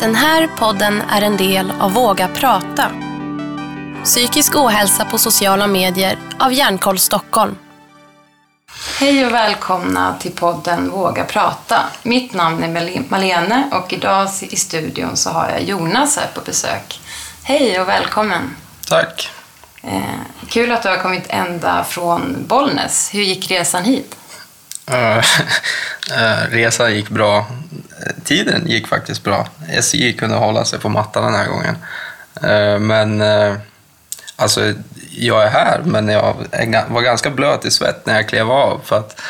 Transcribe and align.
Den 0.00 0.14
här 0.14 0.46
podden 0.58 1.02
är 1.10 1.22
en 1.22 1.36
del 1.36 1.72
av 1.80 1.92
Våga 1.92 2.28
prata. 2.28 2.90
Psykisk 4.04 4.56
ohälsa 4.56 5.04
på 5.04 5.18
sociala 5.18 5.66
medier 5.66 6.18
av 6.38 6.52
Hjärnkoll 6.52 6.98
Stockholm. 6.98 7.56
Hej 8.98 9.26
och 9.26 9.32
välkomna 9.32 10.16
till 10.20 10.32
podden 10.32 10.90
Våga 10.90 11.24
prata. 11.24 11.80
Mitt 12.02 12.34
namn 12.34 12.62
är 12.62 13.02
Malene 13.08 13.70
och 13.72 13.92
idag 13.92 14.28
i 14.40 14.56
studion 14.56 15.16
så 15.16 15.30
har 15.30 15.48
jag 15.48 15.62
Jonas 15.62 16.16
här 16.16 16.28
på 16.34 16.40
besök. 16.40 17.00
Hej 17.42 17.80
och 17.80 17.88
välkommen. 17.88 18.56
Tack. 18.88 19.30
Eh, 19.82 20.02
kul 20.48 20.72
att 20.72 20.82
du 20.82 20.88
har 20.88 20.96
kommit 20.96 21.24
ända 21.28 21.84
från 21.84 22.44
Bollnäs. 22.46 23.14
Hur 23.14 23.22
gick 23.22 23.50
resan 23.50 23.84
hit? 23.84 24.16
Uh, 24.90 25.22
resan 26.50 26.94
gick 26.94 27.08
bra. 27.08 27.46
Tiden 28.24 28.66
gick 28.66 28.88
faktiskt 28.88 29.24
bra. 29.24 29.48
SJ 29.68 30.12
kunde 30.12 30.36
hålla 30.36 30.64
sig 30.64 30.78
på 30.78 30.88
mattan 30.88 31.24
den 31.24 31.34
här 31.34 31.48
gången. 31.48 31.76
Eh, 32.42 32.78
men 32.78 33.20
eh, 33.20 33.54
alltså, 34.36 34.72
jag 35.10 35.42
är 35.42 35.48
här, 35.48 35.80
men 35.84 36.08
jag 36.08 36.36
var 36.88 37.02
ganska 37.02 37.30
blöt 37.30 37.64
i 37.64 37.70
svett 37.70 38.06
när 38.06 38.14
jag 38.14 38.28
klev 38.28 38.50
av. 38.50 38.80
För 38.84 38.98
att, 38.98 39.20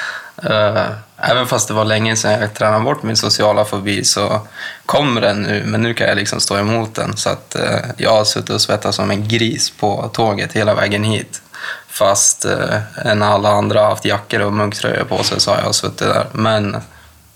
eh, 0.43 0.87
även 1.17 1.47
fast 1.47 1.69
det 1.69 1.75
var 1.75 1.85
länge 1.85 2.17
sedan 2.17 2.41
jag 2.41 2.55
tränade 2.55 2.85
bort 2.85 3.03
min 3.03 3.17
sociala 3.17 3.65
fobi 3.65 4.05
så 4.05 4.41
kommer 4.87 5.21
den 5.21 5.43
nu, 5.43 5.63
men 5.67 5.83
nu 5.83 5.95
kan 5.95 6.09
jag 6.09 6.17
liksom 6.17 6.41
stå 6.41 6.59
emot 6.59 6.95
den. 6.95 7.17
Så 7.17 7.31
att, 7.31 7.57
jag 7.97 8.11
har 8.11 8.25
suttit 8.25 8.51
och 8.51 8.61
svettats 8.61 8.97
som 8.97 9.11
en 9.11 9.29
gris 9.29 9.71
på 9.71 10.11
tåget 10.13 10.53
hela 10.53 10.75
vägen 10.75 11.05
hit. 11.05 11.43
Fast 11.89 12.45
eh, 12.45 12.81
när 13.05 13.27
alla 13.27 13.49
andra 13.49 13.81
har 13.81 13.89
haft 13.89 14.05
jackor 14.05 14.41
och 14.41 14.53
munktröjor 14.53 15.05
på 15.05 15.23
sig 15.23 15.41
så 15.41 15.51
har 15.51 15.63
jag 15.63 15.75
suttit 15.75 15.99
där. 15.99 16.27
Men 16.33 16.77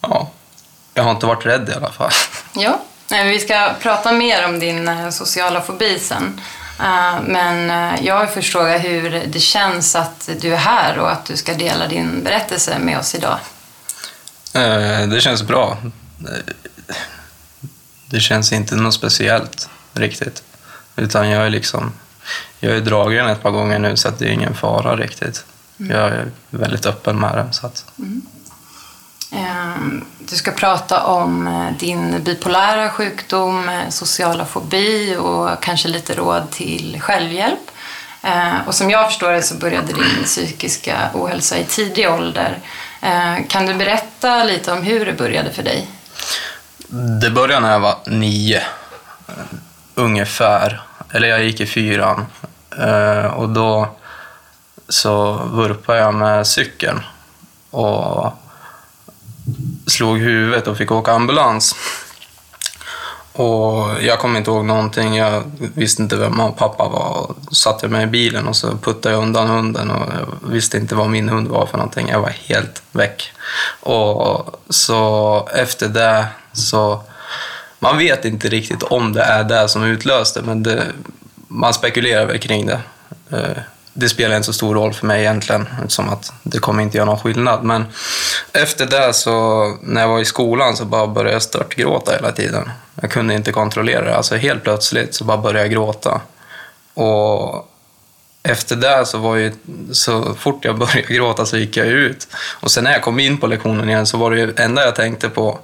ja, 0.00 0.30
jag 0.94 1.02
har 1.02 1.10
inte 1.10 1.26
varit 1.26 1.46
rädd 1.46 1.68
i 1.68 1.72
alla 1.72 1.92
fall. 1.92 2.10
Ja, 2.54 2.80
vi 3.08 3.40
ska 3.40 3.72
prata 3.80 4.12
mer 4.12 4.44
om 4.44 4.58
din 4.58 4.88
eh, 4.88 5.10
sociala 5.10 5.60
fobi 5.60 5.98
sen. 5.98 6.40
Uh, 6.80 7.22
men 7.26 7.70
uh, 7.70 8.06
jag 8.06 8.20
vill 8.20 8.28
först 8.28 8.52
fråga 8.52 8.78
hur 8.78 9.24
det 9.26 9.40
känns 9.40 9.96
att 9.96 10.28
du 10.40 10.52
är 10.52 10.58
här 10.58 10.98
och 10.98 11.12
att 11.12 11.24
du 11.24 11.36
ska 11.36 11.54
dela 11.54 11.88
din 11.88 12.24
berättelse 12.24 12.78
med 12.78 12.98
oss 12.98 13.14
idag. 13.14 13.38
Det 15.10 15.20
känns 15.20 15.42
bra. 15.42 15.78
Det 18.06 18.20
känns 18.20 18.52
inte 18.52 18.74
något 18.76 18.94
speciellt 18.94 19.68
riktigt. 19.92 20.42
Utan 20.96 21.28
jag 21.28 21.46
är 21.46 21.50
liksom 21.50 21.92
jag 22.60 22.76
är 22.76 22.80
dragen 22.80 23.26
ett 23.26 23.42
par 23.42 23.50
gånger 23.50 23.78
nu 23.78 23.96
så 23.96 24.08
att 24.08 24.18
det 24.18 24.24
är 24.24 24.32
ingen 24.32 24.54
fara 24.54 24.96
riktigt. 24.96 25.44
Mm. 25.80 25.96
Jag 25.96 26.08
är 26.08 26.30
väldigt 26.50 26.86
öppen 26.86 27.20
med 27.20 27.38
det. 27.38 27.52
Så 27.52 27.66
att... 27.66 27.84
Mm. 27.98 28.22
Ehm, 29.32 30.04
du 30.18 30.36
ska 30.36 30.50
prata 30.50 31.04
om 31.04 31.46
eh, 31.46 31.78
din 31.78 32.22
bipolära 32.24 32.90
sjukdom, 32.90 33.68
eh, 33.68 33.88
sociala 33.88 34.44
fobi 34.44 35.16
och 35.16 35.62
kanske 35.62 35.88
lite 35.88 36.14
råd 36.14 36.50
till 36.50 37.00
självhjälp. 37.00 37.70
Ehm, 38.22 38.56
och 38.66 38.74
som 38.74 38.90
jag 38.90 39.06
förstår 39.06 39.32
det 39.32 39.42
så 39.42 39.54
började 39.54 39.92
din 39.92 40.24
psykiska 40.24 41.10
ohälsa 41.14 41.58
i 41.58 41.64
tidig 41.64 42.10
ålder. 42.10 42.58
Ehm, 43.00 43.44
kan 43.44 43.66
du 43.66 43.74
berätta 43.74 44.44
lite 44.44 44.72
om 44.72 44.82
hur 44.82 45.06
det 45.06 45.12
började 45.12 45.50
för 45.50 45.62
dig? 45.62 45.88
Det 47.20 47.30
började 47.30 47.60
när 47.60 47.72
jag 47.72 47.80
var 47.80 47.98
nio, 48.06 48.62
ungefär. 49.94 50.82
Eller 51.12 51.28
jag 51.28 51.44
gick 51.44 51.60
i 51.60 51.66
fyran 51.66 52.26
och 53.34 53.48
då 53.48 53.96
så 54.88 55.32
vurpade 55.32 55.98
jag 55.98 56.14
med 56.14 56.46
cykeln 56.46 57.00
och 57.70 58.32
slog 59.90 60.18
huvudet 60.18 60.66
och 60.66 60.76
fick 60.76 60.92
åka 60.92 61.12
ambulans. 61.12 61.74
Och 63.32 64.02
jag 64.02 64.18
kommer 64.18 64.38
inte 64.38 64.50
ihåg 64.50 64.64
någonting. 64.64 65.16
Jag 65.16 65.42
visste 65.58 66.02
inte 66.02 66.16
vem 66.16 66.36
mamma 66.36 66.48
och 66.48 66.56
pappa 66.56 66.88
var. 66.88 67.34
Satte 67.52 67.88
mig 67.88 68.04
i 68.04 68.06
bilen 68.06 68.48
och 68.48 68.56
så 68.56 68.76
puttade 68.76 69.14
jag 69.14 69.22
undan 69.22 69.48
hunden 69.48 69.90
och 69.90 70.12
jag 70.14 70.50
visste 70.50 70.76
inte 70.76 70.94
vad 70.94 71.10
min 71.10 71.28
hund 71.28 71.48
var 71.48 71.66
för 71.66 71.76
någonting. 71.76 72.08
Jag 72.08 72.20
var 72.20 72.34
helt 72.44 72.82
väck. 72.92 73.32
Och 73.80 74.60
så 74.68 75.48
efter 75.54 75.88
det 75.88 76.26
så... 76.52 77.02
Man 77.78 77.98
vet 77.98 78.24
inte 78.24 78.48
riktigt 78.48 78.82
om 78.82 79.12
det 79.12 79.22
är 79.22 79.44
det 79.44 79.68
som 79.68 79.84
utlöste, 79.84 80.42
men 80.42 80.62
det, 80.62 80.84
man 81.48 81.74
spekulerar 81.74 82.26
väl 82.26 82.38
kring 82.38 82.66
det. 82.66 82.80
Eh, 83.30 83.62
det 84.00 84.08
spelar 84.08 84.36
inte 84.36 84.46
så 84.46 84.52
stor 84.52 84.74
roll 84.74 84.92
för 84.92 85.06
mig 85.06 85.20
egentligen, 85.20 85.68
eftersom 85.82 86.08
att 86.08 86.32
det 86.42 86.58
kommer 86.58 86.82
inte 86.82 86.96
göra 86.96 87.06
någon 87.06 87.18
skillnad. 87.18 87.64
Men 87.64 87.84
efter 88.52 88.86
det, 88.86 89.12
så, 89.14 89.32
när 89.82 90.00
jag 90.00 90.08
var 90.08 90.20
i 90.20 90.24
skolan, 90.24 90.76
så 90.76 90.84
bara 90.84 91.06
började 91.06 91.32
jag 91.32 91.42
störtgråta 91.42 92.12
hela 92.12 92.32
tiden. 92.32 92.70
Jag 93.00 93.10
kunde 93.10 93.34
inte 93.34 93.52
kontrollera 93.52 94.04
det. 94.04 94.16
Alltså 94.16 94.36
helt 94.36 94.62
plötsligt 94.62 95.14
så 95.14 95.24
bara 95.24 95.38
började 95.38 95.60
jag 95.60 95.70
gråta. 95.70 96.20
Och 96.94 97.70
efter 98.42 98.76
det 98.76 99.06
så 99.06 99.18
var 99.18 99.36
ju, 99.36 99.52
så 99.92 100.34
fort 100.34 100.64
jag 100.64 100.78
började 100.78 101.02
gråta 101.14 101.46
så 101.46 101.56
gick 101.56 101.76
jag 101.76 101.86
ut. 101.86 102.28
Och 102.60 102.70
sen 102.70 102.84
när 102.84 102.92
jag 102.92 103.02
kom 103.02 103.20
in 103.20 103.38
på 103.38 103.46
lektionen 103.46 103.88
igen 103.88 104.06
så 104.06 104.16
var 104.16 104.30
det 104.30 104.40
ju 104.40 104.54
enda 104.56 104.84
jag 104.84 104.96
tänkte 104.96 105.28
på, 105.28 105.58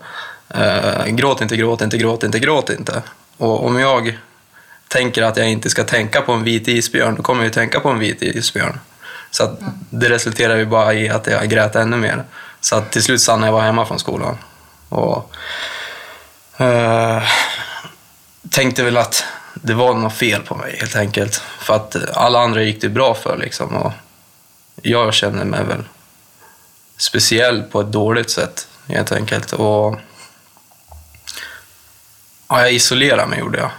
eh, 0.54 1.06
gråt 1.06 1.41
inte, 1.41 1.56
gråt 1.56 1.80
inte, 1.80 1.98
gråt 1.98 2.24
inte, 2.24 2.38
gråt 2.38 2.70
inte. 2.70 3.03
Och 3.36 3.66
om 3.66 3.78
jag 3.80 4.18
tänker 4.88 5.22
att 5.22 5.36
jag 5.36 5.48
inte 5.48 5.70
ska 5.70 5.84
tänka 5.84 6.22
på 6.22 6.32
en 6.32 6.44
vit 6.44 6.69
isbjörn, 6.69 7.14
då 7.14 7.22
kommer 7.22 7.41
jag 7.41 7.47
ju 7.47 7.52
tänka 7.52 7.80
på 7.80 7.88
en 7.88 7.98
vit 7.98 8.22
isbjörn. 8.22 8.80
Så 9.30 9.44
att 9.44 9.58
det 9.91 10.08
resulterar 10.08 10.56
ju 10.56 10.66
bara 10.66 10.94
i 10.94 11.08
att 11.08 11.26
jag 11.26 11.48
grät 11.48 11.76
ännu 11.76 11.97
mer. 11.97 12.24
Så 12.60 12.76
att 12.76 12.92
till 12.92 13.02
slut 13.02 13.20
stannade 13.20 13.47
jag 13.47 13.54
bara 13.54 13.62
hemma 13.62 13.86
från 13.86 13.98
skolan. 13.98 14.38
Och 14.88 15.34
eh, 16.56 17.22
tänkte 18.50 18.82
väl 18.82 18.97
att 18.97 19.24
det 19.54 19.74
var 19.74 19.94
något 19.94 20.14
fel 20.14 20.42
på 20.42 20.54
mig 20.54 20.76
helt 20.80 20.97
enkelt. 20.97 21.42
För 21.58 21.74
att 21.74 21.97
alla 22.14 22.38
andra 22.38 22.62
gick 22.62 22.80
det 22.80 22.88
bra 22.88 23.14
för 23.14 23.36
liksom. 23.36 23.76
Och 23.76 23.92
jag 24.82 25.14
känner 25.14 25.44
mig 25.44 25.64
väl 25.64 25.84
speciell 26.97 27.62
på 27.62 27.80
ett 27.80 27.92
dåligt 27.92 28.30
sätt 28.30 28.68
helt 28.88 29.12
enkelt. 29.12 29.53
Och 29.53 29.97
ja, 32.48 32.60
jag 32.60 32.72
isolerade 32.72 33.26
mig 33.26 33.38
gjorde 33.38 33.58
jag. 33.58 33.70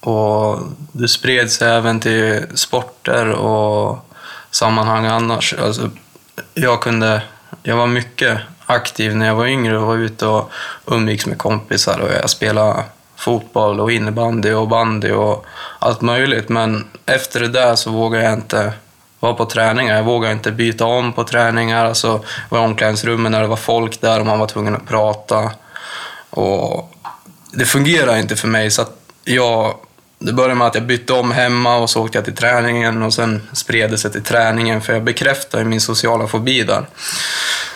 Och 0.00 0.58
det 0.92 1.08
spred 1.08 1.50
sig 1.50 1.70
även 1.70 2.00
till 2.00 2.46
sporter 2.54 3.30
och 3.30 3.98
sammanhang 4.50 5.06
annars. 5.06 5.54
Alltså, 5.54 5.90
jag, 6.54 6.80
kunde, 6.80 7.22
jag 7.62 7.76
var 7.76 7.86
mycket 7.86 8.38
aktiv 8.66 9.16
när 9.16 9.26
jag 9.26 9.34
var 9.34 9.46
yngre 9.46 9.78
och 9.78 9.86
var 9.86 9.96
ute 9.96 10.26
och 10.26 10.50
umgicks 10.86 11.26
med 11.26 11.38
kompisar. 11.38 12.00
Och 12.00 12.10
jag 12.22 12.30
spelade 12.30 12.84
fotboll 13.16 13.80
och 13.80 13.92
innebandy 13.92 14.52
och 14.52 14.68
bandy 14.68 15.10
och 15.10 15.46
allt 15.78 16.00
möjligt. 16.00 16.48
Men 16.48 16.86
efter 17.06 17.40
det 17.40 17.48
där 17.48 17.74
så 17.74 17.90
vågade 17.90 18.24
jag 18.24 18.32
inte 18.32 18.72
vara 19.20 19.34
på 19.34 19.44
träningar. 19.44 19.96
Jag 19.96 20.04
vågade 20.04 20.32
inte 20.32 20.52
byta 20.52 20.84
om 20.84 21.12
på 21.12 21.24
träningar. 21.24 21.84
Alltså, 21.84 22.24
var 22.48 22.58
i 22.58 22.64
omklädningsrummen 22.64 23.32
när 23.32 23.40
det 23.40 23.46
var 23.46 23.56
folk 23.56 24.00
där 24.00 24.20
och 24.20 24.26
man 24.26 24.38
var 24.38 24.46
tvungen 24.46 24.76
att 24.76 24.88
prata. 24.88 25.50
Och 26.30 26.94
det 27.52 27.64
fungerade 27.64 28.20
inte 28.20 28.36
för 28.36 28.48
mig. 28.48 28.70
så 28.70 28.86
jag 29.24 29.74
det 30.22 30.32
började 30.32 30.54
med 30.54 30.66
att 30.66 30.74
jag 30.74 30.86
bytte 30.86 31.12
om 31.12 31.30
hemma 31.30 31.76
och 31.76 31.90
så 31.90 32.02
åkte 32.02 32.18
jag 32.18 32.24
till 32.24 32.36
träningen 32.36 33.02
och 33.02 33.14
sen 33.14 33.48
spred 33.52 33.90
det 33.90 33.98
sig 33.98 34.12
till 34.12 34.22
träningen 34.22 34.80
för 34.80 34.92
jag 34.92 35.02
bekräftade 35.02 35.64
min 35.64 35.80
sociala 35.80 36.26
fobi 36.26 36.62
där. 36.62 36.86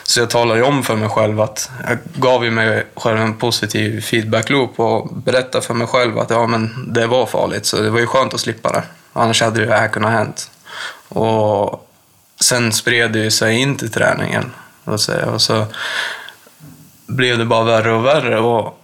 Så 0.02 0.20
jag 0.20 0.30
talade 0.30 0.62
om 0.62 0.82
för 0.82 0.96
mig 0.96 1.08
själv 1.08 1.40
att 1.40 1.70
jag 1.88 1.98
gav 2.14 2.44
mig 2.44 2.86
själv 2.94 3.20
en 3.20 3.34
positiv 3.34 4.00
feedback-loop 4.00 4.80
och 4.80 5.16
berättade 5.16 5.64
för 5.64 5.74
mig 5.74 5.86
själv 5.86 6.18
att 6.18 6.30
ja, 6.30 6.46
men 6.46 6.92
det 6.92 7.06
var 7.06 7.26
farligt 7.26 7.66
så 7.66 7.80
det 7.80 7.90
var 7.90 8.00
ju 8.00 8.06
skönt 8.06 8.34
att 8.34 8.40
slippa 8.40 8.72
det. 8.72 8.82
Annars 9.12 9.42
hade 9.42 9.66
det 9.66 9.74
här 9.74 9.88
kunnat 9.88 10.12
hänt. 10.12 10.50
Och 11.08 11.88
sen 12.40 12.72
spred 12.72 13.12
det 13.12 13.30
sig 13.30 13.56
in 13.60 13.76
till 13.76 13.90
träningen. 13.90 14.52
Och 14.84 15.00
så 15.40 15.66
blev 17.06 17.38
det 17.38 17.44
bara 17.44 17.64
värre 17.64 17.92
och 17.92 18.04
värre. 18.04 18.40
Och 18.40 18.83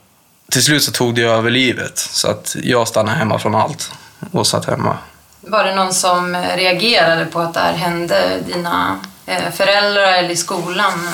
till 0.50 0.62
slut 0.62 0.82
så 0.82 0.93
tog 0.93 1.14
det 1.14 1.23
över 1.23 1.50
livet. 1.50 1.99
Så 1.99 2.31
att 2.31 2.56
jag 2.62 2.88
stannade 2.88 3.19
hemma 3.19 3.38
från 3.38 3.55
allt 3.55 3.93
och 4.31 4.47
satt 4.47 4.64
hemma. 4.64 4.99
Var 5.41 5.64
det 5.64 5.75
någon 5.75 5.94
som 5.94 6.37
reagerade 6.37 7.26
på 7.26 7.41
att 7.41 7.55
det 7.55 7.61
här 7.61 7.73
hände? 7.73 8.41
Dina 8.47 9.00
eh, 9.26 9.50
föräldrar 9.52 10.12
eller 10.12 10.31
i 10.31 10.37
skolan? 10.37 11.08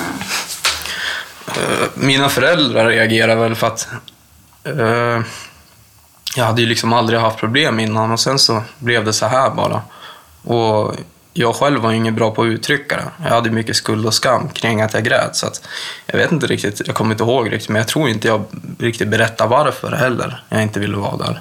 Eh, 1.47 1.89
mina 1.95 2.29
föräldrar 2.29 2.87
reagerade 2.87 3.41
väl 3.41 3.55
för 3.55 3.67
att 3.67 3.89
uh, 4.67 5.21
jag 6.37 6.45
hade 6.45 6.61
ju 6.61 6.67
liksom 6.67 6.93
aldrig 6.93 7.21
haft 7.21 7.39
problem 7.39 7.81
innan 7.81 8.13
och 8.13 8.21
sen 8.21 8.39
så 8.39 8.63
blev 8.79 9.05
det 9.05 9.13
så 9.13 9.27
här 9.27 9.51
bara. 9.51 9.83
Och 10.45 10.95
jag 11.39 11.55
själv 11.57 11.83
var 11.83 11.93
inget 11.93 12.15
bra 12.15 12.31
på 12.31 12.43
att 12.43 12.47
uttrycka 12.47 12.97
det. 12.97 13.25
Jag 13.25 13.31
hade 13.35 13.51
mycket 13.51 13.77
skuld 13.77 14.07
och 14.07 14.15
skam 14.15 14.49
kring 14.49 14.81
att 14.81 14.95
jag 14.95 15.05
grät. 15.05 15.37
Så 15.37 15.47
att 15.47 15.69
jag 16.07 16.19
vet 16.19 16.33
inte 16.33 16.47
riktigt, 16.47 16.83
jag 16.87 16.97
kommer 16.97 17.11
inte 17.15 17.25
ihåg 17.25 17.53
riktigt, 17.53 17.69
men 17.69 17.77
jag 17.77 17.89
tror 17.89 18.09
inte 18.09 18.29
jag 18.29 18.45
riktigt 18.79 19.09
berättade 19.09 19.51
varför 19.51 19.93
heller 19.93 20.45
jag 20.49 20.63
inte 20.63 20.81
ville 20.81 20.97
vara 20.97 21.17
där. 21.17 21.41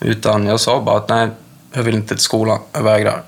Utan 0.00 0.46
jag 0.46 0.60
sa 0.60 0.80
bara 0.80 0.96
att 0.96 1.08
nej, 1.08 1.28
jag 1.72 1.82
vill 1.82 1.94
inte 1.94 2.14
till 2.14 2.24
skolan, 2.24 2.58
jag 2.72 2.82
vägrar. 2.82 3.22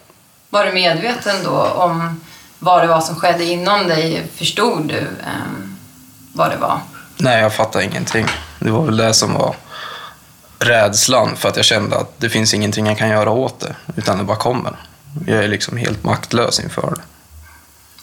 Var 0.50 0.64
du 0.64 0.72
medveten 0.72 1.36
då 1.44 1.62
om 1.62 2.20
vad 2.58 2.82
det 2.82 2.86
var 2.86 3.00
som 3.00 3.16
skedde 3.16 3.44
inom 3.44 3.88
dig? 3.88 4.26
Förstod 4.34 4.88
du 4.88 4.98
eh, 4.98 5.06
vad 6.32 6.50
det 6.50 6.56
var? 6.56 6.80
Nej, 7.16 7.42
jag 7.42 7.54
fattade 7.54 7.84
ingenting. 7.84 8.26
Det 8.58 8.70
var 8.70 8.84
väl 8.84 8.96
det 8.96 9.14
som 9.14 9.34
var 9.34 9.54
rädslan 10.58 11.36
för 11.36 11.48
att 11.48 11.56
jag 11.56 11.64
kände 11.64 11.96
att 11.96 12.12
det 12.18 12.28
finns 12.28 12.54
ingenting 12.54 12.86
jag 12.86 12.98
kan 12.98 13.08
göra 13.08 13.30
åt 13.30 13.60
det, 13.60 13.74
utan 13.96 14.18
det 14.18 14.24
bara 14.24 14.36
kommer. 14.36 14.76
Jag 15.26 15.44
är 15.44 15.48
liksom 15.48 15.76
helt 15.76 16.04
maktlös 16.04 16.60
inför 16.60 16.90
det. 16.90 17.02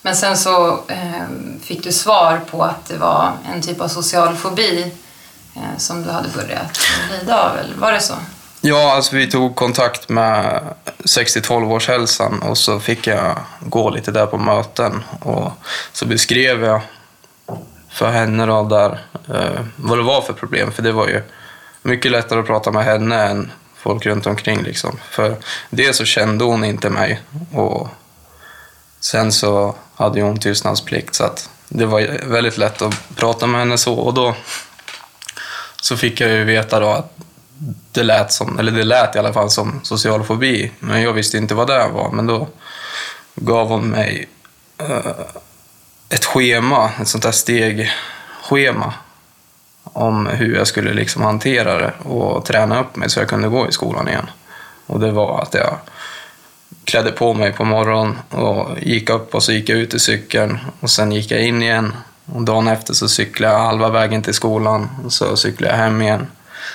Men 0.02 0.16
sen 0.16 0.38
så 0.38 0.80
eh, 0.88 1.24
fick 1.64 1.84
du 1.84 1.92
svar 1.92 2.42
på 2.52 2.64
att 2.64 2.86
det 2.86 2.98
var 2.98 3.32
en 3.54 3.62
typ 3.62 3.82
av 3.82 3.88
social 3.88 4.36
fobi 4.36 4.92
eh, 5.56 5.78
som 5.78 6.04
du 6.04 6.10
hade 6.10 6.30
börjat 6.30 6.80
lida 7.12 7.44
av, 7.44 7.58
eller 7.58 7.76
var 7.76 7.92
det 7.92 8.00
så? 8.00 8.14
Ja, 8.62 8.96
alltså 8.96 9.16
vi 9.16 9.32
tog 9.32 9.56
kontakt 9.56 10.10
med 10.10 10.64
60-12-årshälsan 10.98 12.40
och 12.40 12.58
så 12.58 12.80
fick 12.80 13.08
jag 13.08 13.38
gå 13.60 13.90
lite 13.90 14.12
där 14.12 14.26
på 14.26 14.38
möten 14.38 15.04
och 15.20 15.52
så 15.92 16.06
beskrev 16.06 16.64
jag 16.64 16.82
för 17.90 18.12
henne 18.12 18.46
då 18.46 18.64
där 18.64 19.00
eh, 19.34 19.62
vad 19.76 19.98
det 19.98 20.04
var 20.04 20.22
för 20.22 20.34
problem, 20.34 20.72
för 20.72 20.84
det 20.84 20.92
var 20.92 21.08
ju 21.08 21.22
mycket 21.82 22.12
lättare 22.12 22.40
att 22.40 22.46
prata 22.46 22.72
med 22.72 22.84
henne 22.84 23.24
än 23.24 23.52
folk 23.88 24.06
runt 24.06 24.28
omkring 24.28 24.64
liksom. 24.64 25.00
För 25.12 25.36
dels 25.70 25.98
så 25.98 26.06
kände 26.06 26.44
hon 26.44 26.64
inte 26.64 26.90
mig 26.90 27.22
och 27.54 27.88
sen 29.00 29.32
så 29.32 29.76
hade 29.96 30.22
hon 30.22 30.40
tystnadsplikt 30.40 31.16
så 31.16 31.24
att 31.24 31.50
det 31.70 31.86
var 31.86 32.28
väldigt 32.28 32.58
lätt 32.58 32.82
att 32.82 33.16
prata 33.16 33.48
med 33.48 33.60
henne 33.60 33.78
så 33.78 33.94
och 33.94 34.14
då 34.14 34.36
så 35.82 35.98
fick 35.98 36.22
jag 36.22 36.30
ju 36.30 36.44
veta 36.44 36.80
då 36.80 36.90
att 36.90 37.18
det 37.92 38.04
lät 38.04 38.32
som, 38.32 38.60
eller 38.60 38.72
det 38.72 38.84
lät 38.84 39.16
i 39.16 39.20
alla 39.20 39.34
fall 39.34 39.50
som 39.50 39.80
social 39.84 40.24
fobi, 40.24 40.72
men 40.80 41.02
jag 41.02 41.14
visste 41.14 41.38
inte 41.38 41.56
vad 41.56 41.68
det 41.68 41.88
var. 41.88 42.12
Men 42.12 42.28
då 42.28 42.48
gav 43.36 43.68
hon 43.68 43.90
mig 43.90 44.30
uh, 44.82 45.12
ett 46.10 46.26
schema, 46.26 46.92
ett 47.02 47.08
sånt 47.08 47.24
där 47.24 47.32
stegschema 47.32 48.94
om 49.94 50.28
hur 50.28 50.56
jag 50.56 50.68
skulle 50.68 50.94
liksom 50.94 51.22
hantera 51.22 51.78
det 51.78 51.94
och 52.04 52.46
träna 52.46 52.82
upp 52.82 52.96
mig 52.96 53.10
så 53.10 53.20
jag 53.20 53.28
kunde 53.28 53.48
gå 53.48 53.68
i 53.68 53.72
skolan 53.72 54.08
igen. 54.08 54.30
Och 54.86 55.00
det 55.00 55.12
var 55.12 55.42
att 55.42 55.54
jag 55.54 55.78
klädde 56.84 57.12
på 57.12 57.34
mig 57.34 57.54
på 57.54 57.66
morgonen 57.66 58.18
och 58.30 58.68
gick 58.82 59.10
upp 59.10 59.36
och 59.36 59.44
så 59.44 59.52
gick 59.52 59.70
jag 59.70 59.78
ut 59.78 59.94
i 59.94 60.00
cykeln 60.00 60.58
och 60.80 60.90
sen 60.90 61.12
gick 61.12 61.32
jag 61.32 61.42
in 61.42 61.62
igen. 61.62 61.94
Och 62.34 62.42
dagen 62.42 62.68
efter 62.68 62.94
så 62.94 63.10
cyklade 63.10 63.54
jag 63.54 63.60
halva 63.60 63.90
vägen 63.90 64.24
till 64.24 64.34
skolan 64.34 64.90
och 65.06 65.14
så 65.14 65.38
cyklade 65.38 65.74
jag 65.74 65.84
hem 65.84 66.02
igen. 66.02 66.28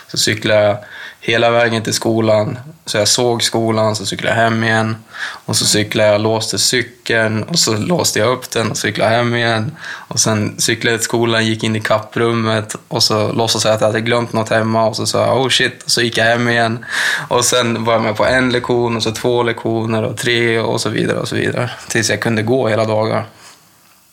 Så 0.08 0.18
cyklade 0.18 0.62
jag 0.62 0.76
hela 1.20 1.50
vägen 1.50 1.82
till 1.82 1.92
skolan, 1.92 2.58
så 2.86 2.98
jag 2.98 3.08
såg 3.08 3.42
skolan, 3.42 3.96
så 3.96 4.06
cyklade 4.06 4.36
jag 4.36 4.42
hem 4.42 4.64
igen. 4.64 4.96
Och 5.22 5.56
så 5.56 5.64
cyklade 5.64 6.08
jag, 6.08 6.20
låste 6.20 6.58
cykeln 6.58 7.42
och 7.42 7.58
så 7.58 7.76
låste 7.76 8.18
jag 8.18 8.28
upp 8.28 8.50
den 8.50 8.70
och 8.70 8.76
cyklade 8.76 9.10
hem 9.10 9.34
igen. 9.34 9.76
Och 10.08 10.20
sen 10.20 10.54
cyklade 10.58 10.92
jag 10.92 11.00
till 11.00 11.04
skolan, 11.04 11.46
gick 11.46 11.64
in 11.64 11.76
i 11.76 11.80
kapprummet 11.80 12.76
och 12.88 13.02
så 13.02 13.32
låtsades 13.32 13.64
jag 13.64 13.74
att 13.74 13.80
jag 13.80 13.88
hade 13.88 14.00
glömt 14.00 14.32
något 14.32 14.48
hemma 14.48 14.86
och 14.86 14.96
så 14.96 15.06
sa 15.06 15.26
jag 15.26 15.40
oh 15.40 15.48
shit, 15.48 15.82
och 15.82 15.90
så 15.90 16.02
gick 16.02 16.18
jag 16.18 16.24
hem 16.24 16.48
igen. 16.48 16.84
Och 17.28 17.44
sen 17.44 17.84
var 17.84 17.92
jag 17.92 18.02
med 18.02 18.16
på 18.16 18.26
en 18.26 18.50
lektion 18.50 18.96
och 18.96 19.02
så 19.02 19.12
två 19.12 19.42
lektioner 19.42 20.02
och 20.02 20.16
tre 20.16 20.58
och 20.58 20.80
så 20.80 20.88
vidare 20.88 21.18
och 21.18 21.28
så 21.28 21.36
vidare. 21.36 21.70
Tills 21.88 22.10
jag 22.10 22.20
kunde 22.20 22.42
gå 22.42 22.68
hela 22.68 22.84
dagar. 22.84 23.26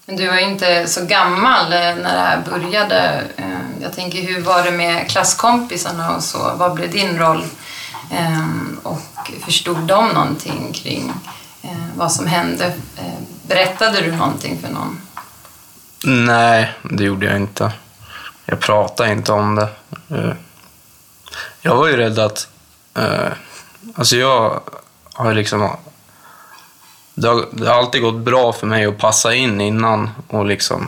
Men 0.10 0.18
du 0.18 0.28
var 0.28 0.38
inte 0.38 0.88
så 0.88 1.06
gammal 1.06 1.74
eh, 1.74 1.80
när 1.80 2.14
det 2.14 2.22
här 2.22 2.42
började. 2.42 3.24
Eh, 3.38 3.82
jag 3.82 3.94
tänker, 3.94 4.22
hur 4.22 4.42
var 4.42 4.64
det 4.64 4.72
med 4.72 5.10
klasskompisarna 5.10 6.16
och 6.16 6.24
så? 6.24 6.54
Vad 6.56 6.74
blev 6.74 6.92
din 6.92 7.18
roll? 7.18 7.46
Ehm, 8.12 8.80
och 8.84 9.32
förstod 9.46 9.78
de 9.78 10.08
någonting 10.08 10.74
kring 10.74 11.14
eh, 11.62 11.86
vad 11.96 12.12
som 12.12 12.28
hände? 12.28 12.74
Berättade 13.48 14.02
du 14.02 14.12
någonting 14.12 14.60
för 14.62 14.70
någon? 14.70 15.02
Nej, 16.04 16.74
det 16.84 17.04
gjorde 17.04 17.26
jag 17.26 17.36
inte. 17.36 17.72
Jag 18.46 18.60
pratade 18.60 19.12
inte 19.12 19.32
om 19.32 19.56
det. 19.56 19.70
Jag 21.62 21.76
var 21.76 21.88
ju 21.88 21.98
rädd 21.98 22.20
att... 22.20 22.48
Alltså 23.96 24.16
jag 24.16 24.62
har 25.14 25.34
liksom 25.34 25.70
det 27.22 27.28
har, 27.28 27.46
det 27.52 27.68
har, 27.68 27.76
alltid 27.76 28.02
gått 28.02 28.16
bra 28.16 28.54
för 28.54 28.68
mig 28.68 28.86
att 28.86 28.98
passa 28.98 29.34
in 29.34 29.62
innan. 29.62 30.10
Och 30.28 30.46
liksom, 30.46 30.88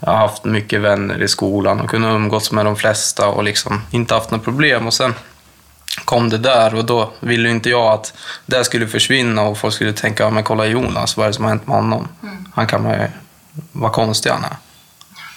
jag 0.00 0.10
har 0.10 0.18
haft 0.18 0.44
mycket 0.44 0.80
vänner 0.80 1.22
i 1.22 1.28
skolan 1.28 1.80
och 1.80 1.90
kunnat 1.90 2.14
umgås 2.14 2.52
med 2.52 2.64
de 2.64 2.76
flesta 2.76 3.28
och 3.28 3.44
liksom 3.44 3.82
inte 3.90 4.14
haft 4.14 4.30
några 4.30 4.44
problem. 4.44 4.86
Och 4.86 4.94
sen 4.94 5.14
kom 6.04 6.28
det 6.28 6.38
där 6.38 6.74
och 6.74 6.84
då 6.84 7.10
ville 7.20 7.50
inte 7.50 7.70
jag 7.70 7.92
att 7.92 8.14
det 8.46 8.64
skulle 8.64 8.86
försvinna 8.86 9.42
och 9.42 9.58
folk 9.58 9.74
skulle 9.74 9.92
tänka, 9.92 10.22
ja 10.22 10.30
men 10.30 10.44
kolla 10.44 10.66
Jonas, 10.66 11.16
vad 11.16 11.24
är 11.24 11.28
det 11.28 11.34
som 11.34 11.44
har 11.44 11.50
hänt 11.50 11.66
med 11.66 11.76
honom? 11.76 12.08
Mm. 12.22 12.46
Han 12.54 12.66
kan 12.66 12.82
man 12.82 12.92
ju, 12.92 13.06
vad 13.72 13.92
konstig 13.92 14.30
han 14.30 14.44
är. 14.44 14.56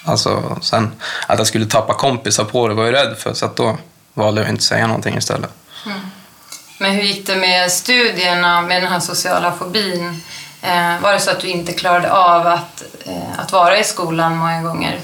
Alltså, 0.04 0.58
sen 0.62 0.92
att 1.28 1.38
jag 1.38 1.48
skulle 1.48 1.66
tappa 1.66 1.94
kompisar 1.94 2.44
på 2.44 2.68
det 2.68 2.74
var 2.74 2.86
jag 2.86 2.94
rädd 2.94 3.18
för, 3.18 3.34
så 3.34 3.46
att 3.46 3.56
då 3.56 3.78
valde 4.14 4.42
jag 4.42 4.50
inte 4.50 4.64
säga 4.64 4.88
någonting 4.88 5.18
istället. 5.18 5.52
Mm. 5.86 6.00
Men 6.82 6.92
hur 6.92 7.04
gick 7.04 7.28
det 7.28 7.36
med 7.36 7.72
studierna 7.72 8.62
med 8.62 8.84
den 8.84 8.92
här 8.92 9.00
sociala 9.00 9.52
fobin? 9.52 10.22
Eh, 10.62 11.00
var 11.02 11.14
det 11.14 11.20
så 11.20 11.32
att 11.32 11.40
du 11.40 11.48
inte 11.48 11.74
klarade 11.74 12.12
av 12.12 12.48
att, 12.48 12.84
eh, 13.06 13.40
att 13.40 13.52
vara 13.52 13.80
i 13.80 13.84
skolan 13.84 14.38
många 14.38 14.62
gånger? 14.62 15.00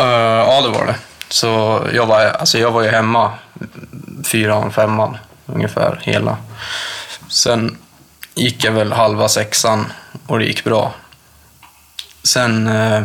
Uh, 0.00 0.06
ja, 0.06 0.60
det 0.62 0.68
var 0.68 0.86
det. 0.86 0.96
Så 1.28 1.82
jag 1.92 2.06
var, 2.06 2.24
alltså 2.24 2.58
jag 2.58 2.70
var 2.70 2.82
ju 2.82 2.88
hemma 2.90 3.32
fyran, 4.24 4.72
femman 4.72 5.16
ungefär 5.46 6.00
hela. 6.02 6.36
Sen 7.28 7.78
gick 8.34 8.64
jag 8.64 8.72
väl 8.72 8.92
halva 8.92 9.28
sexan 9.28 9.92
och 10.26 10.38
det 10.38 10.44
gick 10.44 10.64
bra. 10.64 10.92
Sen, 12.22 12.66
eh, 12.66 13.02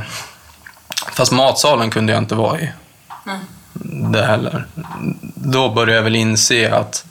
fast 1.13 1.31
matsalen 1.31 1.89
kunde 1.91 2.13
jag 2.13 2.21
inte 2.21 2.35
vara 2.35 2.59
i. 2.59 2.71
Mm. 3.25 4.11
Det 4.11 4.25
heller. 4.25 4.65
Då 5.35 5.69
började 5.69 5.95
jag 5.95 6.03
väl 6.03 6.15
inse 6.15 6.75
att 6.75 7.05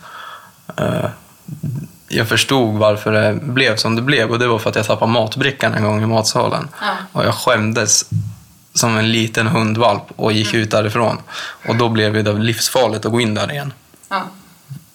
jag 2.08 2.28
förstod 2.28 2.74
varför 2.74 3.12
det 3.12 3.34
blev 3.42 3.76
som 3.76 3.96
det 3.96 4.02
blev 4.02 4.30
och 4.30 4.38
det 4.38 4.46
var 4.46 4.58
för 4.58 4.70
att 4.70 4.76
jag 4.76 4.86
tappade 4.86 5.12
matbrickan 5.12 5.74
en 5.74 5.84
gång 5.84 6.02
i 6.02 6.06
matsalen. 6.06 6.68
Ja. 6.80 6.96
Och 7.12 7.24
jag 7.24 7.34
skämdes 7.34 8.04
som 8.74 8.96
en 8.96 9.12
liten 9.12 9.46
hundvalp 9.46 10.02
och 10.16 10.32
gick 10.32 10.48
mm. 10.48 10.62
ut 10.62 10.70
därifrån. 10.70 11.18
Och 11.68 11.76
då 11.76 11.88
blev 11.88 12.24
det 12.24 12.32
livsfarligt 12.32 13.06
att 13.06 13.12
gå 13.12 13.20
in 13.20 13.34
där 13.34 13.52
igen. 13.52 13.72
Ja. 14.08 14.22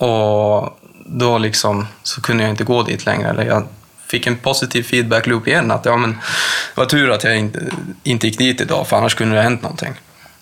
Och 0.07 0.79
då 1.05 1.37
liksom 1.37 1.87
så 2.03 2.21
kunde 2.21 2.43
jag 2.43 2.49
inte 2.49 2.63
gå 2.63 2.83
dit 2.83 3.05
längre. 3.05 3.29
Eller 3.29 3.45
jag 3.45 3.67
fick 4.07 4.27
en 4.27 4.37
positiv 4.37 4.83
feedback 4.83 5.27
loop 5.27 5.47
igen. 5.47 5.71
Att 5.71 5.85
ja, 5.85 5.97
men, 5.97 6.11
det 6.11 6.81
var 6.81 6.85
tur 6.85 7.11
att 7.11 7.23
jag 7.23 7.37
inte, 7.37 7.59
inte 8.03 8.27
gick 8.27 8.37
dit 8.37 8.61
idag, 8.61 8.87
för 8.87 8.97
annars 8.97 9.15
kunde 9.15 9.35
det 9.35 9.39
ha 9.41 9.43
hänt 9.43 9.61
någonting. 9.61 9.93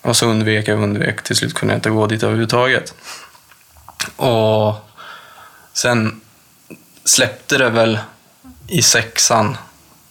Och 0.01 0.18
så 0.18 0.25
undvek 0.25 0.68
jag 0.68 0.84
undvek. 0.84 1.24
Till 1.24 1.36
slut 1.36 1.54
kunde 1.54 1.74
jag 1.74 1.77
inte 1.77 1.89
gå 1.89 2.07
dit 2.07 2.24
överhuvudtaget. 2.24 2.94
Och 4.15 4.90
Sen 5.74 6.22
släppte 7.06 7.58
det 7.58 7.70
väl 7.70 8.00
i 8.68 8.82
sexan 8.82 9.58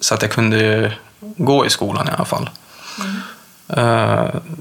så 0.00 0.14
att 0.14 0.22
jag 0.22 0.30
kunde 0.30 0.92
gå 1.20 1.66
i 1.66 1.70
skolan 1.70 2.08
i 2.08 2.10
alla 2.10 2.24
fall. 2.24 2.50
Mm. 2.98 3.20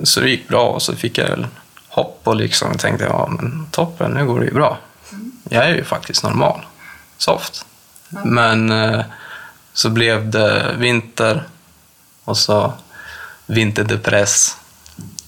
Så 0.04 0.20
det 0.20 0.30
gick 0.30 0.48
bra 0.48 0.64
och 0.64 0.82
så 0.82 0.96
fick 0.96 1.18
jag 1.18 1.48
hopp 1.88 2.22
och 2.24 2.36
liksom 2.36 2.78
tänkte 2.78 3.06
ja 3.06 3.28
men 3.28 3.68
toppen, 3.72 4.12
nu 4.12 4.26
går 4.26 4.40
det 4.40 4.46
ju 4.46 4.54
bra. 4.54 4.78
Mm. 5.12 5.32
Jag 5.50 5.66
är 5.66 5.76
ju 5.76 5.84
faktiskt 5.84 6.24
normal, 6.24 6.62
soft. 7.18 7.66
Mm. 8.12 8.30
Men 8.30 8.72
eh, 8.72 9.06
så 9.74 9.90
blev 9.90 10.30
det 10.30 10.76
vinter 10.78 11.44
och 12.24 12.38
så 12.38 12.74
vinterdepress 13.46 14.58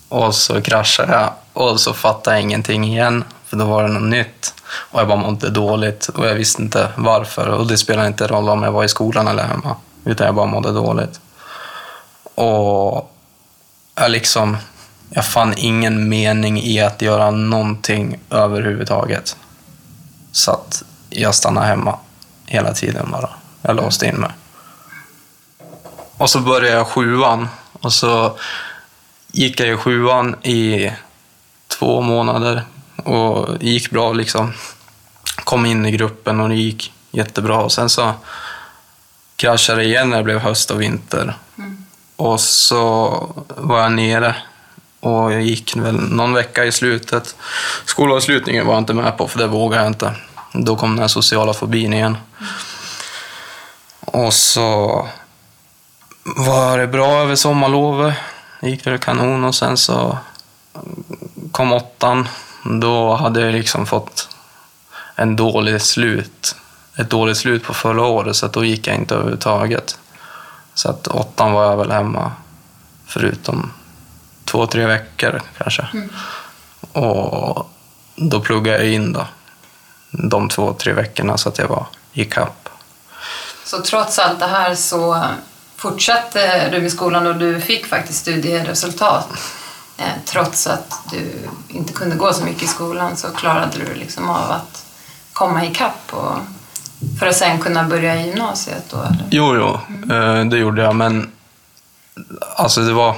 och 0.10 0.36
så 0.36 0.62
kraschade 0.62 1.12
jag 1.12 1.34
och 1.54 1.80
så 1.80 1.94
fattade 1.94 2.36
jag 2.36 2.44
ingenting 2.44 2.86
igen 2.86 3.24
för 3.52 3.58
då 3.58 3.66
var 3.66 3.84
det 3.84 3.90
något 3.90 4.10
nytt. 4.10 4.54
Och 4.68 5.00
jag 5.00 5.08
bara 5.08 5.18
mådde 5.18 5.50
dåligt 5.50 6.08
och 6.08 6.28
jag 6.28 6.36
visste 6.36 6.62
inte 6.62 6.90
varför. 6.96 7.48
Och 7.48 7.68
det 7.68 7.78
spelade 7.78 8.08
inte 8.08 8.28
roll 8.28 8.50
om 8.50 8.64
jag 8.64 8.72
var 8.72 8.84
i 8.84 8.88
skolan 8.88 9.28
eller 9.28 9.44
hemma. 9.44 9.76
Utan 10.06 10.26
jag 10.26 10.36
bara 10.36 10.46
mådde 10.46 10.72
dåligt. 10.72 11.20
Och 12.36 13.14
jag 13.96 14.12
liksom... 14.12 14.58
Jag 15.10 15.26
fann 15.26 15.54
ingen 15.58 16.10
mening 16.10 16.62
i 16.62 16.82
att 16.82 17.02
göra 17.02 17.32
någonting 17.32 18.20
överhuvudtaget. 18.30 19.38
Så 20.32 20.52
att 20.52 20.84
jag 21.10 21.36
stannade 21.36 21.68
hemma 21.68 22.00
hela 22.46 22.74
tiden 22.74 23.12
bara. 23.12 23.30
Jag 23.62 23.76
låste 23.76 24.08
in 24.08 24.16
mig. 24.16 24.32
Och 26.18 26.30
så 26.30 26.40
började 26.40 26.78
jag 26.78 26.88
sjuan. 26.88 27.48
Och 27.82 27.94
så 27.94 28.38
gick 29.32 29.60
jag 29.60 29.70
i 29.70 29.78
sjuan 29.78 30.36
i 30.44 30.92
två 31.68 32.02
månader 32.02 32.66
och 33.04 33.60
det 33.60 33.66
gick 33.66 33.90
bra 33.90 34.14
liksom. 34.14 34.54
Kom 35.44 35.66
in 35.66 35.86
i 35.86 35.92
gruppen 35.92 36.40
och 36.40 36.50
det 36.50 36.56
gick 36.56 36.94
jättebra. 37.12 37.58
Och 37.58 37.72
sen 37.72 37.90
så 37.90 38.14
kraschade 39.36 39.82
det 39.82 39.88
igen 39.88 40.10
när 40.10 40.18
det 40.18 40.24
blev 40.24 40.40
höst 40.40 40.72
och 40.72 40.82
vinter. 40.82 41.38
Mm. 41.58 41.86
Och 42.16 42.40
så 42.40 43.10
var 43.48 43.82
jag 43.82 43.92
nere 43.92 44.36
och 45.00 45.34
jag 45.34 45.42
gick 45.42 45.76
väl 45.76 45.96
någon 45.96 46.34
vecka 46.34 46.66
i 46.66 46.72
slutet. 46.72 47.36
Skolavslutningen 47.86 48.68
var 48.68 48.74
jag 48.74 48.82
inte 48.82 48.94
med 48.94 49.18
på 49.18 49.28
för 49.28 49.40
det 49.40 49.48
vågade 49.48 49.84
jag 49.84 49.92
inte. 49.92 50.16
Då 50.54 50.76
kom 50.76 50.90
den 50.90 51.00
här 51.00 51.08
sociala 51.08 51.54
fobin 51.54 51.94
igen. 51.94 52.18
Mm. 52.40 52.52
Och 54.06 54.34
så 54.34 55.08
var 56.24 56.78
det 56.78 56.88
bra 56.88 57.22
över 57.22 57.36
sommarlovet. 57.36 58.16
Det 58.62 58.70
gick 58.70 58.88
väl 58.88 58.98
kanon 58.98 59.44
och 59.44 59.56
sen 59.56 59.78
så 59.78 60.18
kom 61.52 61.74
åttan 61.74 62.28
då 62.64 63.16
hade 63.16 63.42
jag 63.42 63.54
liksom 63.54 63.86
fått 63.86 64.30
en 65.16 65.36
dålig 65.36 65.82
slut. 65.82 66.56
Ett 66.96 67.10
dåligt 67.10 67.38
slut 67.38 67.64
på 67.64 67.74
förra 67.74 68.06
året, 68.06 68.36
så 68.36 68.46
att 68.46 68.54
då 68.54 68.66
gick 68.66 68.88
jag 68.88 68.96
inte 68.96 69.16
överhuvudtaget. 69.16 69.98
Så 70.74 70.90
att 70.90 71.08
åttan 71.08 71.52
var 71.52 71.64
jag 71.64 71.78
väl 71.78 71.92
hemma, 71.92 72.32
förutom 73.06 73.74
två, 74.46 74.68
tre 74.68 74.86
veckor 74.86 75.42
kanske. 75.58 75.88
Och 76.92 77.72
då 78.16 78.42
pluggade 78.42 78.78
jag 78.78 78.94
in 78.94 79.14
då, 79.14 79.28
de 80.12 80.50
två, 80.50 80.74
tre 80.74 80.94
veckorna 80.94 81.38
så 81.38 81.50
att 81.50 81.58
jag 81.58 81.68
var 81.68 81.86
i 82.14 82.26
kapp. 82.26 82.70
Så 83.66 83.82
trots 83.82 84.20
allt 84.20 84.40
det 84.40 84.48
här 84.48 84.76
så 84.76 85.24
fortsatte 85.76 86.70
du 86.70 86.82
med 86.82 86.92
skolan 86.92 87.28
och 87.28 87.36
du 87.36 87.62
fick 87.62 87.86
faktiskt 87.86 88.20
studieresultat. 88.20 89.28
Eh, 90.02 90.14
trots 90.26 90.68
att 90.68 91.00
du 91.12 91.50
inte 91.68 91.94
kunde 91.94 92.16
gå 92.16 92.34
så 92.34 92.44
mycket 92.44 92.64
i 92.64 92.68
skolan 92.68 93.18
så 93.18 93.28
klarade 93.28 93.78
du 93.78 93.94
liksom 93.94 94.30
av 94.30 94.52
att 94.52 94.86
komma 95.34 95.66
i 95.66 95.74
kapp 95.74 96.02
och 96.12 96.38
för 97.20 97.28
att 97.28 97.36
sen 97.36 97.60
kunna 97.60 97.84
börja 97.84 98.22
i 98.22 98.28
gymnasiet 98.28 98.84
då? 98.90 98.98
Eller? 98.98 99.28
Jo, 99.32 99.56
jo, 99.56 99.80
eh, 100.16 100.46
det 100.46 100.58
gjorde 100.58 100.82
jag, 100.82 100.96
men 100.96 101.32
alltså 102.56 102.82
det 102.82 102.94
var... 102.94 103.16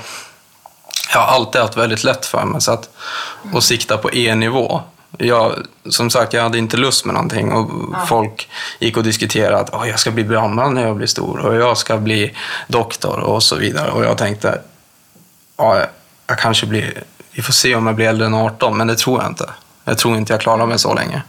Jag 1.13 1.19
har 1.19 1.35
alltid 1.35 1.61
haft 1.61 1.77
väldigt 1.77 2.03
lätt 2.03 2.25
för 2.25 2.45
mig 2.45 2.61
så 2.61 2.71
att, 2.71 2.89
att 3.53 3.63
sikta 3.63 3.97
på 3.97 4.13
E-nivå. 4.13 4.81
Jag, 5.17 5.53
som 5.89 6.09
sagt, 6.09 6.33
jag 6.33 6.43
hade 6.43 6.57
inte 6.57 6.77
lust 6.77 7.05
med 7.05 7.13
någonting 7.13 7.51
och 7.51 7.69
folk 8.07 8.49
gick 8.79 8.97
och 8.97 9.03
diskuterade 9.03 9.59
att 9.59 9.73
oh, 9.73 9.89
jag 9.89 9.99
ska 9.99 10.11
bli 10.11 10.23
brandman 10.23 10.73
när 10.73 10.81
jag 10.81 10.95
blir 10.95 11.07
stor 11.07 11.39
och 11.39 11.55
jag 11.55 11.77
ska 11.77 11.97
bli 11.97 12.35
doktor 12.67 13.19
och 13.19 13.43
så 13.43 13.55
vidare. 13.55 13.91
Och 13.91 14.05
jag 14.05 14.17
tänkte, 14.17 14.61
ja, 15.57 15.85
jag 16.27 16.39
kanske 16.39 16.65
blir, 16.65 17.03
vi 17.31 17.41
får 17.41 17.53
se 17.53 17.75
om 17.75 17.87
jag 17.87 17.95
blir 17.95 18.07
äldre 18.07 18.27
än 18.27 18.33
18, 18.33 18.77
men 18.77 18.87
det 18.87 18.95
tror 18.95 19.21
jag 19.21 19.31
inte. 19.31 19.49
Jag 19.85 19.97
tror 19.97 20.17
inte 20.17 20.33
jag 20.33 20.41
klarar 20.41 20.65
mig 20.65 20.79
så 20.79 20.93
länge. 20.93 21.21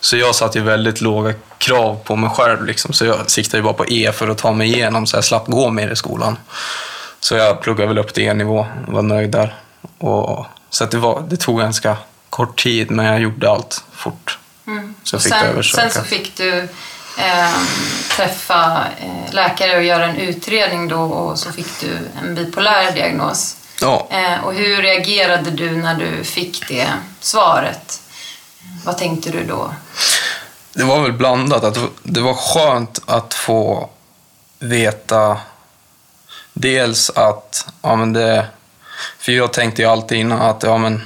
Så 0.00 0.16
jag 0.16 0.34
satte 0.34 0.58
ju 0.58 0.64
väldigt 0.64 1.00
låga 1.00 1.34
krav 1.58 2.00
på 2.04 2.16
mig 2.16 2.30
själv. 2.30 2.64
Liksom. 2.64 2.92
Så 2.92 3.04
jag 3.04 3.30
siktade 3.30 3.58
ju 3.58 3.62
bara 3.62 3.74
på 3.74 3.86
E 3.86 4.12
för 4.12 4.28
att 4.28 4.38
ta 4.38 4.52
mig 4.52 4.74
igenom 4.74 5.06
så 5.06 5.16
jag 5.16 5.24
slapp 5.24 5.46
gå 5.46 5.70
mer 5.70 5.88
i 5.88 5.96
skolan. 5.96 6.36
Så 7.20 7.34
jag 7.34 7.60
pluggade 7.60 7.88
väl 7.88 7.98
upp 7.98 8.14
till 8.14 8.22
E-nivå 8.22 8.66
och 8.86 8.92
var 8.92 9.02
nöjd 9.02 9.30
där. 9.30 9.54
Och, 9.98 10.46
så 10.70 10.84
att 10.84 10.90
det, 10.90 10.98
var, 10.98 11.24
det 11.28 11.36
tog 11.36 11.58
ganska 11.58 11.96
kort 12.30 12.62
tid, 12.62 12.90
men 12.90 13.06
jag 13.06 13.20
gjorde 13.20 13.50
allt 13.50 13.84
fort. 13.92 14.38
Så 15.02 15.14
jag 15.14 15.18
Och 15.18 15.22
fick 15.22 15.32
sen, 15.32 15.62
sen 15.64 15.90
så 15.90 16.02
fick 16.02 16.36
du 16.36 16.58
eh, 17.18 17.50
träffa 18.16 18.84
läkare 19.30 19.76
och 19.76 19.84
göra 19.84 20.04
en 20.06 20.16
utredning 20.16 20.88
då 20.88 21.00
och 21.00 21.38
så 21.38 21.52
fick 21.52 21.80
du 21.80 21.98
en 22.22 22.34
bipolär 22.34 22.92
diagnos. 22.92 23.56
Ja. 23.80 24.08
Eh, 24.10 24.44
och 24.44 24.54
hur 24.54 24.82
reagerade 24.82 25.50
du 25.50 25.70
när 25.70 25.94
du 25.94 26.24
fick 26.24 26.68
det 26.68 26.88
svaret? 27.20 28.00
Vad 28.84 28.98
tänkte 28.98 29.30
du 29.30 29.44
då? 29.44 29.74
Det 30.72 30.84
var 30.84 31.02
väl 31.02 31.12
blandat. 31.12 31.64
Att 31.64 31.78
det 32.02 32.20
var 32.20 32.34
skönt 32.34 33.02
att 33.06 33.34
få 33.34 33.90
veta 34.58 35.36
dels 36.52 37.10
att, 37.10 37.66
ja 37.82 37.96
men 37.96 38.12
det, 38.12 38.46
för 39.18 39.32
jag 39.32 39.52
tänkte 39.52 39.82
ju 39.82 39.88
alltid 39.88 40.18
innan 40.18 40.40
att, 40.40 40.62
ja 40.62 40.78
men 40.78 41.02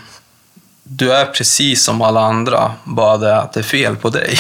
du 0.83 1.13
är 1.13 1.27
precis 1.27 1.85
som 1.85 2.03
alla 2.03 2.21
andra, 2.21 2.75
bara 2.85 3.17
det 3.17 3.37
att 3.37 3.53
det 3.53 3.61
är 3.61 3.65
fel 3.65 3.97
på 3.97 4.11
dig. 4.11 4.39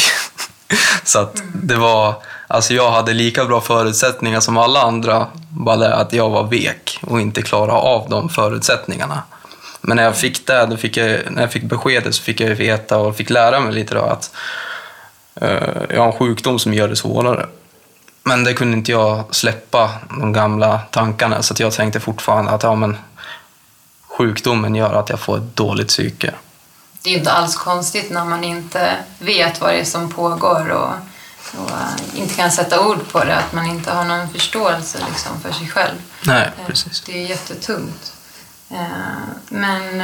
Så 1.04 1.18
att 1.18 1.42
det 1.54 1.76
var, 1.76 2.22
alltså 2.48 2.74
jag 2.74 2.90
hade 2.90 3.14
lika 3.14 3.44
bra 3.44 3.60
förutsättningar 3.60 4.40
som 4.40 4.56
alla 4.56 4.82
andra, 4.82 5.26
bara 5.50 5.76
det 5.76 5.94
att 5.94 6.12
jag 6.12 6.30
var 6.30 6.44
vek 6.44 6.98
och 7.02 7.20
inte 7.20 7.42
klarade 7.42 7.72
av 7.72 8.08
de 8.10 8.28
förutsättningarna. 8.28 9.22
Men 9.80 9.96
när 9.96 10.04
jag 10.04 10.16
fick 10.16 10.46
det, 10.46 10.66
då 10.66 10.76
fick 10.76 10.96
jag, 10.96 11.20
när 11.30 11.42
jag 11.42 11.52
fick 11.52 11.62
beskedet 11.62 12.14
så 12.14 12.22
fick 12.22 12.40
jag 12.40 12.54
veta 12.54 12.98
och 12.98 13.16
fick 13.16 13.30
lära 13.30 13.60
mig 13.60 13.72
lite 13.72 13.94
då 13.94 14.00
att 14.00 14.30
uh, 15.42 15.48
jag 15.90 16.00
har 16.00 16.06
en 16.06 16.18
sjukdom 16.18 16.58
som 16.58 16.74
gör 16.74 16.88
det 16.88 16.96
svårare. 16.96 17.46
Men 18.22 18.44
det 18.44 18.54
kunde 18.54 18.76
inte 18.76 18.92
jag 18.92 19.24
släppa, 19.30 19.90
de 20.20 20.32
gamla 20.32 20.78
tankarna, 20.90 21.42
så 21.42 21.54
att 21.54 21.60
jag 21.60 21.72
tänkte 21.72 22.00
fortfarande 22.00 22.50
att 22.50 22.62
ja, 22.62 22.74
men, 22.74 22.96
sjukdomen 24.18 24.74
gör 24.74 24.94
att 24.94 25.10
jag 25.10 25.20
får 25.20 25.36
ett 25.36 25.56
dåligt 25.56 25.88
psyke. 25.88 26.34
Det 27.02 27.10
är 27.10 27.12
ju 27.12 27.18
inte 27.18 27.32
alls 27.32 27.56
konstigt 27.56 28.10
när 28.10 28.24
man 28.24 28.44
inte 28.44 28.96
vet 29.18 29.60
vad 29.60 29.70
det 29.70 29.80
är 29.80 29.84
som 29.84 30.12
pågår 30.12 30.70
och, 30.70 30.92
och 31.56 31.70
eh, 31.70 32.20
inte 32.20 32.34
kan 32.34 32.50
sätta 32.50 32.86
ord 32.88 33.08
på 33.12 33.24
det, 33.24 33.36
att 33.36 33.52
man 33.52 33.66
inte 33.66 33.90
har 33.90 34.04
någon 34.04 34.28
förståelse 34.28 34.98
liksom, 35.08 35.40
för 35.40 35.52
sig 35.52 35.68
själv. 35.68 35.94
Nej, 36.22 36.50
Eh, 36.60 36.66
precis. 36.66 37.00
Det 37.06 37.12
är 37.24 37.26
jättetungt. 37.28 38.12
Eh, 38.70 38.76
Men... 39.48 40.02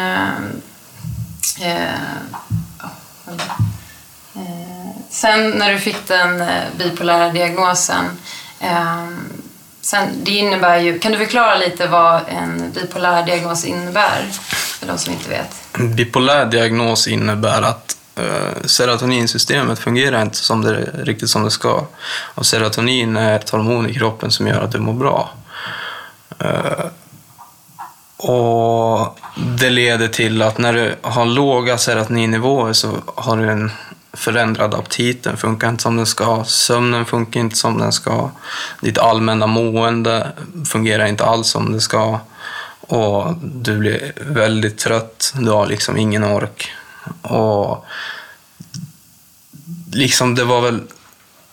Sen 5.10 5.50
när 5.50 5.72
du 5.72 5.78
fick 5.78 6.08
den 6.08 6.44
bipolära 6.78 7.28
diagnosen, 7.32 8.04
sen, 9.80 10.08
det 10.24 10.30
innebär 10.30 10.78
ju, 10.78 10.98
kan 10.98 11.12
du 11.12 11.18
förklara 11.18 11.54
lite 11.54 11.86
vad 11.86 12.20
en 12.28 12.72
bipolär 12.72 13.26
diagnos 13.26 13.64
innebär 13.64 14.28
för 14.78 14.86
de 14.86 14.98
som 14.98 15.12
inte 15.12 15.28
vet? 15.30 15.78
Bipolär 15.96 16.46
diagnos 16.46 17.08
innebär 17.08 17.62
att 17.62 17.96
Eh, 18.16 18.62
serotoninsystemet 18.64 19.78
fungerar 19.78 20.22
inte 20.22 20.36
som 20.36 20.62
det, 20.62 20.90
riktigt 21.02 21.30
som 21.30 21.44
det 21.44 21.50
ska. 21.50 21.86
Och 22.34 22.46
serotonin 22.46 23.16
är 23.16 23.36
ett 23.36 23.50
hormon 23.50 23.90
i 23.90 23.94
kroppen 23.94 24.30
som 24.30 24.46
gör 24.46 24.60
att 24.60 24.72
du 24.72 24.78
mår 24.78 24.92
bra. 24.92 25.30
Eh, 26.38 26.86
och 28.16 29.18
det 29.58 29.70
leder 29.70 30.08
till 30.08 30.42
att 30.42 30.58
när 30.58 30.72
du 30.72 30.94
har 31.02 31.26
låga 31.26 31.78
serotoninnivåer 31.78 32.72
så 32.72 32.96
har 33.14 33.36
du 33.36 33.50
en 33.50 33.70
förändrad 34.12 34.74
aptit. 34.74 35.22
Den 35.22 35.36
funkar 35.36 35.68
inte 35.68 35.82
som 35.82 35.96
den 35.96 36.06
ska. 36.06 36.44
Sömnen 36.44 37.04
funkar 37.04 37.40
inte 37.40 37.56
som 37.56 37.78
den 37.78 37.92
ska. 37.92 38.30
Ditt 38.80 38.98
allmänna 38.98 39.46
mående 39.46 40.32
fungerar 40.66 41.06
inte 41.06 41.24
alls 41.24 41.48
som 41.48 41.72
det 41.72 41.80
ska. 41.80 42.18
Och 42.80 43.34
du 43.42 43.76
blir 43.78 44.12
väldigt 44.16 44.78
trött. 44.78 45.32
Du 45.34 45.50
har 45.50 45.66
liksom 45.66 45.96
ingen 45.96 46.24
ork. 46.24 46.72
Och 47.22 47.84
liksom 49.92 50.34
det 50.34 50.44
var 50.44 50.60
väl 50.60 50.82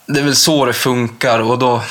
det 0.05 0.19
är 0.19 0.23
väl 0.23 0.35
så 0.35 0.65
det 0.65 0.73
funkar. 0.73 1.39
Och 1.39 1.59
då 1.59 1.81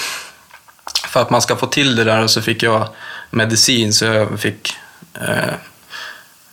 för 1.08 1.20
att 1.20 1.30
man 1.30 1.42
ska 1.42 1.56
få 1.56 1.66
till 1.66 1.96
det 1.96 2.04
där 2.04 2.26
så 2.26 2.42
fick 2.42 2.62
jag 2.62 2.88
medicin. 3.30 3.92
Så 3.92 4.04
jag 4.04 4.40
fick 4.40 4.76
eh, 5.20 5.54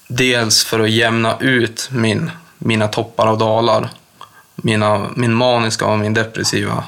dels 0.08 0.64
för 0.64 0.80
att 0.80 0.90
jämna 0.90 1.38
ut 1.40 1.90
min, 1.92 2.32
mina 2.58 2.88
toppar 2.88 3.28
och 3.28 3.38
dalar, 3.38 3.90
mina, 4.56 5.08
min 5.16 5.34
maniska 5.34 5.86
och 5.86 6.00
min 6.00 6.14
depressiva, 6.14 6.84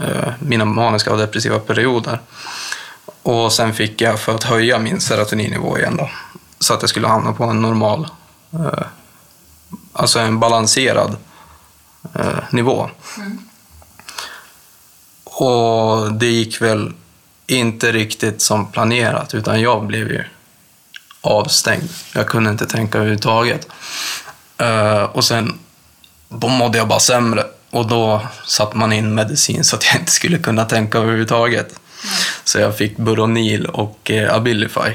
eh, 0.00 0.32
mina 0.38 0.64
maniska 0.64 1.12
och 1.12 1.18
depressiva 1.18 1.58
perioder. 1.58 2.20
Och 3.22 3.52
sen 3.52 3.74
fick 3.74 4.00
jag 4.00 4.20
för 4.20 4.34
att 4.34 4.44
höja 4.44 4.78
min 4.78 5.00
serotoninnivå 5.00 5.78
igen 5.78 5.96
då, 5.96 6.10
så 6.58 6.74
att 6.74 6.82
jag 6.82 6.90
skulle 6.90 7.08
hamna 7.08 7.32
på 7.32 7.44
en 7.44 7.62
normal, 7.62 8.08
eh, 8.52 8.84
alltså 9.92 10.18
en 10.18 10.40
balanserad 10.40 11.16
eh, 12.14 12.38
nivå. 12.50 12.90
Och 15.24 16.12
det 16.12 16.26
gick 16.26 16.62
väl 16.62 16.92
inte 17.46 17.92
riktigt 17.92 18.42
som 18.42 18.72
planerat, 18.72 19.34
utan 19.34 19.60
jag 19.60 19.86
blev 19.86 20.08
ju 20.08 20.24
avstängd. 21.20 21.88
Jag 22.14 22.26
kunde 22.26 22.50
inte 22.50 22.66
tänka 22.66 22.98
överhuvudtaget. 22.98 23.68
Eh, 24.58 25.02
och 25.02 25.24
sen 25.24 25.58
då 26.28 26.48
mådde 26.48 26.78
jag 26.78 26.88
bara 26.88 27.00
sämre 27.00 27.44
och 27.70 27.88
då 27.88 28.26
satte 28.46 28.76
man 28.76 28.92
in 28.92 29.14
medicin 29.14 29.64
så 29.64 29.76
att 29.76 29.84
jag 29.84 30.00
inte 30.00 30.12
skulle 30.12 30.38
kunna 30.38 30.64
tänka 30.64 30.98
överhuvudtaget. 30.98 31.74
Så 32.44 32.58
jag 32.58 32.76
fick 32.76 32.96
Buronil 32.96 33.66
och 33.66 34.10
eh, 34.10 34.34
Abilify. 34.34 34.94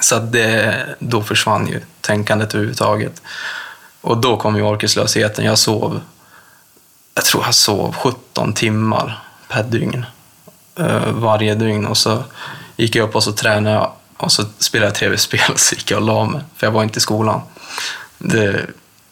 Så 0.00 0.16
att 0.16 0.32
det, 0.32 0.86
då 0.98 1.22
försvann 1.22 1.66
ju 1.68 1.80
tänkandet 2.00 2.54
överhuvudtaget. 2.54 3.22
Och 4.06 4.18
då 4.18 4.36
kom 4.36 4.56
ju 4.56 4.62
orkeslösheten. 4.62 5.44
Jag 5.44 5.58
sov, 5.58 6.00
jag 7.14 7.24
tror 7.24 7.44
jag 7.44 7.54
sov 7.54 7.94
17 7.94 8.52
timmar 8.52 9.22
per 9.48 9.62
dygn. 9.62 10.06
Eh, 10.78 11.08
varje 11.08 11.54
dygn. 11.54 11.86
Och 11.86 11.96
så 11.96 12.24
gick 12.76 12.96
jag 12.96 13.08
upp 13.08 13.14
och 13.14 13.22
så 13.22 13.32
tränade 13.32 13.76
jag 13.76 13.92
och 14.16 14.32
så 14.32 14.44
spelade 14.58 14.88
jag 14.88 14.94
tv-spel 14.94 15.40
och 15.52 15.60
så 15.60 15.74
gick 15.74 15.90
jag 15.90 16.00
och 16.00 16.06
la 16.06 16.24
mig. 16.24 16.40
För 16.56 16.66
jag 16.66 16.72
var 16.72 16.82
inte 16.82 16.98
i 16.98 17.00
skolan. 17.00 17.40
Det, 18.18 18.66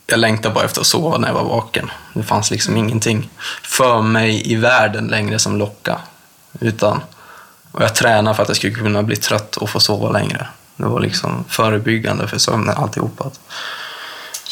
jag 0.07 0.19
längtade 0.19 0.55
bara 0.55 0.65
efter 0.65 0.81
att 0.81 0.87
sova 0.87 1.19
när 1.19 1.29
jag 1.29 1.35
var 1.35 1.45
vaken. 1.45 1.91
Det 2.13 2.23
fanns 2.23 2.51
liksom 2.51 2.77
ingenting 2.77 3.31
för 3.63 4.03
mig 4.03 4.53
i 4.53 4.57
världen 4.57 5.07
längre 5.07 5.39
som 5.39 5.57
lockade. 5.57 5.99
Utan, 6.61 7.01
och 7.73 7.83
jag 7.83 7.95
tränade 7.95 8.37
för 8.37 8.43
att 8.43 8.49
jag 8.49 8.57
skulle 8.57 8.75
kunna 8.75 9.03
bli 9.03 9.17
trött 9.17 9.57
och 9.57 9.71
få 9.71 9.81
sova 9.81 10.11
längre. 10.11 10.49
Det 10.77 10.87
var 10.87 11.01
liksom 11.01 11.45
förebyggande 11.49 12.29
för 12.29 12.39
sömnen 12.39 12.77
alltihopa. 12.77 13.31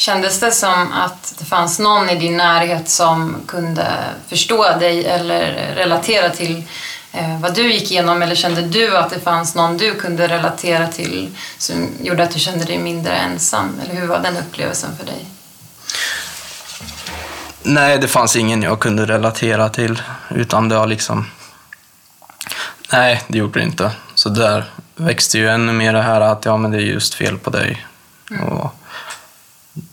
Kändes 0.02 0.40
det 0.40 0.52
som 0.52 0.92
att 0.92 1.35
det 1.38 1.44
fanns 1.44 1.78
någon 1.78 2.11
i 2.11 2.18
din 2.18 2.37
närhet 2.37 2.88
som 2.88 3.37
kunde 3.47 3.87
förstå 4.28 4.62
dig 4.62 5.06
eller 5.06 5.75
relatera 5.75 6.30
till 6.30 6.62
eh, 7.12 7.40
vad 7.40 7.54
du 7.54 7.73
gick 7.73 7.90
igenom 7.90 8.23
eller 8.23 8.35
kände 8.35 8.62
du 8.62 8.97
att 8.97 9.11
det 9.11 9.21
fanns 9.21 9.54
någon 9.54 9.76
du 9.76 9.94
kunde 9.94 10.28
relatera 10.28 10.87
till 10.87 11.37
som 11.59 11.88
gjorde 12.00 12.23
att 12.23 12.30
du 12.30 12.38
kände 12.38 12.64
dig 12.64 12.78
mindre 12.78 13.16
ensam? 13.16 13.80
Eller 13.85 14.00
hur 14.00 14.06
var 14.06 14.18
den 14.21 14.37
upplevelsen 14.37 14.90
för 14.97 15.06
dig? 15.06 15.26
Nej, 17.62 17.99
det 17.99 18.09
fanns 18.09 18.37
ingen 18.37 18.62
jag 18.62 18.80
kunde 18.80 19.06
relatera 19.06 19.68
till, 19.68 20.02
utan 20.30 20.68
det 20.68 20.76
var 20.76 20.87
liksom... 20.87 21.26
Nej, 22.92 23.23
det 23.28 23.38
gjorde 23.38 23.59
det 23.59 23.64
inte. 23.64 23.90
Så 24.14 24.28
där 24.28 24.71
växte 24.97 25.38
ju 25.38 25.49
ännu 25.49 25.73
mer 25.73 25.92
det 25.92 26.02
här 26.02 26.21
att 26.21 26.44
ja, 26.44 26.56
men 26.56 26.71
det 26.71 26.78
är 26.78 26.80
just 26.80 27.14
fel 27.14 27.38
på 27.38 27.50
dig. 27.50 27.87
Och 28.49 28.75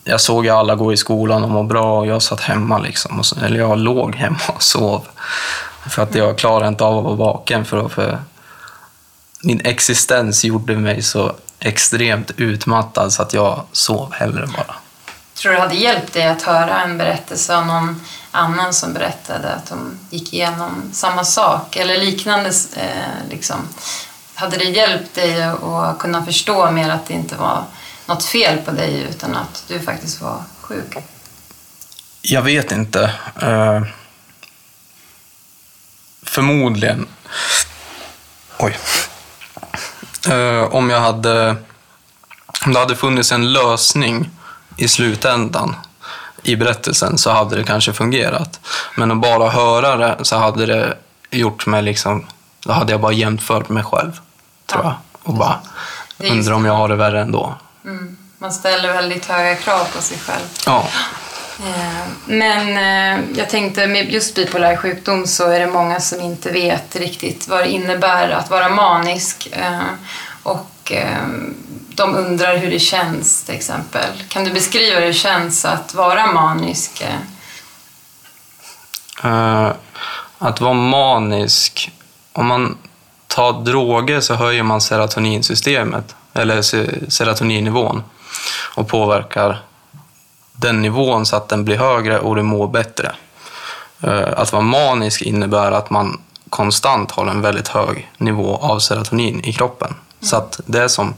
jag 0.10 0.22
såg 0.22 0.46
ju 0.46 0.52
alla 0.52 0.76
gå 0.76 0.94
i 0.94 0.98
skolan 0.98 1.44
och 1.44 1.50
må 1.50 1.64
bra 1.64 2.00
och 2.00 2.08
jag 2.08 2.22
satt 2.22 2.42
hemma 2.42 2.78
liksom. 2.78 3.20
Och 3.20 3.26
så, 3.26 3.46
eller 3.46 3.60
jag 3.60 3.78
låg 3.78 4.16
hemma 4.16 4.40
och 4.48 4.64
sov. 4.64 5.08
För 5.90 6.02
att 6.02 6.16
jag 6.16 6.38
klarade 6.38 6.68
inte 6.68 6.84
av 6.84 6.98
att 6.98 7.04
vara 7.04 7.16
vaken. 7.16 7.66
För, 7.66 7.90
för 7.90 8.20
min 9.42 9.62
existens 9.66 10.46
gjorde 10.46 10.76
mig 10.76 11.02
så 11.02 11.32
extremt 11.60 12.32
utmattad 12.38 13.14
så 13.14 13.22
att 13.22 13.34
jag 13.34 13.64
sov 13.72 14.14
hellre 14.14 14.48
bara. 14.48 14.76
Tror 15.34 15.52
du 15.52 15.58
det 15.58 15.62
hade 15.62 15.76
hjälpt 15.76 16.14
dig 16.14 16.28
att 16.28 16.42
höra 16.42 16.82
en 16.82 16.98
berättelse 16.98 17.58
av 17.58 17.66
någon 17.66 18.02
annan 18.32 18.74
som 18.74 18.94
berättade 18.94 19.54
att 19.54 19.70
de 19.70 20.00
gick 20.10 20.34
igenom 20.34 20.90
samma 20.94 21.24
sak 21.24 21.76
eller 21.76 21.98
liknande? 21.98 22.52
Eh, 22.76 23.30
liksom. 23.30 23.58
Hade 24.36 24.58
det 24.58 24.64
hjälpt 24.64 25.16
dig 25.16 25.44
att 25.44 26.00
kunna 26.00 26.26
förstå 26.26 26.72
mer 26.72 26.90
att 26.90 27.06
det 27.06 27.14
inte 27.14 27.36
var 27.36 27.64
något 28.10 28.26
fel 28.26 28.58
på 28.58 28.72
dig 28.72 29.08
utan 29.10 29.36
att 29.36 29.64
du 29.68 29.80
faktiskt 29.80 30.22
var 30.22 30.44
sjuk? 30.62 30.98
Jag 32.22 32.42
vet 32.42 32.72
inte. 32.72 33.14
Uh, 33.44 33.84
förmodligen. 36.24 37.08
Oj. 38.58 38.78
Uh, 40.30 40.64
om 40.64 40.90
jag 40.90 41.00
hade... 41.00 41.56
Om 42.66 42.74
det 42.74 42.80
hade 42.80 42.96
funnits 42.96 43.32
en 43.32 43.54
lösning 43.54 44.30
i 44.78 44.88
slutändan 44.88 45.76
i 46.44 46.56
berättelsen 46.56 47.18
så 47.18 47.32
hade 47.32 47.56
det 47.56 47.64
kanske 47.64 47.94
fungerat. 47.94 48.60
Men 48.96 49.12
att 49.12 49.22
bara 49.22 49.50
höra 49.50 49.96
det 49.96 50.26
så 50.26 50.38
hade 50.38 50.66
det 50.66 50.98
gjort 51.32 51.66
mig 51.66 51.82
liksom... 51.82 52.26
Då 52.60 52.72
hade 52.72 52.92
jag 52.92 53.02
bara 53.02 53.12
jämfört 53.12 53.70
mig 53.70 53.84
själv, 53.84 54.20
tror 54.66 54.84
jag. 54.84 54.94
Och 55.24 55.34
bara 55.34 55.60
undrar 56.18 56.54
om 56.54 56.66
jag 56.66 56.74
har 56.74 56.90
det 56.90 56.96
värre 56.96 57.22
ändå. 57.22 57.58
Mm. 57.86 58.18
Man 58.38 58.54
ställer 58.54 58.94
väldigt 58.94 59.26
höga 59.26 59.56
krav 59.56 59.86
på 59.96 60.02
sig 60.02 60.18
själv. 60.18 60.46
Ja. 60.66 60.88
Eh, 61.60 62.08
men 62.26 62.78
eh, 62.78 63.26
jag 63.38 63.50
tänkte 63.50 63.88
med 63.88 64.12
just 64.12 64.36
bipolär 64.36 64.76
sjukdom 64.76 65.28
så 65.28 65.50
är 65.50 65.60
det 65.60 65.68
många 65.68 66.00
som 66.00 66.22
inte 66.22 66.52
vet 66.52 66.96
riktigt 66.96 67.48
vad 67.48 67.60
det 67.60 67.70
innebär 67.70 68.30
att 68.30 68.50
vara 68.50 68.70
manisk. 68.70 69.48
Eh, 69.52 69.80
och 70.44 70.92
de 71.90 72.16
undrar 72.16 72.58
hur 72.58 72.72
det 72.72 72.80
känns 72.80 73.44
till 73.44 73.56
exempel. 73.56 74.24
Kan 74.28 74.44
du 74.44 74.52
beskriva 74.52 75.00
hur 75.00 75.08
det 75.08 75.14
känns 75.14 75.66
att 75.66 75.94
vara 75.94 76.32
manisk? 76.32 77.04
Att 80.38 80.62
vara 80.62 80.74
manisk, 80.74 81.92
om 82.34 82.46
man 82.46 82.78
tar 83.28 83.54
droger 83.54 84.22
så 84.22 84.34
höjer 84.34 84.64
man 84.64 84.82
serotoninsystemet 84.82 86.16
eller 86.34 86.62
serotoninnivån 87.10 88.04
och 88.76 88.88
påverkar 88.88 89.62
den 90.52 90.82
nivån 90.82 91.26
så 91.26 91.36
att 91.36 91.50
den 91.50 91.66
blir 91.66 91.78
högre 91.78 92.20
och 92.20 92.36
du 92.36 92.42
mår 92.42 92.68
bättre. 92.68 93.12
Eh, 94.02 94.28
att 94.38 94.52
vara 94.52 94.64
manisk 94.64 95.22
innebär 95.22 95.72
att 95.72 95.90
man 95.90 96.22
konstant 96.50 97.12
har 97.12 97.28
en 97.28 97.42
väldigt 97.42 97.68
hög 97.68 98.12
nivå 98.18 98.56
av 98.56 98.80
serotonin 98.80 99.44
i 99.44 99.54
kroppen. 99.54 99.88
Mm. 99.88 100.00
Så 100.20 100.36
att 100.36 100.60
det 100.66 100.84
är 100.84 100.88
som, 100.88 101.14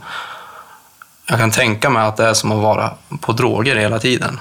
jag 1.25 1.39
kan 1.39 1.51
tänka 1.51 1.89
mig 1.89 2.03
att 2.03 2.17
det 2.17 2.25
är 2.25 2.33
som 2.33 2.51
att 2.51 2.61
vara 2.61 2.91
på 3.19 3.31
droger 3.31 3.75
hela 3.75 3.99
tiden. 3.99 4.39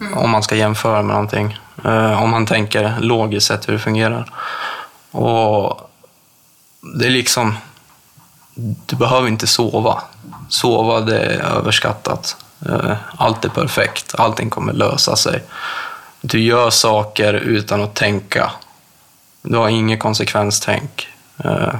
Mm. 0.00 0.18
Om 0.18 0.30
man 0.30 0.42
ska 0.42 0.56
jämföra 0.56 1.02
med 1.02 1.14
någonting. 1.14 1.58
Eh, 1.84 2.22
om 2.22 2.30
man 2.30 2.46
tänker 2.46 2.94
logiskt 3.00 3.46
sett 3.46 3.68
hur 3.68 3.72
det 3.72 3.78
fungerar. 3.78 4.30
Och 5.10 5.90
det 6.80 7.06
är 7.06 7.10
liksom, 7.10 7.56
du 8.86 8.96
behöver 8.96 9.28
inte 9.28 9.46
sova. 9.46 10.02
Sova 10.48 11.00
det 11.00 11.18
är 11.18 11.40
överskattat. 11.40 12.36
Eh, 12.66 12.96
allt 13.16 13.44
är 13.44 13.48
perfekt, 13.48 14.14
allting 14.14 14.50
kommer 14.50 14.72
lösa 14.72 15.16
sig. 15.16 15.42
Du 16.20 16.40
gör 16.40 16.70
saker 16.70 17.34
utan 17.34 17.82
att 17.82 17.94
tänka. 17.94 18.50
Du 19.42 19.56
har 19.56 19.68
inget 19.68 20.00
konsekvenstänk. 20.00 21.08
Eh, 21.36 21.74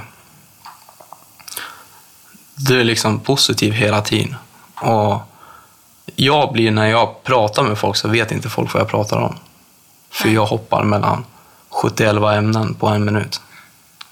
du 2.55 2.79
är 2.79 2.83
liksom 2.83 3.19
positiv 3.19 3.73
hela 3.73 4.01
tiden. 4.01 4.35
Och 4.75 5.21
jag 6.15 6.53
blir, 6.53 6.71
när 6.71 6.87
jag 6.87 7.23
pratar 7.23 7.63
med 7.63 7.77
folk 7.77 7.95
så 7.95 8.07
vet 8.07 8.31
inte 8.31 8.49
folk 8.49 8.73
vad 8.73 8.81
jag 8.81 8.89
pratar 8.89 9.17
om. 9.17 9.35
För 10.09 10.29
jag 10.29 10.45
hoppar 10.45 10.83
mellan 10.83 11.25
71 11.69 12.15
ämnen 12.15 12.73
på 12.73 12.87
en 12.87 13.05
minut. 13.05 13.41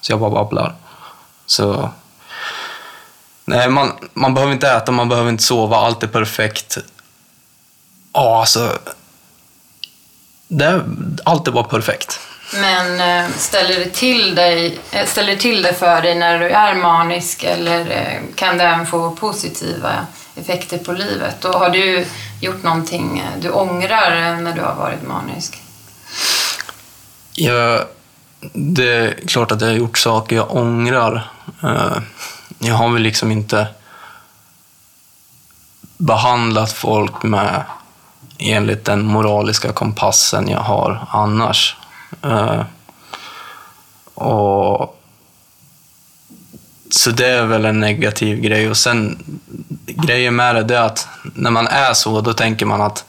Så 0.02 0.12
jag 0.12 0.20
bara 0.20 0.32
babblar. 0.32 0.76
Så 1.46 1.90
Nej, 3.50 3.70
man, 3.70 3.92
man 4.14 4.34
behöver 4.34 4.54
inte 4.54 4.70
äta, 4.70 4.92
man 4.92 5.10
behöver 5.10 5.30
inte 5.30 5.44
sova, 5.44 5.78
allt 5.78 6.04
är 6.04 6.08
perfekt. 6.08 6.78
Ja, 8.14 8.40
alltså... 8.40 8.80
Det, 10.48 10.84
allt 11.26 11.48
är 11.48 11.52
bara 11.52 11.64
perfekt. 11.64 12.20
Men 12.54 13.26
äh, 13.26 13.32
ställer 13.38 13.80
det, 13.80 13.90
till 13.90 14.36
dig, 14.36 14.80
äh, 14.92 15.06
ställer 15.06 15.32
det 15.32 15.40
till 15.40 15.62
det 15.62 15.74
för 15.74 16.02
dig 16.02 16.16
när 16.16 16.40
du 16.40 16.50
är 16.50 16.76
manisk 16.76 17.44
eller 17.44 17.80
äh, 17.80 18.36
kan 18.36 18.58
det 18.58 18.64
även 18.64 18.88
få 18.88 19.12
positiva 19.12 20.06
effekter 20.36 20.78
på 20.78 20.92
livet? 20.92 21.46
Och 21.46 21.60
har 21.60 21.70
du 21.70 22.06
gjort 22.42 22.64
någonting 22.64 23.24
du 23.42 23.50
ångrar 23.50 24.36
när 24.42 24.54
du 24.54 24.62
har 24.62 24.76
varit 24.76 25.08
manisk? 25.08 25.62
Ja, 27.34 27.86
det 28.54 28.90
är 28.90 29.28
klart 29.28 29.52
att 29.52 29.62
jag 29.62 29.68
har 29.68 29.76
gjort 29.76 29.98
saker 29.98 30.36
jag 30.36 30.56
ångrar 30.56 31.32
jag 32.60 32.76
har 32.76 32.90
väl 32.90 33.02
liksom 33.02 33.32
inte 33.32 33.68
behandlat 35.98 36.72
folk 36.72 37.24
med 37.24 37.64
enligt 38.38 38.86
den 38.86 39.06
moraliska 39.06 39.72
kompassen 39.72 40.50
jag 40.50 40.60
har 40.60 41.08
annars. 41.10 41.76
Uh, 42.26 42.62
och 44.14 45.02
Så 46.90 47.12
det 47.12 47.28
är 47.28 47.46
väl 47.46 47.66
en 47.66 47.80
negativ 47.80 48.40
grej. 48.40 48.70
Och 48.70 48.78
sen 48.78 49.24
grejen 49.86 50.36
med 50.36 50.68
det 50.68 50.78
är 50.78 50.82
att 50.82 51.08
när 51.24 51.52
man 51.52 51.68
är 51.68 51.94
så, 51.94 52.22
då 52.22 52.34
tänker 52.34 52.66
man 52.66 52.82
att 52.82 53.06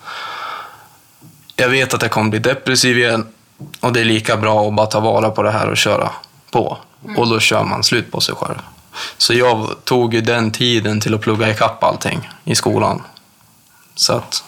jag 1.57 1.69
vet 1.69 1.95
att 1.95 2.03
jag 2.03 2.11
kommer 2.11 2.31
bli 2.31 2.39
depressiv 2.39 2.99
igen 2.99 3.27
och 3.81 3.93
det 3.93 4.01
är 4.01 4.05
lika 4.05 4.37
bra 4.37 4.69
att 4.69 4.75
bara 4.75 4.87
ta 4.87 5.01
vara 5.01 5.31
på 5.31 5.43
det 5.43 5.51
här 5.51 5.69
och 5.69 5.77
köra 5.77 6.11
på. 6.51 6.79
Mm. 7.05 7.19
Och 7.19 7.29
då 7.29 7.41
kör 7.41 7.65
man 7.65 7.85
slut 7.85 8.13
på 8.13 8.21
sig 8.21 8.35
själv. 8.35 8.59
Så 9.19 9.35
jag 9.35 9.71
tog 9.85 10.15
ju 10.15 10.21
den 10.21 10.51
tiden 10.51 11.01
till 11.01 11.15
att 11.15 11.21
plugga 11.21 11.51
ikapp 11.51 11.85
allting 11.85 12.31
i 12.45 12.55
skolan. 12.55 13.03
Så 13.95 14.13
att 14.13 14.45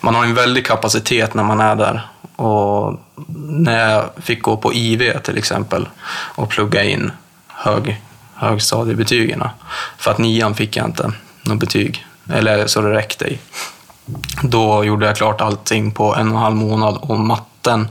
man 0.00 0.14
har 0.14 0.24
en 0.24 0.34
väldig 0.34 0.66
kapacitet 0.66 1.34
när 1.34 1.44
man 1.44 1.60
är 1.60 1.76
där. 1.76 2.08
Och 2.36 3.00
när 3.36 3.90
jag 3.90 4.04
fick 4.16 4.42
gå 4.42 4.56
på 4.56 4.72
IV 4.72 5.18
till 5.18 5.38
exempel 5.38 5.88
och 6.08 6.48
plugga 6.48 6.84
in 6.84 7.12
hög, 7.46 8.02
högstadiebetygen. 8.34 9.42
För 9.98 10.10
att 10.10 10.18
nian 10.18 10.54
fick 10.54 10.76
jag 10.76 10.86
inte 10.86 11.12
något 11.42 11.60
betyg, 11.60 12.06
eller 12.32 12.66
så 12.66 12.80
det 12.80 12.92
räckte 12.92 13.24
i. 13.24 13.38
Då 14.42 14.84
gjorde 14.84 15.06
jag 15.06 15.16
klart 15.16 15.40
allting 15.40 15.92
på 15.92 16.14
en 16.14 16.28
och 16.28 16.36
en 16.36 16.42
halv 16.42 16.56
månad 16.56 16.98
och 17.00 17.18
matten, 17.18 17.88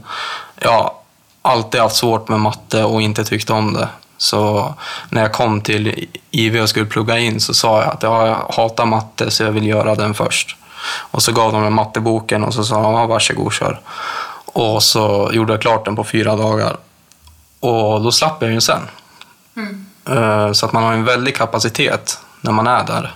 ja, 0.60 1.02
alltid 1.42 1.82
haft 1.82 1.96
svårt 1.96 2.28
med 2.28 2.40
matte 2.40 2.84
och 2.84 3.02
inte 3.02 3.24
tyckt 3.24 3.50
om 3.50 3.74
det. 3.74 3.90
Så 4.24 4.74
när 5.10 5.22
jag 5.22 5.34
kom 5.34 5.62
till 5.62 6.08
IV 6.32 6.62
och 6.62 6.70
skulle 6.70 6.86
plugga 6.86 7.18
in 7.18 7.40
så 7.40 7.54
sa 7.54 7.82
jag 7.82 7.94
att 7.94 8.04
jag 8.04 8.36
hatar 8.50 8.86
matte 8.86 9.32
så 9.32 9.44
jag 9.44 9.52
vill 9.52 9.68
göra 9.68 9.96
den 9.96 10.14
först. 10.14 10.56
Och 10.86 11.24
så 11.24 11.32
gav 11.32 11.52
de 11.52 11.62
mig 11.62 11.70
matteboken 11.70 12.44
och 12.44 12.54
så 12.54 12.64
sa 12.64 12.82
de 12.82 13.08
varsågod 13.08 13.54
kör. 13.54 13.82
Och 14.46 14.84
så 14.84 15.32
gjorde 15.34 15.54
jag 15.54 15.62
klart 15.62 15.86
den 15.86 15.96
på 15.96 16.04
fyra 16.04 16.36
dagar. 16.36 16.78
Och 17.60 18.02
då 18.02 18.12
slapp 18.12 18.42
jag 18.42 18.52
ju 18.52 18.62
sen. 18.62 18.82
Mm. 19.56 19.86
Eh, 20.10 20.52
så 20.52 20.66
att 20.66 20.74
man 20.74 20.84
har 20.84 20.94
en 20.94 21.06
väldig 21.06 21.36
kapacitet 21.36 22.20
när 22.42 22.52
man 22.52 22.68
är 22.68 22.84
där. 22.84 23.16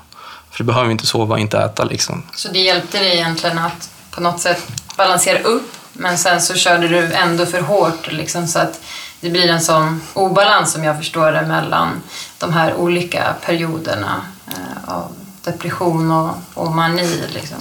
För 0.52 0.58
du 0.58 0.64
behöver 0.64 0.92
inte 0.92 1.06
sova 1.06 1.34
och 1.34 1.40
inte 1.40 1.58
äta. 1.58 1.84
Liksom. 1.84 2.24
Så 2.36 2.48
det 2.48 2.60
hjälpte 2.60 3.00
dig 3.00 3.14
egentligen 3.14 3.60
att 3.60 3.90
på 4.12 4.22
något 4.22 4.40
sätt 4.40 4.68
balansera 4.98 5.40
upp 5.40 5.72
men 5.94 6.18
sen 6.18 6.42
så 6.42 6.54
körde 6.54 6.88
du 6.88 7.14
ändå 7.14 7.46
för 7.46 7.62
hårt 7.62 8.12
liksom, 8.12 8.48
så 8.48 8.60
att 8.60 8.82
det 9.22 9.30
blir 9.30 9.50
en 9.50 9.62
sån 9.62 10.02
obalans 10.14 10.72
som 10.72 10.84
jag 10.84 10.98
förstår 10.98 11.32
det 11.32 11.46
mellan 11.48 12.02
de 12.38 12.54
här 12.54 12.74
olika 12.74 13.36
perioderna 13.46 14.22
eh, 14.48 14.94
av 14.94 15.12
depression 15.44 16.12
och, 16.12 16.36
och 16.54 16.72
mani. 16.72 17.22
Liksom. 17.34 17.58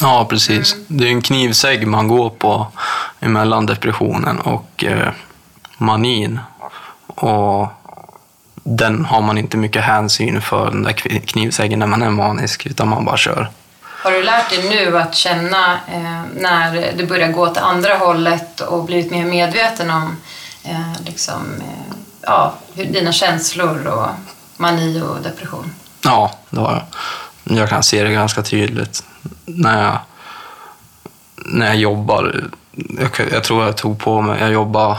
Ja, 0.00 0.26
precis. 0.30 0.74
Mm. 0.74 0.84
Det 0.88 1.04
är 1.04 1.08
en 1.08 1.22
knivsägg 1.22 1.86
man 1.86 2.08
går 2.08 2.30
på 2.30 2.66
emellan 3.20 3.66
depressionen 3.66 4.38
och 4.38 4.84
eh, 4.84 5.12
manin. 5.78 6.40
Och 7.06 7.68
den 8.54 9.04
har 9.04 9.22
man 9.22 9.38
inte 9.38 9.56
mycket 9.56 9.82
hänsyn 9.82 10.42
för, 10.42 10.70
den 10.70 10.82
där 10.82 10.92
knivsäggen, 11.18 11.78
när 11.78 11.86
man 11.86 12.02
är 12.02 12.10
manisk, 12.10 12.66
utan 12.66 12.88
man 12.88 13.04
bara 13.04 13.16
kör. 13.16 13.50
Har 13.82 14.10
du 14.10 14.22
lärt 14.22 14.50
dig 14.50 14.68
nu 14.70 14.98
att 14.98 15.14
känna 15.14 15.72
eh, 15.72 16.22
när 16.36 16.92
du 16.96 17.06
börjar 17.06 17.28
gå 17.28 17.42
åt 17.42 17.56
andra 17.56 17.94
hållet 17.94 18.60
och 18.60 18.84
blivit 18.84 19.10
mer 19.10 19.24
medveten 19.24 19.90
om 19.90 20.16
eh, 20.64 21.02
liksom, 21.04 21.60
eh, 21.60 21.94
ja, 22.20 22.54
dina 22.74 23.12
känslor 23.12 23.86
och 23.86 24.08
mani 24.56 25.00
och 25.02 25.22
depression? 25.22 25.74
Ja, 26.04 26.32
det 26.50 26.60
har 26.60 26.72
jag. 26.72 26.84
Jag 27.58 27.68
kan 27.68 27.82
se 27.82 28.04
det 28.04 28.12
ganska 28.12 28.42
tydligt 28.42 29.04
när 29.44 29.82
jag, 29.84 29.98
när 31.36 31.66
jag 31.66 31.76
jobbar. 31.76 32.50
Jag, 32.72 33.28
jag 33.32 33.44
tror 33.44 33.64
jag 33.64 33.76
tog 33.76 33.98
på 33.98 34.20
mig, 34.20 34.40
jag 34.40 34.52
jobbade 34.52 34.98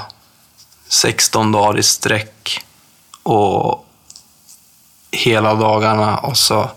16 0.87 1.51
dagar 1.51 1.79
i 1.79 1.83
sträck 1.83 2.65
och 3.23 3.85
hela 5.11 5.55
dagarna 5.55 6.17
och 6.17 6.37
så 6.37 6.69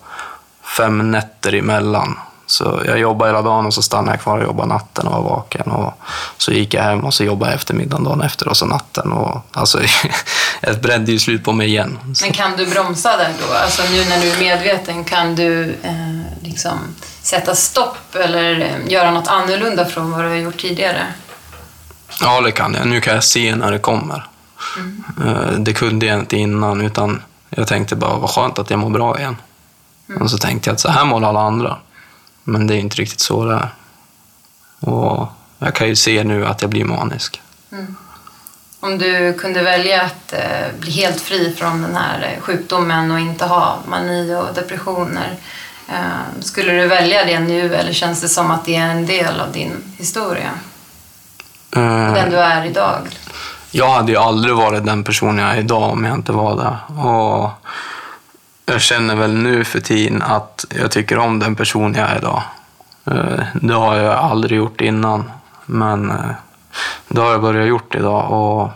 fem 0.77 1.11
nätter 1.11 1.55
emellan. 1.55 2.18
Så 2.46 2.82
jag 2.87 2.98
jobbade 2.98 3.30
hela 3.30 3.42
dagen 3.42 3.66
och 3.66 3.74
så 3.74 3.82
stannade 3.82 4.12
jag 4.12 4.20
kvar 4.20 4.38
och 4.38 4.44
jobbade 4.44 4.68
natten 4.68 5.06
och 5.06 5.12
var 5.12 5.30
vaken. 5.30 5.70
Och 5.70 5.94
så 6.37 6.52
gick 6.52 6.74
jag 6.74 6.82
hem 6.82 7.04
och 7.04 7.14
så 7.14 7.24
jobbade 7.24 7.52
jag 7.52 7.56
eftermiddagen 7.56 8.04
dagen 8.04 8.20
efter 8.20 8.48
och 8.48 8.56
så 8.56 8.66
natten. 8.66 9.12
Och, 9.12 9.46
alltså, 9.52 9.80
jag 10.61 10.80
brände 10.80 11.12
ju 11.12 11.18
slut 11.18 11.44
på 11.44 11.52
mig 11.52 11.66
igen. 11.66 11.98
Men 12.22 12.32
kan 12.32 12.56
du 12.56 12.66
bromsa 12.66 13.16
där 13.16 13.32
då? 13.40 13.54
Alltså 13.54 13.82
nu 13.92 14.04
när 14.04 14.20
du 14.20 14.30
är 14.30 14.38
medveten, 14.38 15.04
kan 15.04 15.35
du 15.35 15.70
eh, 15.82 16.20
liksom 16.40 16.78
sätta 17.22 17.54
stopp 17.54 18.14
eller 18.14 18.61
eh, 18.61 18.92
göra 18.92 19.11
något 19.11 19.28
annorlunda 19.28 19.85
från 19.85 20.11
vad 20.11 20.24
du 20.24 20.28
har 20.28 20.37
gjort 20.37 20.61
tidigare? 20.61 21.06
Ja, 22.20 22.40
det 22.40 22.52
kan 22.52 22.74
jag. 22.74 22.87
Nu 22.87 23.00
kan 23.00 23.14
jag 23.14 23.24
se 23.24 23.56
när 23.56 23.72
det 23.72 23.78
kommer. 23.78 24.26
Mm. 24.76 25.04
Eh, 25.26 25.50
det 25.59 25.72
kunde 25.72 26.06
jag 26.06 26.18
inte 26.18 26.37
innan, 26.37 26.80
utan 26.80 27.22
jag 27.50 27.66
tänkte 27.68 27.96
bara 27.96 28.16
vad 28.16 28.30
skönt 28.30 28.59
att 28.59 28.70
jag 28.70 28.78
mår 28.78 28.90
bra 28.90 29.18
igen. 29.18 29.37
Mm. 30.09 30.22
Och 30.22 30.30
så 30.30 30.38
tänkte 30.38 30.70
jag 30.70 30.74
att 30.74 30.80
så 30.80 30.88
här 30.88 31.04
mår 31.04 31.24
alla 31.24 31.40
andra. 31.40 31.76
Men 32.48 32.66
det 32.66 32.74
är 32.74 32.78
inte 32.78 32.96
riktigt 32.96 33.20
så 33.20 33.44
det 33.44 33.54
är. 33.54 33.68
Och 34.80 35.26
jag 35.59 35.74
kan 35.74 35.88
ju 35.88 35.96
se 35.96 36.24
nu 36.24 36.46
att 36.46 36.62
jag 36.62 36.70
blir 36.70 36.85
manisk. 36.85 37.42
Mm. 37.72 37.96
Om 38.80 38.98
du 38.98 39.32
kunde 39.38 39.62
välja 39.62 40.02
att 40.02 40.32
eh, 40.32 40.78
bli 40.80 40.90
helt 40.90 41.20
fri 41.20 41.54
från 41.59 41.82
den 41.82 41.96
här 41.96 42.32
eh, 42.35 42.42
sjukdomen 42.42 43.11
och 43.11 43.20
inte 43.20 43.44
ha 43.44 43.78
mani 43.88 44.35
och 44.35 44.54
depressioner, 44.54 45.37
eh, 45.88 46.40
skulle 46.40 46.72
du 46.72 46.87
välja 46.87 47.24
det 47.24 47.40
nu 47.40 47.74
eller 47.74 47.92
känns 47.92 48.20
det 48.20 48.28
som 48.28 48.50
att 48.50 48.64
det 48.64 48.76
är 48.76 48.90
en 48.90 49.06
del 49.06 49.40
av 49.40 49.52
din 49.52 49.94
historia? 49.98 50.50
Uh, 51.76 52.14
den 52.14 52.30
du 52.30 52.37
är 52.37 52.64
idag? 52.64 53.09
Jag 53.70 53.90
hade 53.90 54.12
ju 54.12 54.18
aldrig 54.18 54.54
varit 54.54 54.87
den 54.87 55.04
person 55.04 55.38
jag 55.38 55.50
är 55.50 55.59
idag 55.59 55.90
om 55.90 56.04
jag 56.04 56.14
inte 56.14 56.32
var 56.32 56.56
det. 56.56 57.02
Och 57.09 57.50
jag 58.66 58.81
känner 58.81 59.16
väl 59.16 59.35
nu 59.35 59.64
för 59.64 59.81
tiden 59.81 60.22
att 60.22 60.64
jag 60.79 60.90
tycker 60.90 61.18
om 61.18 61.38
den 61.38 61.57
person 61.57 61.94
jag 61.94 62.11
är 62.11 62.18
idag. 62.18 62.42
Eh, 63.05 63.44
det 63.55 63.74
har 63.74 63.96
jag 63.96 64.14
aldrig 64.14 64.59
gjort 64.59 64.81
innan, 64.81 65.31
men 65.66 66.11
eh, 66.11 66.31
det 67.09 67.20
har 67.20 67.31
jag 67.31 67.42
börjat 67.42 67.68
gjort 67.68 67.94
idag. 67.94 68.33
Och 68.33 68.70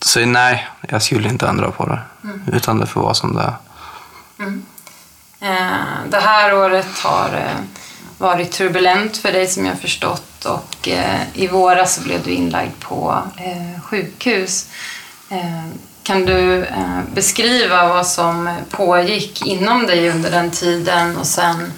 så 0.00 0.20
nej, 0.20 0.68
jag 0.88 1.02
skulle 1.02 1.28
inte 1.28 1.46
ändra 1.48 1.70
på 1.70 1.86
det, 1.86 1.98
mm. 2.24 2.42
utan 2.52 2.78
det 2.78 2.86
får 2.86 3.00
vara 3.00 3.14
som 3.14 3.34
det 3.34 3.42
är. 3.42 3.54
Mm. 4.38 4.62
Eh, 5.40 6.10
det 6.10 6.20
här 6.20 6.54
året 6.54 6.98
har 6.98 7.40
varit 8.18 8.52
turbulent 8.52 9.16
för 9.16 9.32
dig 9.32 9.46
som 9.46 9.66
jag 9.66 9.78
förstått 9.78 10.44
och 10.44 10.88
i 11.34 11.46
våras 11.46 11.94
så 11.94 12.02
blev 12.02 12.22
du 12.22 12.30
inlagd 12.30 12.80
på 12.80 13.22
sjukhus. 13.82 14.68
Kan 16.04 16.26
du 16.26 16.64
eh, 16.64 17.00
beskriva 17.14 17.88
vad 17.88 18.06
som 18.06 18.56
pågick 18.70 19.46
inom 19.46 19.86
dig 19.86 20.10
under 20.10 20.30
den 20.30 20.50
tiden 20.50 21.16
och 21.16 21.26
sen 21.26 21.72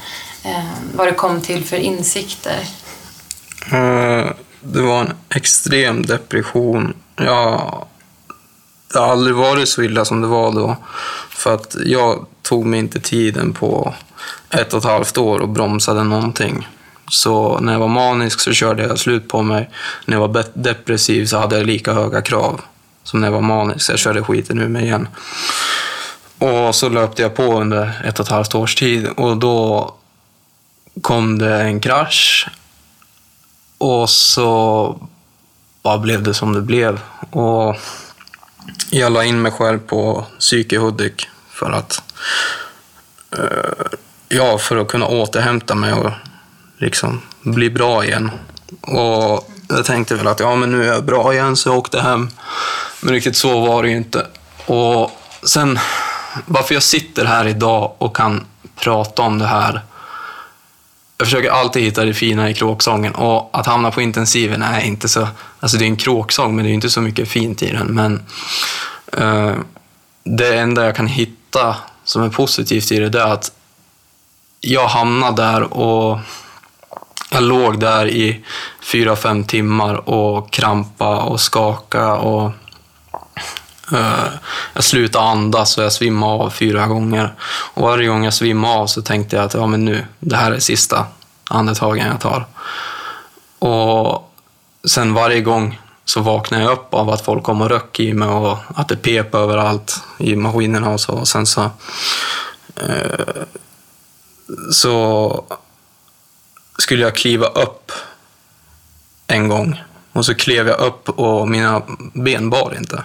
eh, 0.45 0.65
vad 0.95 1.07
det 1.07 1.13
kom 1.13 1.41
till 1.41 1.65
för 1.65 1.77
insikter? 1.77 2.61
Eh, 3.73 4.27
det 4.61 4.83
var 4.83 5.01
en 5.01 5.13
extrem 5.35 6.07
depression. 6.07 6.95
Jag, 7.17 7.85
det 8.93 8.99
har 8.99 9.07
aldrig 9.07 9.37
varit 9.37 9.69
så 9.69 9.83
illa 9.83 10.05
som 10.05 10.21
det 10.21 10.29
var 10.29 10.53
då. 10.53 10.77
För 11.31 11.55
att 11.55 11.77
jag 11.85 12.27
tog 12.43 12.67
mig 12.67 12.81
inte 12.81 13.01
tiden 13.01 13.53
på 13.53 13.95
ett 14.51 14.73
och 14.73 14.79
ett 14.79 14.85
halvt 14.85 15.19
år 15.19 15.39
och 15.39 15.49
bromsade 15.49 16.05
någonting. 16.05 16.69
Så 17.11 17.61
när 17.61 17.73
jag 17.73 17.81
var 17.81 17.89
manisk 17.89 18.41
så 18.41 18.53
körde 18.53 18.83
jag 18.83 18.99
slut 18.99 19.29
på 19.29 19.43
mig. 19.43 19.71
När 20.05 20.17
jag 20.17 20.29
var 20.29 20.45
depressiv 20.55 21.27
så 21.27 21.39
hade 21.39 21.57
jag 21.57 21.67
lika 21.67 21.93
höga 21.93 22.23
krav 22.23 22.61
som 23.07 23.21
när 23.21 23.27
jag 23.27 23.33
var 23.33 23.41
manisk. 23.41 23.91
Jag 23.91 23.99
körde 23.99 24.23
skiten 24.23 24.59
ur 24.59 24.69
mig 24.69 24.85
igen. 24.85 25.09
Och 26.39 26.75
så 26.75 26.89
löpte 26.89 27.23
jag 27.23 27.35
på 27.35 27.61
under 27.61 28.03
ett 28.05 28.21
och 28.21 28.27
ett 28.27 28.33
halvt 28.33 28.55
års 28.55 28.75
tid 28.75 29.09
och 29.17 29.37
då 29.37 29.95
kom 31.03 31.39
det 31.39 31.63
en 31.63 31.81
krasch. 31.81 32.49
Och 33.79 34.11
så 34.11 34.99
bara 35.83 35.99
blev 35.99 36.23
det 36.23 36.35
som 36.35 36.53
det 36.53 36.61
blev. 36.61 37.01
Och 37.31 37.77
jag 38.91 39.13
la 39.13 39.25
in 39.25 39.43
mig 39.43 39.53
själv 39.53 39.79
på 39.79 40.27
psyke 40.39 40.79
Hudik 40.79 41.29
för 41.51 41.71
att, 41.71 42.03
eh, 43.39 43.87
ja, 44.29 44.59
för 44.59 44.77
att 44.77 44.89
kunna 44.89 45.07
återhämta 45.07 45.75
mig 45.75 45.93
och 45.93 46.11
liksom 46.79 47.23
bli 47.43 47.71
bra 47.71 48.05
igen. 48.05 48.31
Och 48.81 49.51
jag 49.69 49.85
tänkte 49.85 50.15
väl 50.15 50.27
att 50.27 50.41
ja, 50.41 50.57
men 50.57 50.73
nu 50.73 50.85
är 50.85 50.93
jag 50.93 51.05
bra 51.05 51.35
igen, 51.35 51.57
så 51.57 51.69
jag 51.69 51.79
åkte 51.79 52.01
hem. 52.01 52.29
Men 53.01 53.15
riktigt 53.15 53.37
så 53.37 53.61
var 53.61 53.83
det 53.83 53.89
ju 53.89 53.97
inte. 53.97 54.27
Och 54.67 55.11
sen, 55.43 55.79
varför 56.47 56.75
jag 56.75 56.83
sitter 56.83 57.25
här 57.25 57.47
idag 57.47 57.93
och 57.99 58.17
kan 58.17 58.47
prata 58.77 59.23
om 59.23 59.39
det 59.39 59.47
här. 59.47 59.83
Jag 61.19 61.27
försöker 61.27 61.51
alltid 61.51 61.83
hitta 61.83 62.05
det 62.05 62.15
fina 62.15 62.51
i 62.51 62.55
kråksången 62.55 63.15
och 63.15 63.51
att 63.53 63.67
hamna 63.67 63.91
på 63.91 64.03
intensiven 64.03 64.63
är 64.63 64.81
inte 64.81 65.09
så... 65.09 65.29
Alltså 65.61 65.77
det 65.79 65.85
är 65.85 65.87
en 65.87 65.97
kråksång, 65.97 66.57
men 66.57 66.65
det 66.65 66.71
är 66.71 66.75
inte 66.75 66.91
så 66.91 67.01
mycket 67.01 67.29
fint 67.29 67.63
i 67.63 67.73
den. 67.73 67.87
Men 67.87 68.23
eh, 69.13 69.55
det 70.25 70.59
enda 70.59 70.85
jag 70.85 70.97
kan 70.97 71.07
hitta 71.07 71.77
som 72.05 72.23
är 72.23 72.29
positivt 72.29 72.93
i 72.93 72.99
det, 72.99 73.09
det 73.09 73.21
är 73.21 73.33
att 73.33 73.53
jag 74.61 74.89
hamnade 74.89 75.43
där 75.43 75.63
och 75.63 76.19
jag 77.31 77.43
låg 77.43 77.81
där 77.81 78.09
i 78.09 78.45
fyra, 78.83 79.17
fem 79.17 79.45
timmar 79.45 80.09
och 80.09 80.51
krampa 80.51 81.17
och 81.17 81.41
skaka 81.41 82.15
och 82.15 82.53
Eh, 83.93 84.29
jag 84.75 84.85
slutade 84.85 85.25
andas 85.25 85.79
och 85.79 85.85
jag 85.85 85.93
svimmade 85.93 86.33
av 86.33 86.51
fyra 86.51 86.87
gånger. 86.87 87.35
Och 87.75 87.83
varje 87.83 88.09
gång 88.09 88.25
jag 88.25 88.35
svimmade 88.35 88.75
av 88.75 88.87
så 88.87 89.03
tänkte 89.03 89.37
jag 89.37 89.45
att 89.45 89.55
ja, 89.55 89.67
men 89.67 89.85
nu, 89.85 90.07
det 90.21 90.37
här 90.37 90.53
är 90.53 90.59
sista 90.59 91.07
andetagen 91.51 92.07
jag 92.07 92.21
tar. 92.21 92.47
Och 93.59 94.33
sen 94.89 95.15
varje 95.15 95.41
gång 95.41 95.81
så 96.05 96.21
vaknade 96.21 96.65
jag 96.65 96.73
upp 96.73 96.95
av 96.95 97.11
att 97.11 97.25
folk 97.25 97.43
kom 97.43 97.63
och 97.63 97.69
röck 97.69 98.01
i 98.01 98.15
mig 98.15 98.29
och 98.29 98.59
att 98.75 98.89
det 98.89 98.97
pep 98.97 99.35
överallt 99.35 100.03
i 100.19 100.37
maskinerna 100.37 100.91
och 100.91 101.01
så. 101.01 101.13
Och 101.13 101.29
sen 101.29 101.47
så, 101.47 101.71
Eh, 102.77 103.45
så 104.71 105.45
skulle 106.79 107.03
jag 107.03 107.17
kliva 107.17 107.47
upp 107.47 107.93
en 109.27 109.49
gång. 109.49 109.83
Och 110.17 110.25
så 110.25 110.35
klev 110.35 110.69
jag 110.69 110.81
upp 110.81 111.09
och 111.09 111.49
mina 111.49 111.83
ben 112.13 112.51
bar 112.51 112.75
inte. 112.77 113.03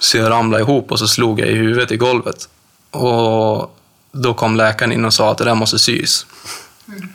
Så 0.00 0.16
jag 0.16 0.30
ramlade 0.30 0.62
ihop 0.62 0.92
och 0.92 0.98
så 0.98 1.08
slog 1.08 1.40
jag 1.40 1.48
i 1.48 1.54
huvudet 1.54 1.92
i 1.92 1.96
golvet. 1.96 2.48
Och 2.90 3.76
då 4.12 4.34
kom 4.34 4.56
läkaren 4.56 4.92
in 4.92 5.04
och 5.04 5.14
sa 5.14 5.30
att 5.30 5.38
det 5.38 5.44
där 5.44 5.54
måste 5.54 5.78
sys. 5.78 6.26
Mm. 6.88 7.08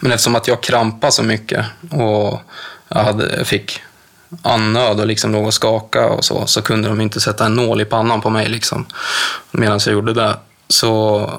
Men 0.00 0.12
eftersom 0.12 0.34
att 0.34 0.48
jag 0.48 0.62
krampade 0.62 1.12
så 1.12 1.22
mycket 1.22 1.66
och 1.90 2.40
jag, 2.88 3.04
hade, 3.04 3.44
fick 3.44 3.80
andnöd 4.42 5.00
och 5.00 5.06
liksom 5.06 5.32
låg 5.32 5.46
och 5.46 5.54
skaka 5.54 6.08
och 6.08 6.24
så, 6.24 6.46
så 6.46 6.62
kunde 6.62 6.88
de 6.88 7.00
inte 7.00 7.20
sätta 7.20 7.46
en 7.46 7.54
nål 7.54 7.80
i 7.80 7.84
pannan 7.84 8.20
på 8.20 8.30
mig 8.30 8.48
liksom, 8.48 8.86
medan 9.50 9.80
jag 9.86 9.92
gjorde 9.92 10.12
det. 10.14 10.36
Så 10.68 11.30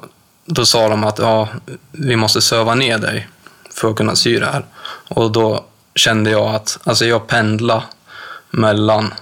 då 0.46 0.65
sa 0.65 0.89
de 0.89 1.04
att 1.04 1.20
ja, 1.20 1.48
vi 1.92 2.15
måste 2.15 2.42
söva 2.42 2.76
ner 2.76 2.98
dig 2.98 3.28
för 3.74 3.89
att 3.89 3.96
kunna 3.96 4.15
sy 4.15 4.39
det 4.39 4.46
här. 4.46 4.65
Och 5.08 5.32
då 5.32 5.65
kände 5.99 6.29
jag 6.29 6.55
att 6.55 6.79
alltså 6.83 7.05
jag 7.05 7.27
pendlade 7.27 7.83
mellan... 8.49 9.13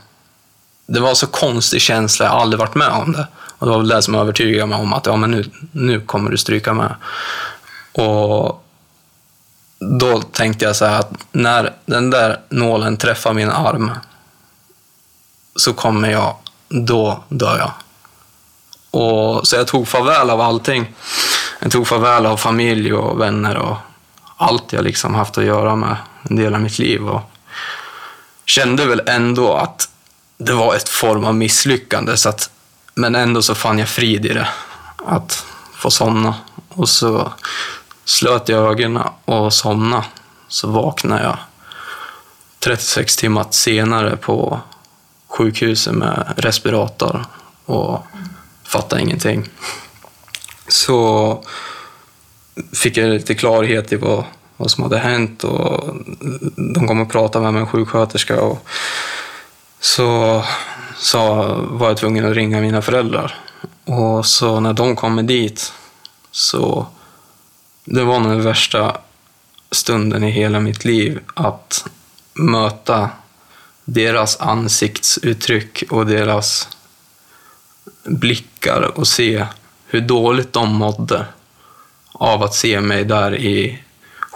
Det 0.88 1.00
var 1.00 1.14
så 1.14 1.28
konstig 1.28 1.82
känsla, 1.82 2.26
jag 2.26 2.34
har 2.34 2.40
aldrig 2.40 2.60
varit 2.60 2.76
med 2.76 2.90
om 2.90 3.12
det. 3.12 3.28
Och 3.58 3.66
det 3.66 3.72
var 3.72 3.78
väl 3.80 3.88
det 3.88 4.02
som 4.02 4.16
övertygade 4.16 4.66
mig 4.66 4.78
om 4.78 4.94
att 4.94 5.06
ja, 5.06 5.16
men 5.16 5.32
nu, 5.32 5.50
nu 5.72 6.02
kommer 6.02 6.32
du 6.32 6.38
stryka 6.38 6.74
med. 6.74 6.96
Och 7.94 8.64
då 9.80 10.22
tänkte 10.22 10.66
jag 10.66 10.76
så 10.76 10.86
här 10.86 11.00
att 11.00 11.12
när 11.32 11.74
den 11.86 12.10
där 12.10 12.40
nålen 12.50 12.98
träffar 12.98 13.34
min 13.34 13.50
arm 13.50 13.92
så 15.56 15.74
kommer 15.74 16.10
jag, 16.10 16.36
då 16.70 17.24
dör 17.30 17.58
jag. 17.58 17.72
Och, 19.02 19.48
så 19.48 19.56
jag 19.56 19.68
tog 19.68 19.88
farväl 19.88 20.30
av 20.30 20.42
allting. 20.42 20.94
Jag 21.60 21.72
tog 21.72 21.88
farväl 21.88 22.26
av 22.26 22.38
familj 22.38 22.94
och 22.94 23.22
vänner 23.22 23.58
och 23.58 23.78
allt 24.38 24.74
jag 24.74 24.84
liksom 24.84 25.16
haft 25.16 25.38
att 25.38 25.46
göra 25.46 25.76
med 25.76 25.96
en 26.30 26.36
del 26.36 26.56
av 26.56 26.62
mitt 26.62 26.80
liv. 26.80 27.08
Och 27.08 27.22
kände 28.46 28.86
väl 28.86 29.02
ändå 29.08 29.54
att 29.54 29.90
det 30.38 30.54
var 30.54 30.76
ett 30.76 30.90
form 30.90 31.26
av 31.26 31.36
misslyckande. 31.36 32.18
Så 32.18 32.30
att, 32.30 32.50
men 32.94 33.16
ändå 33.16 33.42
så 33.42 33.56
fann 33.56 33.80
jag 33.80 33.90
frid 33.90 34.26
i 34.26 34.34
det. 34.34 34.48
Att 35.06 35.46
få 35.74 35.92
somna. 35.92 36.36
Och 36.70 36.90
så 36.90 37.34
slöt 38.06 38.50
jag 38.50 38.72
ögonen 38.72 39.04
och 39.26 39.54
somnade. 39.54 40.06
Så 40.48 40.68
vaknade 40.68 41.24
jag 41.24 41.38
36 42.60 43.16
timmar 43.16 43.46
senare 43.52 44.18
på 44.18 44.60
sjukhuset 45.28 45.94
med 45.94 46.34
respirator 46.38 47.26
och 47.66 48.06
fattade 48.64 49.02
ingenting. 49.02 49.50
Så 50.68 51.44
fick 52.74 52.98
jag 52.98 53.10
lite 53.10 53.36
klarhet 53.36 53.94
i 53.94 53.96
vad, 53.96 54.24
vad 54.58 54.72
som 54.72 54.84
hade 54.84 54.98
hänt 54.98 55.44
och 55.44 55.96
de 56.56 56.88
kom 56.88 57.02
och 57.02 57.12
pratade 57.12 57.44
med 57.44 57.54
mig, 57.54 57.62
en 57.62 57.68
sjuksköterska. 57.68 58.42
Och 58.42 58.68
så, 59.80 60.44
så 60.98 61.44
var 61.70 61.88
jag 61.88 61.98
tvungen 61.98 62.26
att 62.26 62.36
ringa 62.36 62.62
mina 62.62 62.82
föräldrar. 62.82 63.40
Och 63.86 64.26
så 64.26 64.60
när 64.60 64.74
de 64.74 64.96
kommer 64.96 65.24
dit 65.24 65.74
så 66.32 66.88
det 67.86 68.04
var 68.04 68.20
nog 68.20 68.32
den 68.32 68.44
värsta 68.44 68.98
stunden 69.72 70.24
i 70.24 70.32
hela 70.32 70.60
mitt 70.60 70.86
liv 70.86 71.20
att 71.34 71.86
möta 72.34 73.10
deras 73.86 74.40
ansiktsuttryck 74.40 75.84
och 75.90 76.06
deras 76.06 76.68
blickar 78.04 78.82
och 78.82 79.08
se 79.08 79.46
hur 79.86 80.02
dåligt 80.02 80.54
de 80.54 80.76
mådde 80.76 81.26
av 82.12 82.44
att 82.44 82.56
se 82.56 82.82
mig 82.82 83.06
där 83.06 83.36
i 83.36 83.84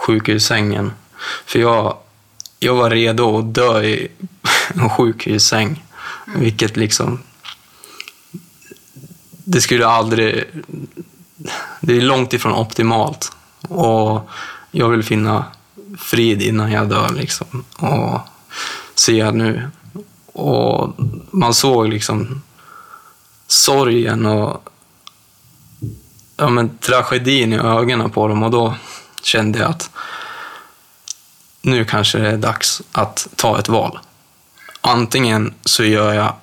sjukhussängen. 0.02 0.92
För 1.46 1.58
jag, 1.58 1.96
jag 2.58 2.74
var 2.74 2.90
redo 2.90 3.38
att 3.38 3.54
dö 3.54 3.82
i 3.82 4.08
en 4.74 4.90
sjukhussäng. 4.90 5.84
Mm. 6.26 6.40
Vilket 6.40 6.76
liksom... 6.76 7.18
Det 9.44 9.60
skulle 9.60 9.86
aldrig... 9.86 10.44
Det 11.80 11.96
är 11.96 12.00
långt 12.00 12.32
ifrån 12.32 12.52
optimalt. 12.52 13.32
Och 13.68 14.30
jag 14.70 14.88
vill 14.88 15.02
finna 15.02 15.44
frid 15.98 16.42
innan 16.42 16.72
jag 16.72 16.88
dör. 16.88 17.08
Liksom. 17.14 17.64
Och 17.76 18.20
se 18.94 19.30
nu. 19.30 19.70
Och 20.32 20.94
man 21.30 21.54
såg 21.54 21.88
liksom 21.88 22.42
sorgen 23.46 24.26
och 24.26 24.68
ja, 26.36 26.48
men, 26.48 26.78
tragedin 26.78 27.52
i 27.52 27.58
ögonen 27.58 28.10
på 28.10 28.28
dem 28.28 28.42
och 28.42 28.50
då 28.50 28.74
kände 29.22 29.58
jag 29.58 29.70
att 29.70 29.90
nu 31.62 31.84
kanske 31.84 32.18
det 32.18 32.28
är 32.28 32.36
dags 32.36 32.82
att 32.92 33.28
ta 33.36 33.58
ett 33.58 33.68
val. 33.68 33.98
Antingen 34.80 35.54
så 35.64 35.84
gör 35.84 36.12
jag 36.12 36.34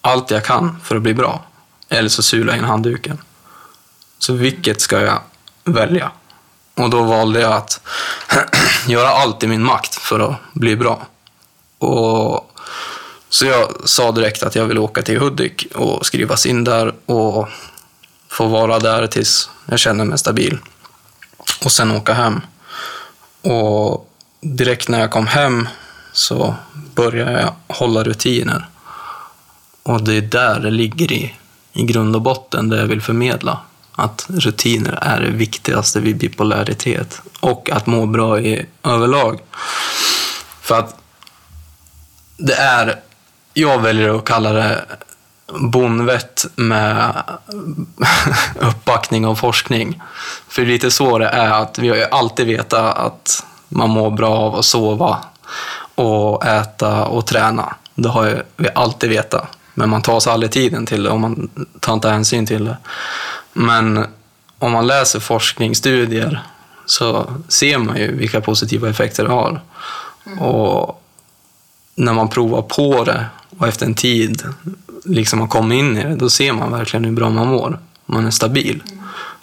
allt 0.00 0.30
jag 0.30 0.44
kan 0.44 0.80
för 0.84 0.96
att 0.96 1.02
bli 1.02 1.14
bra 1.14 1.44
eller 1.88 2.08
så 2.08 2.22
sular 2.22 2.52
jag 2.52 2.58
in 2.58 2.64
handduken. 2.64 3.18
Så 4.18 4.32
vilket 4.32 4.80
ska 4.80 5.00
jag 5.00 5.18
välja? 5.64 6.10
Och 6.74 6.90
då 6.90 7.02
valde 7.02 7.40
jag 7.40 7.52
att 7.52 7.80
göra 8.86 9.08
allt 9.08 9.42
i 9.42 9.46
min 9.46 9.62
makt 9.62 9.94
för 9.94 10.20
att 10.20 10.36
bli 10.52 10.76
bra. 10.76 11.06
Och 11.78 12.50
så 13.28 13.46
jag 13.46 13.68
sa 13.84 14.12
direkt 14.12 14.42
att 14.42 14.54
jag 14.54 14.64
vill 14.64 14.78
åka 14.78 15.02
till 15.02 15.20
Hudik 15.20 15.66
och 15.74 16.06
skrivas 16.06 16.46
in 16.46 16.64
där 16.64 16.94
och 17.06 17.48
få 18.28 18.46
vara 18.46 18.78
där 18.78 19.06
tills 19.06 19.50
jag 19.66 19.78
känner 19.78 20.04
mig 20.04 20.18
stabil. 20.18 20.58
Och 21.64 21.72
sen 21.72 21.90
åka 21.90 22.14
hem. 22.14 22.40
Och 23.42 24.10
direkt 24.40 24.88
när 24.88 25.00
jag 25.00 25.10
kom 25.10 25.26
hem 25.26 25.68
så 26.12 26.54
började 26.94 27.40
jag 27.40 27.76
hålla 27.76 28.02
rutiner. 28.02 28.68
Och 29.82 30.02
det 30.02 30.14
är 30.14 30.20
där 30.20 30.60
det 30.60 30.70
ligger 30.70 31.12
i, 31.12 31.34
i 31.72 31.82
grund 31.84 32.16
och 32.16 32.22
botten, 32.22 32.68
det 32.68 32.76
jag 32.76 32.86
vill 32.86 33.02
förmedla. 33.02 33.60
Att 33.92 34.26
rutiner 34.28 34.98
är 35.02 35.20
det 35.20 35.30
viktigaste 35.30 36.00
vid 36.00 36.16
bipolaritet. 36.16 37.20
Och 37.40 37.70
att 37.70 37.86
må 37.86 38.06
bra 38.06 38.40
i 38.40 38.66
överlag. 38.82 39.40
För 40.60 40.78
att 40.78 40.96
det 42.36 42.54
är, 42.54 43.00
jag 43.54 43.78
väljer 43.78 44.18
att 44.18 44.24
kalla 44.24 44.52
det 44.52 44.84
bonvett 45.46 46.46
med 46.56 47.22
uppbackning 48.60 49.26
av 49.26 49.34
forskning. 49.34 50.02
För 50.48 50.66
lite 50.66 50.90
så 50.90 51.18
det 51.18 51.28
är 51.28 51.50
att 51.50 51.78
vi 51.78 51.88
har 51.88 51.96
ju 51.96 52.04
alltid 52.04 52.46
vetat 52.46 52.98
att 52.98 53.46
man 53.68 53.90
mår 53.90 54.10
bra 54.10 54.36
av 54.36 54.56
att 54.56 54.64
sova 54.64 55.18
och 55.94 56.46
äta 56.46 57.04
och 57.04 57.26
träna. 57.26 57.74
Det 57.94 58.08
har 58.08 58.42
vi 58.56 58.68
alltid 58.74 59.10
vetat. 59.10 59.58
Men 59.74 59.90
man 59.90 60.02
tar 60.02 60.20
sig 60.20 60.32
aldrig 60.32 60.52
tiden 60.52 60.86
till 60.86 61.02
det 61.02 61.10
och 61.10 61.20
man 61.20 61.50
tar 61.80 61.94
inte 61.94 62.08
hänsyn 62.08 62.46
till 62.46 62.64
det. 62.64 62.76
Men 63.52 64.06
om 64.58 64.72
man 64.72 64.86
läser 64.86 65.20
forskningsstudier 65.20 66.42
så 66.86 67.34
ser 67.48 67.78
man 67.78 67.96
ju 67.96 68.16
vilka 68.16 68.40
positiva 68.40 68.88
effekter 68.88 69.24
det 69.24 69.30
har. 69.30 69.60
Mm. 70.26 70.38
Och 70.38 71.02
när 71.94 72.12
man 72.12 72.28
provar 72.28 72.62
på 72.62 73.04
det 73.04 73.26
och 73.58 73.68
efter 73.68 73.86
en 73.86 73.94
tid 73.94 74.42
liksom 75.04 75.40
har 75.40 75.48
kommit 75.48 75.78
in 75.78 75.96
i 75.96 76.02
det, 76.02 76.16
då 76.16 76.30
ser 76.30 76.52
man 76.52 76.72
verkligen 76.72 77.04
hur 77.04 77.12
bra 77.12 77.30
man 77.30 77.46
mår. 77.46 77.78
Man 78.06 78.26
är 78.26 78.30
stabil. 78.30 78.82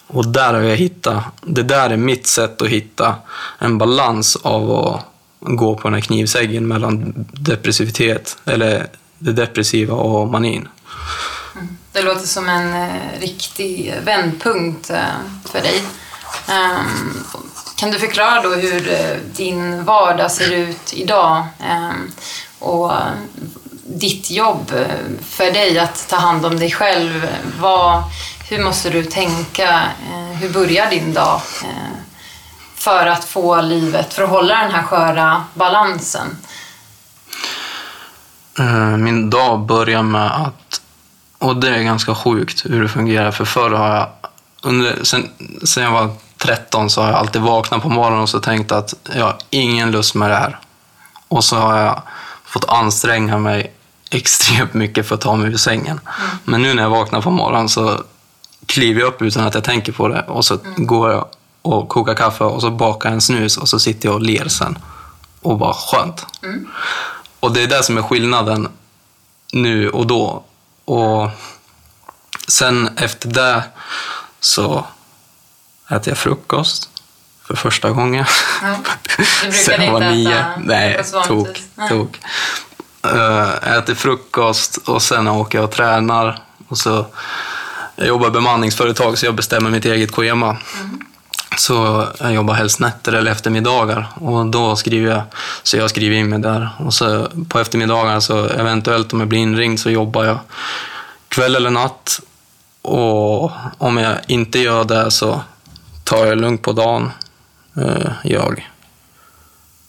Och 0.08 0.28
där 0.28 0.54
har 0.54 0.62
jag 0.62 0.76
hittat, 0.76 1.24
det 1.42 1.64
där 1.64 1.90
är 1.90 1.98
mitt 1.98 2.28
sätt 2.28 2.62
att 2.62 2.68
hitta 2.68 3.16
en 3.60 3.78
balans 3.78 4.36
av 4.36 4.72
att 4.72 5.06
gå 5.40 5.76
på 5.76 5.84
den 5.84 5.94
här 5.94 6.02
knivsäggen 6.02 6.68
mellan 6.68 7.14
depressivitet, 7.32 8.38
eller 8.46 8.88
det 9.18 9.32
depressiva 9.32 9.96
och 9.96 10.28
manin. 10.28 10.68
Mm. 11.56 11.78
Det 11.92 12.02
låter 12.02 12.28
som 12.28 12.50
en 12.50 12.74
eh, 12.74 13.20
riktig 13.20 13.94
vändpunkt 14.04 14.90
eh, 14.90 15.00
för 15.46 15.62
dig. 15.62 15.84
Ehm, 16.48 17.24
kan 17.76 17.92
du 17.92 18.00
förklara 18.00 18.42
då 18.42 18.50
hur 18.50 18.92
eh, 18.92 19.18
din 19.36 19.84
vardag 19.84 20.32
ser 20.32 20.52
ut 20.52 20.94
idag? 20.94 21.44
Ehm, 21.60 22.12
och 22.60 22.92
ditt 23.86 24.32
jobb 24.32 24.72
eh, 24.76 24.86
för 25.30 25.52
dig 25.52 25.80
att 25.80 26.08
ta 26.10 26.16
hand 26.16 26.46
om 26.46 26.60
dig 26.60 26.72
själv? 26.72 27.28
Vad, 27.60 28.04
hur 28.50 28.64
måste 28.64 28.90
du 28.90 29.04
tänka? 29.04 29.82
Eh, 30.12 30.38
hur 30.40 30.50
börjar 30.50 30.90
din 30.90 31.14
dag? 31.14 31.42
Eh, 31.64 31.98
för 32.76 33.08
att 33.08 33.26
få 33.26 33.62
livet, 33.62 34.14
för 34.14 34.24
att 34.24 34.30
hålla 34.30 34.62
den 34.62 34.72
här 34.72 34.84
sköra 34.84 35.44
balansen? 35.54 36.38
Min 38.98 39.30
dag 39.30 39.60
börjar 39.60 40.04
med 40.04 40.32
att, 40.42 40.82
och 41.38 41.56
det 41.56 41.70
är 41.70 41.84
ganska 41.84 42.16
sjukt 42.16 42.66
hur 42.66 42.84
det 42.84 42.90
fungerar, 42.90 43.32
för 43.32 43.46
förr 43.46 43.70
har 43.70 43.96
jag, 43.96 44.08
under, 44.62 45.04
sen, 45.04 45.30
sen 45.64 45.84
jag 45.84 45.92
var 45.92 46.16
13 46.38 46.90
så 46.90 47.02
har 47.02 47.08
jag 47.08 47.18
alltid 47.18 47.42
vaknat 47.42 47.82
på 47.82 47.90
morgonen 47.90 48.20
och 48.20 48.30
så 48.30 48.40
tänkt 48.40 48.72
att 48.72 48.94
jag 49.16 49.26
har 49.26 49.38
ingen 49.50 49.92
lust 49.92 50.16
med 50.16 50.30
det 50.30 50.36
här. 50.36 50.60
Och 51.28 51.44
så 51.44 51.56
har 51.56 51.78
jag 51.78 52.02
fått 52.52 52.66
anstränga 52.70 53.38
mig 53.38 53.74
extremt 54.10 54.74
mycket 54.74 55.08
för 55.08 55.16
att 55.16 55.22
ta 55.22 55.36
mig 55.36 55.52
ur 55.52 55.58
sängen. 55.58 56.00
Mm. 56.20 56.38
Men 56.44 56.62
nu 56.62 56.74
när 56.74 56.84
jag 56.84 56.90
vaknar 56.90 57.22
på 57.22 57.32
morgonen 57.32 57.70
så 57.70 58.04
kliver 58.66 59.02
jag 59.02 59.08
upp 59.08 59.22
utan 59.22 59.48
att 59.48 59.54
jag 59.54 59.64
tänker 59.64 59.92
på 59.92 60.08
det 60.08 60.22
och 60.22 60.46
så 60.46 60.60
mm. 60.60 60.88
går 60.88 61.12
jag 61.12 61.28
och 61.62 61.90
kokar 61.90 62.14
kaffe 62.14 62.44
och 62.44 62.62
så 62.62 62.72
bakar 62.72 63.12
en 63.12 63.22
snus 63.22 63.58
och 63.58 63.70
så 63.70 63.80
sitter 63.80 64.08
jag 64.08 64.16
och 64.16 64.22
ler 64.22 64.48
sen. 64.48 64.78
Och 65.42 65.58
bara 65.58 65.74
skönt. 65.74 66.26
Mm. 66.44 66.68
Och 67.40 67.52
det 67.52 67.64
är 67.64 67.68
det 67.68 67.84
som 67.84 67.98
är 67.98 68.02
skillnaden 68.02 68.68
nu 69.54 69.90
och 69.90 70.08
då. 70.08 70.44
Och 70.86 71.30
sen 72.48 72.90
efter 72.98 73.30
det 73.30 73.64
så 74.40 74.86
äter 75.90 76.10
jag 76.10 76.18
frukost 76.18 76.90
för 77.56 77.70
första 77.70 77.90
gången. 77.90 78.26
Ja. 78.62 78.76
Du 79.44 79.78
brukade 79.78 80.16
inte 80.16 80.32
äta 80.32 80.52
Nej, 80.58 81.04
tok. 81.28 81.62
tok. 81.90 82.20
Uh, 83.14 83.78
äter 83.78 83.96
frukost 83.96 84.78
och 84.78 85.02
sen 85.02 85.28
åker 85.28 85.58
jag 85.58 85.66
och 85.66 85.72
tränar. 85.72 86.40
Och 86.68 86.78
så, 86.78 87.06
jag 87.96 88.08
jobbar 88.08 88.28
i 88.28 88.32
bemanningsföretag 88.32 89.18
så 89.18 89.26
jag 89.26 89.36
bestämmer 89.36 89.70
mitt 89.70 89.86
eget 89.86 90.12
schema. 90.12 90.48
Mm. 90.50 91.02
Så 91.58 92.08
jag 92.20 92.34
jobbar 92.34 92.54
helst 92.54 92.80
nätter 92.80 93.14
eller 93.14 93.32
eftermiddagar 93.32 94.08
och 94.16 94.46
då 94.46 94.76
skriver 94.76 95.12
jag, 95.12 95.22
så 95.64 95.78
jag 95.78 95.90
skriver 95.90 96.16
in 96.16 96.30
mig 96.30 96.40
där. 96.40 96.70
Och 96.80 96.94
så 96.94 97.28
på 97.50 97.60
eftermiddagarna 97.60 98.22
så 98.22 98.46
eventuellt 98.46 99.14
om 99.14 99.20
jag 99.20 99.30
blir 99.30 99.40
inringd 99.40 99.80
så 99.80 99.90
jobbar 99.90 100.26
jag 100.26 100.38
kväll 101.28 101.56
eller 101.56 101.70
natt. 101.70 102.20
Och 102.82 103.52
om 103.78 103.98
jag 103.98 104.18
inte 104.28 104.60
gör 104.60 104.84
det 104.84 105.12
så 105.12 105.42
tar 106.04 106.26
jag 106.26 106.38
lugnt 106.38 106.62
på 106.62 106.72
dagen. 106.72 107.12
Eh, 107.78 108.12
jag 108.24 108.70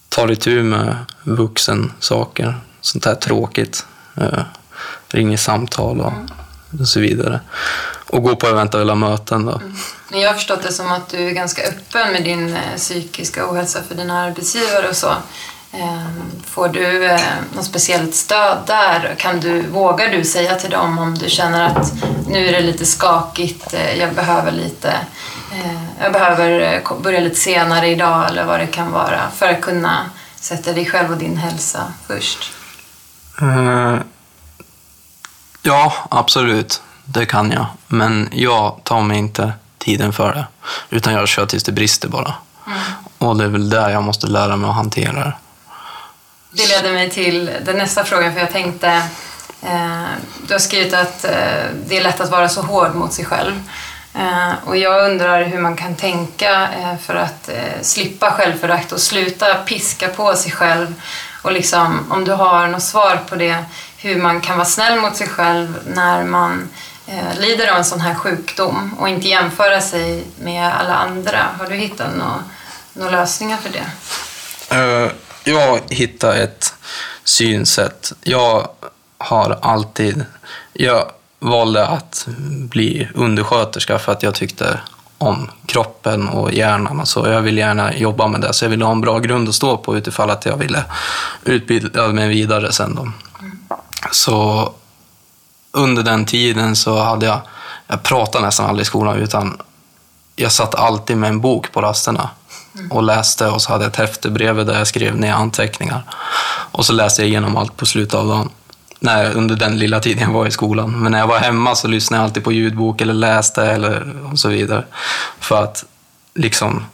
tar 0.09 0.31
itu 0.31 0.62
med 0.62 0.97
vuxen 1.23 1.92
saker 1.99 2.55
sånt 2.81 3.05
här 3.05 3.14
tråkigt. 3.14 3.87
Eh, 4.16 4.42
ringer 5.09 5.37
samtal 5.37 6.01
och, 6.01 6.12
mm. 6.12 6.27
och, 6.81 6.88
så 6.88 7.01
vidare. 7.01 7.40
Och 8.11 8.23
går 8.23 8.35
på 8.35 8.47
eventuella 8.47 8.95
möten. 8.95 9.47
Då. 9.47 9.53
Mm. 9.53 9.77
Men 10.09 10.21
jag 10.21 10.29
har 10.29 10.35
förstått 10.35 10.62
det 10.62 10.73
som 10.73 10.92
att 10.92 11.09
du 11.09 11.29
är 11.29 11.31
ganska 11.31 11.62
öppen 11.62 12.12
med 12.12 12.25
din 12.25 12.55
eh, 12.57 12.77
psykiska 12.77 13.51
ohälsa 13.51 13.83
för 13.88 13.95
dina 13.95 14.21
arbetsgivare 14.21 14.88
och 14.88 14.97
så. 14.97 15.14
Ehm, 15.73 16.23
får 16.47 16.68
du 16.68 17.05
eh, 17.05 17.21
något 17.55 17.64
speciellt 17.64 18.14
stöd 18.14 18.59
där? 18.66 19.14
Kan 19.18 19.40
du, 19.40 19.62
vågar 19.62 20.09
du 20.09 20.25
säga 20.25 20.55
till 20.55 20.71
dem 20.71 20.99
om 20.99 21.18
du 21.18 21.29
känner 21.29 21.66
att 21.66 21.92
nu 22.29 22.49
är 22.49 22.53
det 22.53 22.61
lite 22.61 22.87
skakigt, 22.87 23.75
eh, 23.75 23.99
jag 23.99 24.14
behöver 24.14 24.53
lite 24.53 24.97
jag 26.01 26.12
behöver 26.12 26.83
börja 27.03 27.21
lite 27.21 27.37
senare 27.37 27.88
idag 27.88 28.29
eller 28.29 28.45
vad 28.45 28.61
det 28.61 28.67
kan 28.67 28.93
vara 28.93 29.31
för 29.37 29.49
att 29.49 29.61
kunna 29.61 30.11
sätta 30.37 30.73
dig 30.73 30.87
själv 30.87 31.11
och 31.11 31.19
din 31.19 31.37
hälsa 31.37 31.93
först? 32.07 32.53
Uh, 33.43 33.97
ja, 35.62 35.93
absolut. 36.11 36.83
Det 37.05 37.27
kan 37.27 37.51
jag. 37.51 37.67
Men 37.87 38.29
jag 38.33 38.81
tar 38.85 39.01
mig 39.01 39.19
inte 39.19 39.53
tiden 39.79 40.12
för 40.12 40.35
det. 40.35 40.47
Utan 40.91 41.12
jag 41.12 41.29
kör 41.29 41.47
tills 41.47 41.65
det 41.65 41.73
brister 41.73 42.09
bara. 42.09 42.35
Mm. 42.67 42.79
Och 43.19 43.37
det 43.37 43.45
är 43.45 43.49
väl 43.49 43.71
där 43.71 43.91
jag 43.91 44.03
måste 44.03 44.27
lära 44.27 44.57
mig 44.57 44.71
att 44.71 44.77
hantera 44.77 45.25
det. 45.25 45.35
Det 46.51 46.69
leder 46.69 46.93
mig 46.93 47.11
till 47.11 47.51
den 47.65 47.79
nästa 47.79 48.05
frågan, 48.05 48.33
för 48.33 48.41
jag 48.41 48.53
tänkte... 48.53 49.03
Eh, 49.62 50.05
du 50.47 50.55
har 50.55 50.59
skrivit 50.59 50.95
att 50.95 51.25
eh, 51.25 51.31
det 51.87 51.99
är 51.99 52.03
lätt 52.03 52.21
att 52.21 52.31
vara 52.31 52.49
så 52.49 52.62
hård 52.62 52.95
mot 52.95 53.12
sig 53.12 53.25
själv. 53.25 53.62
Eh, 54.14 54.53
och 54.64 54.77
jag 54.77 55.11
undrar 55.11 55.44
hur 55.44 55.59
man 55.59 55.77
kan 55.77 55.96
tänka 55.96 56.68
eh, 56.79 56.98
för 56.98 57.14
att 57.14 57.48
eh, 57.48 57.83
slippa 57.83 58.31
självförakt 58.31 58.92
och 58.92 59.01
sluta 59.01 59.55
piska 59.55 60.09
på 60.09 60.35
sig 60.35 60.53
själv. 60.53 60.94
Och 61.42 61.53
liksom, 61.53 62.12
om 62.12 62.25
du 62.25 62.33
har 62.33 62.66
något 62.66 62.83
svar 62.83 63.20
på 63.29 63.37
det, 63.37 63.64
hur 63.96 64.16
man 64.16 64.40
kan 64.40 64.57
vara 64.57 64.68
snäll 64.68 65.01
mot 65.01 65.16
sig 65.16 65.29
själv 65.29 65.79
när 65.87 66.25
man 66.25 66.68
lider 67.38 67.70
av 67.70 67.77
en 67.77 67.85
sån 67.85 68.01
här 68.01 68.14
sjukdom 68.14 68.96
och 68.98 69.09
inte 69.09 69.29
jämföra 69.29 69.81
sig 69.81 70.25
med 70.40 70.72
alla 70.75 70.94
andra. 70.94 71.38
Har 71.59 71.66
du 71.66 71.75
hittat 71.77 72.16
några, 72.16 72.44
några 72.92 73.11
lösningar 73.11 73.57
för 73.57 73.70
det? 73.70 73.85
Jag 75.44 75.81
hittade 75.88 76.42
ett 76.42 76.75
synsätt. 77.25 78.12
Jag 78.20 78.68
har 79.18 79.59
alltid... 79.62 80.25
Jag 80.72 81.12
valde 81.42 81.87
att 81.87 82.28
bli 82.52 83.09
undersköterska 83.14 83.98
för 83.98 84.12
att 84.12 84.22
jag 84.22 84.35
tyckte 84.35 84.81
om 85.18 85.50
kroppen 85.66 86.28
och 86.28 86.52
hjärnan. 86.52 87.00
Alltså. 87.00 87.33
Jag 87.33 87.40
vill 87.40 87.59
gärna 87.59 87.96
jobba 87.96 88.26
med 88.26 88.40
det, 88.40 88.52
så 88.52 88.64
jag 88.64 88.70
ville 88.70 88.85
ha 88.85 88.92
en 88.92 89.00
bra 89.00 89.18
grund 89.18 89.48
att 89.48 89.55
stå 89.55 89.76
på 89.76 89.96
utifall 89.96 90.31
att 90.31 90.46
jag 90.46 90.57
ville 90.57 90.85
utbilda 91.44 92.09
mig 92.09 92.28
vidare 92.28 92.72
sen. 92.72 92.94
Då. 92.94 93.12
Så 94.12 94.72
under 95.72 96.02
den 96.02 96.24
tiden 96.24 96.76
så 96.76 96.98
hade 96.98 97.26
jag, 97.26 97.40
jag 97.87 98.02
pratade 98.02 98.44
nästan 98.44 98.66
aldrig 98.66 98.83
i 98.83 98.87
skolan 98.87 99.18
utan 99.18 99.59
jag 100.37 100.52
satt 100.52 100.74
alltid 100.74 101.16
med 101.16 101.28
en 101.28 101.40
bok 101.40 101.72
på 101.72 101.81
rasterna 101.81 102.31
och 102.90 103.02
läste 103.02 103.48
och 103.48 103.62
så 103.62 103.72
hade 103.72 103.85
jag 103.85 103.90
ett 103.90 103.96
häfte 103.96 104.31
bredvid 104.31 104.66
där 104.66 104.78
jag 104.78 104.87
skrev 104.87 105.16
ner 105.16 105.33
anteckningar. 105.33 106.02
Och 106.72 106.87
så 106.87 106.92
läste 106.92 107.22
jag 107.22 107.28
igenom 107.28 107.57
allt 107.57 107.76
på 107.76 107.87
slutet 107.87 108.14
av 108.14 108.26
dagen 108.28 108.50
när, 109.03 109.37
under 109.37 109.57
den 109.57 109.79
lilla 109.79 110.01
tiden 110.01 110.23
jag 110.23 110.31
var 110.31 110.47
i 110.47 110.51
skolan. 110.51 111.03
Men 111.03 111.12
när 111.12 111.19
jag 111.19 111.27
var 111.27 111.38
hemma 111.38 111.75
så 111.75 111.88
lyssnade 111.88 112.23
jag 112.23 112.25
alltid 112.25 112.45
på 112.45 112.53
ljudbok 112.53 113.01
eller 113.01 113.15
läste 113.15 113.67
eller 113.67 114.27
och 114.33 114.38
så 114.38 114.49
vidare. 114.49 114.85
För 115.41 115.62
att 115.62 115.85
liksom 116.35 116.87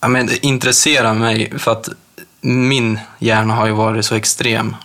ja, 0.00 0.08
men, 0.08 0.30
intressera 0.42 1.14
mig. 1.14 1.58
För 1.58 1.72
att 1.72 1.88
min 2.40 3.00
hjärna 3.18 3.54
har 3.54 3.66
ju 3.66 3.72
varit 3.72 4.04
så 4.04 4.14
extrem. 4.14 4.76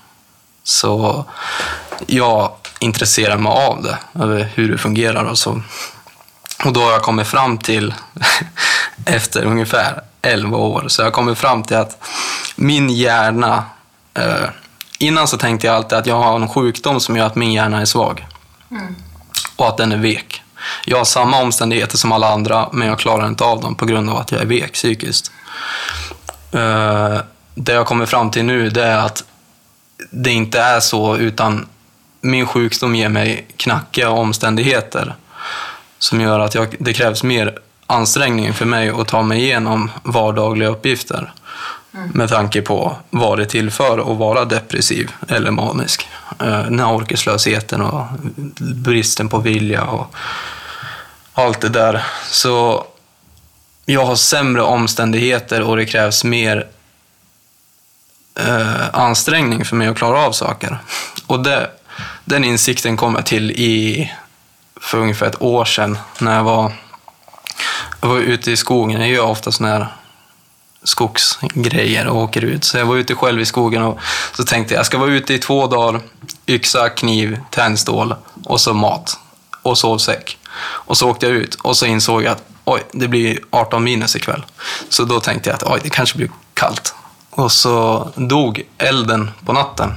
Så 0.63 1.25
jag 2.05 2.51
intresserar 2.79 3.37
mig 3.37 3.51
av 3.51 3.83
det, 3.83 3.97
över 4.23 4.49
hur 4.55 4.71
det 4.71 4.77
fungerar 4.77 5.23
och 5.23 5.37
så. 5.37 5.61
Och 6.65 6.73
då 6.73 6.81
har 6.81 6.91
jag 6.91 7.01
kommit 7.01 7.27
fram 7.27 7.57
till, 7.57 7.93
efter 9.05 9.45
ungefär 9.45 10.01
11 10.21 10.57
år, 10.57 10.85
så 10.87 11.01
jag 11.01 11.05
har 11.05 11.11
kommit 11.11 11.37
fram 11.37 11.63
till 11.63 11.77
att 11.77 12.03
min 12.55 12.89
hjärna... 12.89 13.65
Eh, 14.13 14.49
innan 15.01 15.27
så 15.27 15.37
tänkte 15.37 15.67
jag 15.67 15.75
alltid 15.75 15.97
att 15.97 16.05
jag 16.05 16.15
har 16.15 16.35
en 16.35 16.49
sjukdom 16.49 16.99
som 16.99 17.15
gör 17.17 17.25
att 17.25 17.35
min 17.35 17.53
hjärna 17.53 17.81
är 17.81 17.85
svag. 17.85 18.27
Mm. 18.71 18.95
Och 19.55 19.67
att 19.67 19.77
den 19.77 19.91
är 19.91 19.97
vek. 19.97 20.41
Jag 20.85 20.97
har 20.97 21.05
samma 21.05 21.41
omständigheter 21.41 21.97
som 21.97 22.11
alla 22.11 22.33
andra, 22.33 22.69
men 22.71 22.87
jag 22.87 22.99
klarar 22.99 23.27
inte 23.27 23.43
av 23.43 23.61
dem 23.61 23.75
på 23.75 23.85
grund 23.85 24.09
av 24.09 24.17
att 24.17 24.31
jag 24.31 24.41
är 24.41 24.45
vek 24.45 24.73
psykiskt. 24.73 25.31
Eh, 26.51 27.17
det 27.55 27.73
jag 27.73 27.87
kommer 27.87 28.05
fram 28.05 28.31
till 28.31 28.45
nu 28.45 28.69
det 28.69 28.83
är 28.83 28.97
att 28.97 29.23
det 30.11 30.31
inte 30.31 30.59
är 30.59 30.79
så, 30.79 31.17
utan 31.17 31.67
min 32.21 32.45
sjukdom 32.45 32.95
ger 32.95 33.09
mig 33.09 33.47
knackiga 33.57 34.09
omständigheter 34.09 35.15
som 35.99 36.21
gör 36.21 36.39
att 36.39 36.55
jag, 36.55 36.75
det 36.79 36.93
krävs 36.93 37.23
mer 37.23 37.57
ansträngning 37.87 38.53
för 38.53 38.65
mig 38.65 38.89
att 38.89 39.07
ta 39.07 39.21
mig 39.21 39.39
igenom 39.39 39.91
vardagliga 40.03 40.69
uppgifter. 40.69 41.33
Mm. 41.93 42.09
Med 42.13 42.29
tanke 42.29 42.61
på 42.61 42.97
vad 43.09 43.37
det 43.37 43.45
tillför 43.45 44.11
att 44.11 44.17
vara 44.17 44.45
depressiv 44.45 45.11
eller 45.27 45.51
manisk. 45.51 46.07
Eh, 46.39 46.63
den 46.63 46.79
här 46.79 46.95
orkeslösheten 46.95 47.81
och 47.81 48.05
bristen 48.59 49.29
på 49.29 49.37
vilja 49.37 49.83
och 49.83 50.15
allt 51.33 51.61
det 51.61 51.69
där. 51.69 52.03
Så 52.25 52.85
jag 53.85 54.05
har 54.05 54.15
sämre 54.15 54.61
omständigheter 54.61 55.61
och 55.61 55.77
det 55.77 55.85
krävs 55.85 56.23
mer 56.23 56.67
eh, 58.39 58.89
ansträngning 58.93 59.65
för 59.65 59.75
mig 59.75 59.87
att 59.87 59.97
klara 59.97 60.19
av 60.19 60.31
saker. 60.31 60.77
Och 61.27 61.43
det, 61.43 61.69
den 62.25 62.43
insikten 62.43 62.97
kom 62.97 63.15
jag 63.15 63.25
till 63.25 63.51
i, 63.51 64.11
för 64.81 64.97
ungefär 64.97 65.25
ett 65.25 65.41
år 65.41 65.65
sedan 65.65 65.97
när 66.19 66.35
jag 66.35 66.43
var, 66.43 66.73
jag 68.01 68.09
var 68.09 68.17
ute 68.17 68.51
i 68.51 68.57
skogen. 68.57 69.01
Jag 69.01 69.09
gör 69.09 69.25
ofta 69.25 69.51
sådana 69.51 69.75
här 69.75 69.87
skogsgrejer 70.83 72.07
och 72.07 72.17
åker 72.21 72.41
ut. 72.41 72.63
Så 72.63 72.77
jag 72.77 72.85
var 72.85 72.95
ute 72.95 73.15
själv 73.15 73.41
i 73.41 73.45
skogen 73.45 73.83
och 73.83 73.99
så 74.35 74.43
tänkte 74.43 74.73
jag, 74.73 74.79
jag 74.79 74.85
ska 74.85 74.97
vara 74.97 75.11
ute 75.11 75.33
i 75.33 75.39
två 75.39 75.67
dagar, 75.67 76.01
yxa, 76.47 76.89
kniv, 76.89 77.39
tändstål 77.49 78.15
och 78.43 78.61
så 78.61 78.73
mat 78.73 79.19
och 79.61 79.77
sovsäck. 79.77 80.37
Och 80.61 80.97
så 80.97 81.09
åkte 81.09 81.25
jag 81.25 81.35
ut 81.35 81.55
och 81.55 81.77
så 81.77 81.85
insåg 81.85 82.23
jag 82.23 82.31
att 82.31 82.43
oj, 82.65 82.83
det 82.91 83.07
blir 83.07 83.39
18 83.49 83.83
minus 83.83 84.15
ikväll. 84.15 84.45
Så 84.89 85.03
då 85.03 85.19
tänkte 85.19 85.49
jag 85.49 85.55
att 85.55 85.63
oj, 85.63 85.79
det 85.83 85.89
kanske 85.89 86.17
blir 86.17 86.31
kallt. 86.53 86.95
Och 87.29 87.51
så 87.51 88.07
dog 88.15 88.63
elden 88.77 89.31
på 89.45 89.53
natten. 89.53 89.93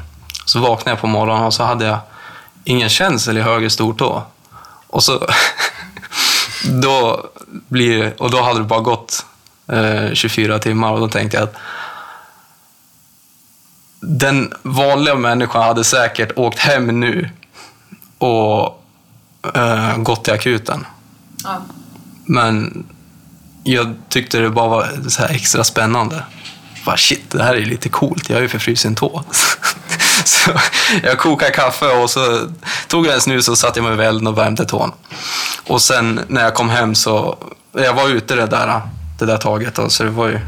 Så 0.47 0.61
vaknade 0.61 0.91
jag 0.91 1.01
på 1.01 1.07
morgonen 1.07 1.45
och 1.45 1.55
så 1.55 1.63
hade 1.63 1.85
jag 1.85 1.99
ingen 2.65 2.89
känsel 2.89 3.39
i 3.39 3.41
höger 3.41 3.69
stortå. 3.69 4.23
Och 4.87 5.05
så... 5.05 5.27
då 6.83 7.27
blir, 7.69 8.23
och 8.23 8.31
då 8.31 8.43
hade 8.43 8.59
det 8.59 8.65
bara 8.65 8.81
gått 8.81 9.27
24 10.13 10.59
timmar 10.59 10.91
och 10.91 11.01
då 11.01 11.09
tänkte 11.09 11.37
jag 11.37 11.45
att 11.45 11.57
den 14.01 14.53
vanliga 14.63 15.15
människan 15.15 15.63
hade 15.63 15.85
säkert 15.85 16.33
åkt 16.37 16.59
hem 16.59 17.01
nu 17.01 17.31
och 18.19 18.85
eh, 19.55 19.97
gått 19.97 20.25
till 20.25 20.33
akuten. 20.33 20.87
Ja. 21.45 21.63
Men 22.25 22.85
jag 23.63 23.95
tyckte 24.09 24.39
det 24.39 24.51
bara 24.51 24.69
var 24.69 24.89
extra 25.31 25.65
spännande 25.65 26.23
bara 26.85 26.97
shit, 26.97 27.31
det 27.31 27.43
här 27.43 27.55
är 27.55 27.65
lite 27.65 27.89
coolt, 27.89 28.29
jag 28.29 28.37
har 28.37 28.43
ju 28.43 28.49
förfrusen 28.49 28.95
tå. 28.95 29.25
så 30.25 30.51
jag 31.03 31.19
kokade 31.19 31.51
kaffe 31.51 31.87
och 31.87 32.11
så 32.11 32.49
tog 32.89 33.07
jag 33.07 33.15
en 33.15 33.21
snus 33.21 33.49
och 33.49 33.59
satte 33.59 33.83
mig 33.83 33.97
vid 33.97 34.07
elden 34.07 34.27
och 34.27 34.39
värmde 34.39 34.65
tån. 34.65 34.93
Och 35.67 35.83
sen 35.83 36.21
när 36.29 36.43
jag 36.43 36.55
kom 36.55 36.69
hem 36.69 36.95
så, 36.95 37.39
jag 37.73 37.95
var 37.95 38.09
ute 38.09 38.35
det 38.35 38.47
där, 38.47 38.81
det 39.19 39.27
där 39.27 39.37
taget 39.37 39.75
då, 39.75 39.89
så 39.89 40.03
det 40.03 40.11
var 40.11 40.29
ju 40.29 40.39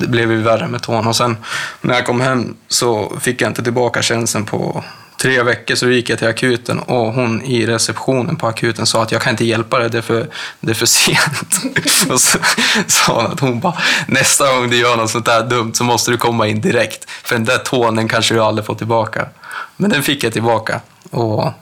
det 0.00 0.06
blev 0.06 0.32
ju 0.32 0.42
värre 0.42 0.68
med 0.68 0.82
tån. 0.82 1.06
Och 1.06 1.16
sen 1.16 1.36
när 1.80 1.94
jag 1.94 2.06
kom 2.06 2.20
hem 2.20 2.56
så 2.68 3.18
fick 3.20 3.42
jag 3.42 3.50
inte 3.50 3.62
tillbaka 3.62 4.02
känslan 4.02 4.44
på 4.44 4.84
tre 5.20 5.42
veckor 5.42 5.74
så 5.74 5.88
gick 5.88 6.10
jag 6.10 6.18
till 6.18 6.28
akuten 6.28 6.78
och 6.78 7.12
hon 7.12 7.42
i 7.42 7.66
receptionen 7.66 8.36
på 8.36 8.46
akuten 8.46 8.86
sa 8.86 9.02
att 9.02 9.12
jag 9.12 9.22
kan 9.22 9.30
inte 9.30 9.44
hjälpa 9.44 9.78
dig, 9.78 9.90
det 9.90 9.98
är 9.98 10.02
för, 10.02 10.28
det 10.60 10.70
är 10.70 10.74
för 10.74 10.86
sent. 10.86 12.10
och 12.10 12.20
så 12.20 12.38
sa 12.86 13.22
hon 13.22 13.32
att 13.32 13.40
hon 13.40 13.60
bara, 13.60 13.78
nästa 14.06 14.54
gång 14.54 14.70
du 14.70 14.76
gör 14.76 14.96
något 14.96 15.10
sånt 15.10 15.26
där 15.26 15.46
dumt 15.46 15.74
så 15.74 15.84
måste 15.84 16.10
du 16.10 16.16
komma 16.16 16.46
in 16.46 16.60
direkt. 16.60 17.10
För 17.10 17.34
den 17.34 17.44
där 17.44 17.58
tånen 17.58 18.08
kanske 18.08 18.34
du 18.34 18.40
aldrig 18.40 18.66
får 18.66 18.74
tillbaka. 18.74 19.28
Men 19.76 19.90
den 19.90 20.02
fick 20.02 20.24
jag 20.24 20.32
tillbaka. 20.32 20.80
Och 21.10 21.52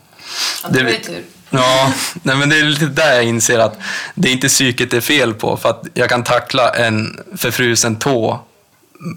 det, 0.70 0.81
Ja, 0.81 1.14
nej 1.51 2.37
men 2.37 2.49
det 2.49 2.59
är 2.59 2.65
lite 2.65 2.87
där 2.87 3.15
jag 3.15 3.25
inser 3.25 3.59
att 3.59 3.79
det 4.15 4.29
är 4.29 4.33
inte 4.33 4.49
psyket 4.49 4.91
det 4.91 4.97
är 4.97 5.01
fel 5.01 5.35
på. 5.35 5.57
För 5.57 5.69
att 5.69 5.87
jag 5.95 6.09
kan 6.09 6.25
tackla 6.25 6.71
en 6.71 7.21
förfrusen 7.37 7.97
tå 7.97 8.41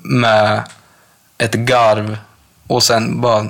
med 0.03 0.63
ett 1.37 1.53
garv 1.53 2.17
och 2.67 2.83
sen 2.83 3.21
bara 3.21 3.47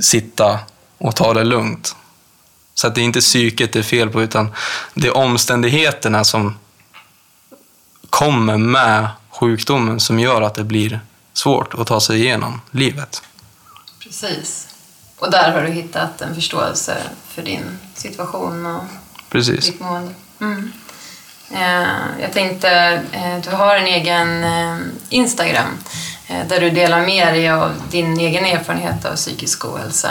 sitta 0.00 0.58
och 0.98 1.16
ta 1.16 1.34
det 1.34 1.44
lugnt. 1.44 1.96
Så 2.74 2.86
att 2.86 2.94
det 2.94 3.00
är 3.00 3.04
inte 3.04 3.20
psyket 3.20 3.72
det 3.72 3.78
är 3.78 3.82
fel 3.82 4.10
på, 4.10 4.22
utan 4.22 4.52
det 4.94 5.06
är 5.08 5.16
omständigheterna 5.16 6.24
som 6.24 6.58
kommer 8.10 8.56
med 8.58 9.08
sjukdomen 9.30 10.00
som 10.00 10.18
gör 10.18 10.42
att 10.42 10.54
det 10.54 10.64
blir 10.64 11.00
svårt 11.32 11.74
att 11.74 11.86
ta 11.86 12.00
sig 12.00 12.20
igenom 12.20 12.60
livet. 12.70 13.22
Precis. 14.02 14.75
Och 15.18 15.30
där 15.30 15.52
har 15.52 15.62
du 15.62 15.68
hittat 15.68 16.20
en 16.20 16.34
förståelse 16.34 16.96
för 17.28 17.42
din 17.42 17.78
situation 17.94 18.66
och 18.66 18.82
Precis. 19.30 19.66
ditt 19.66 19.80
mående. 19.80 20.14
Mm. 20.40 20.72
Eh, 21.50 22.20
jag 22.20 22.32
tänkte, 22.32 22.70
eh, 23.12 23.36
du 23.44 23.50
har 23.50 23.76
en 23.76 23.86
egen 23.86 24.44
eh, 24.44 24.78
Instagram 25.08 25.78
där 26.48 26.60
du 26.60 26.70
delar 26.70 27.06
med 27.06 27.34
dig 27.34 27.50
av 27.50 27.72
din 27.90 28.20
egen 28.20 28.44
erfarenhet 28.44 29.04
av 29.04 29.16
psykisk 29.16 29.64
ohälsa. 29.64 30.10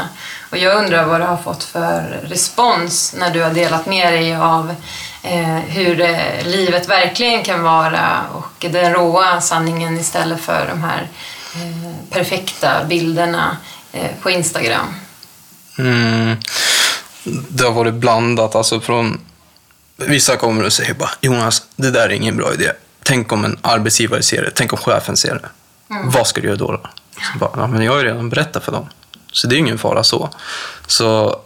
Och 0.51 0.57
jag 0.57 0.83
undrar 0.83 1.05
vad 1.05 1.21
du 1.21 1.25
har 1.25 1.37
fått 1.37 1.63
för 1.63 2.19
respons 2.23 3.15
när 3.17 3.31
du 3.31 3.43
har 3.43 3.49
delat 3.53 3.85
med 3.85 4.13
dig 4.13 4.35
av 4.35 4.75
hur 5.67 5.95
livet 6.43 6.89
verkligen 6.89 7.43
kan 7.43 7.63
vara 7.63 8.21
och 8.33 8.65
den 8.71 8.93
råa 8.93 9.41
sanningen 9.41 9.97
istället 9.97 10.41
för 10.41 10.67
de 10.67 10.83
här 10.83 11.07
perfekta 12.09 12.83
bilderna 12.85 13.57
på 14.21 14.29
Instagram. 14.29 14.87
Mm. 15.77 16.35
Det 17.49 17.63
har 17.63 17.71
varit 17.71 17.93
blandat. 17.93 18.55
Alltså 18.55 18.79
från, 18.79 19.19
vissa 19.95 20.37
kommer 20.37 20.63
och 20.63 20.73
säger 20.73 20.93
bara 20.93 21.11
Jonas, 21.21 21.63
det 21.75 21.91
där 21.91 22.09
är 22.09 22.13
ingen 22.13 22.37
bra 22.37 22.53
idé. 22.53 22.71
Tänk 23.03 23.31
om 23.31 23.45
en 23.45 23.57
arbetsgivare 23.61 24.23
ser 24.23 24.41
det. 24.41 24.51
Tänk 24.55 24.73
om 24.73 24.79
chefen 24.79 25.17
ser 25.17 25.35
det. 25.35 25.49
Mm. 25.95 26.09
Vad 26.09 26.27
ska 26.27 26.41
du 26.41 26.47
göra 26.47 26.57
då? 26.57 26.71
då? 26.71 26.81
Så 27.33 27.39
bara, 27.39 27.51
ja, 27.55 27.67
men 27.67 27.81
jag 27.81 27.91
har 27.91 27.99
ju 27.99 28.05
redan 28.05 28.29
berättat 28.29 28.63
för 28.63 28.71
dem. 28.71 28.89
Så 29.31 29.47
det 29.47 29.55
är 29.55 29.57
ingen 29.57 29.77
fara 29.77 30.03
så. 30.03 30.29
Så 30.87 31.39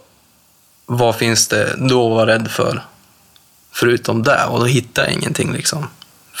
vad 0.86 1.16
finns 1.16 1.48
det 1.48 1.74
då 1.78 2.06
att 2.06 2.16
vara 2.16 2.26
rädd 2.34 2.50
för? 2.50 2.84
Förutom 3.72 4.22
det. 4.22 4.44
Och 4.44 4.60
då 4.60 4.66
hittar 4.66 5.02
jag 5.02 5.12
ingenting. 5.12 5.52
liksom. 5.52 5.86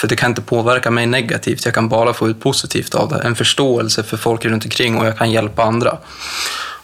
För 0.00 0.08
det 0.08 0.16
kan 0.16 0.30
inte 0.30 0.42
påverka 0.42 0.90
mig 0.90 1.06
negativt. 1.06 1.64
Jag 1.64 1.74
kan 1.74 1.88
bara 1.88 2.12
få 2.12 2.28
ut 2.28 2.40
positivt 2.40 2.94
av 2.94 3.08
det. 3.08 3.22
En 3.24 3.34
förståelse 3.34 4.02
för 4.02 4.16
folk 4.16 4.44
runt 4.44 4.64
omkring 4.64 4.96
och 4.96 5.06
jag 5.06 5.18
kan 5.18 5.30
hjälpa 5.30 5.62
andra. 5.62 5.98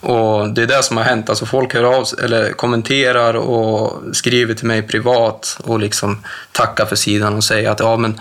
Och 0.01 0.49
Det 0.49 0.63
är 0.63 0.67
det 0.67 0.83
som 0.83 0.97
har 0.97 1.05
hänt. 1.05 1.31
Alltså 1.31 1.47
folk 1.47 1.75
hör 1.75 1.85
av 1.85 2.07
eller 2.23 2.53
kommenterar 2.53 3.35
och 3.35 4.03
skriver 4.13 4.55
till 4.55 4.67
mig 4.67 4.83
privat 4.83 5.59
och 5.65 5.79
liksom 5.79 6.25
tackar 6.53 6.87
för 6.87 6.97
sidan 6.97 7.35
och 7.35 7.45
säger 7.45 7.71
att 7.71 7.81
ja, 7.81 7.97
men 7.97 8.21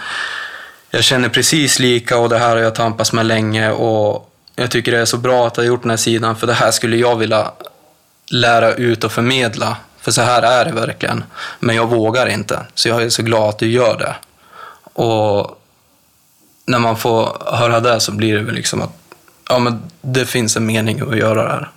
jag 0.90 1.04
känner 1.04 1.30
precis 1.30 1.80
lika 1.80 2.18
och 2.18 2.30
det 2.30 2.38
här 2.38 2.50
har 2.50 2.64
jag 2.64 2.76
tampats 2.76 3.14
med 3.14 3.26
länge 3.26 3.72
och 3.72 4.32
jag 4.56 4.72
tycker 4.72 4.92
det 4.92 5.00
är 5.00 5.06
så 5.06 5.18
bra 5.18 5.48
att 5.48 5.58
ha 5.58 5.64
gjort 5.64 5.82
den 5.82 5.90
här 5.90 5.98
sidan 5.98 6.36
för 6.36 6.48
det 6.48 6.54
här 6.54 6.72
skulle 6.72 6.98
jag 6.98 7.16
vilja 7.16 7.52
lära 8.32 8.74
ut 8.74 9.04
och 9.04 9.12
förmedla. 9.12 9.78
För 10.02 10.12
så 10.12 10.22
här 10.22 10.42
är 10.42 10.66
det 10.66 10.72
verkligen. 10.72 11.24
Men 11.60 11.76
jag 11.76 11.90
vågar 11.90 12.28
inte. 12.28 12.60
Så 12.74 12.90
jag 12.90 13.04
är 13.04 13.10
så 13.10 13.24
glad 13.24 13.50
att 13.50 13.60
du 13.60 13.68
gör 13.72 13.98
det. 13.98 14.16
Och 14.96 15.62
när 16.66 16.80
man 16.80 16.98
får 16.98 17.38
höra 17.46 17.80
det 17.80 18.00
så 18.00 18.12
blir 18.12 18.34
det 18.34 18.44
väl 18.44 18.56
liksom 18.56 18.82
att 18.82 18.98
ja, 19.50 19.60
men 19.60 19.92
det 20.02 20.26
finns 20.26 20.58
en 20.58 20.66
mening 20.66 21.02
att 21.02 21.18
göra 21.18 21.44
det 21.44 21.50
här. 21.50 21.72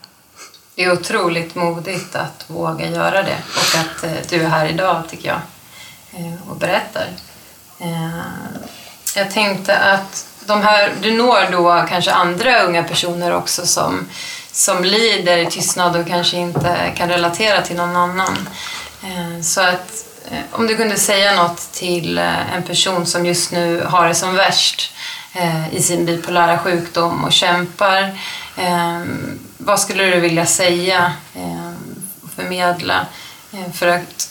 Det 0.75 0.85
är 0.85 0.93
otroligt 0.93 1.55
modigt 1.55 2.17
att 2.17 2.45
våga 2.47 2.87
göra 2.87 3.23
det 3.23 3.37
och 3.57 3.81
att 3.81 4.05
eh, 4.05 4.11
du 4.29 4.43
är 4.43 4.49
här 4.49 4.67
idag 4.67 5.03
tycker 5.09 5.29
jag 5.29 5.41
eh, 6.13 6.51
och 6.51 6.57
berättar. 6.57 7.07
Eh, 7.79 8.21
jag 9.17 9.31
tänkte 9.31 9.79
att 9.79 10.27
de 10.47 10.63
här, 10.63 10.93
du 11.03 11.17
når 11.17 11.53
då 11.53 11.87
kanske 11.89 12.13
andra 12.13 12.63
unga 12.63 12.83
personer 12.83 13.35
också 13.35 13.67
som, 13.67 14.09
som 14.53 14.85
lider 14.85 15.39
i 15.39 15.47
tystnad 15.47 15.97
och 15.97 16.07
kanske 16.07 16.37
inte 16.37 16.93
kan 16.97 17.09
relatera 17.09 17.63
till 17.63 17.77
någon 17.77 17.97
annan. 17.97 18.49
Så 19.43 19.61
att 19.61 20.08
Eh, 20.31 20.41
om 20.53 20.67
du 20.67 20.77
kunde 20.77 20.97
säga 20.97 21.43
något 21.43 21.73
till 21.73 22.19
eh, 22.19 22.55
en 22.55 22.63
person 22.63 23.07
som 23.07 23.27
just 23.27 23.53
nu 23.53 23.85
har 23.85 24.09
det 24.09 24.15
som 24.15 24.35
värst 24.35 24.93
eh, 25.33 25.75
i 25.75 25.83
sin 25.83 26.07
bipolära 26.07 26.59
sjukdom 26.59 27.25
och 27.25 27.33
kämpar. 27.33 28.19
Vad 29.59 29.81
skulle 29.81 30.05
du 30.05 30.21
vilja 30.21 30.47
säga 30.47 31.13
och 32.23 32.31
förmedla 32.31 33.07
för 33.75 33.89
att 33.89 34.31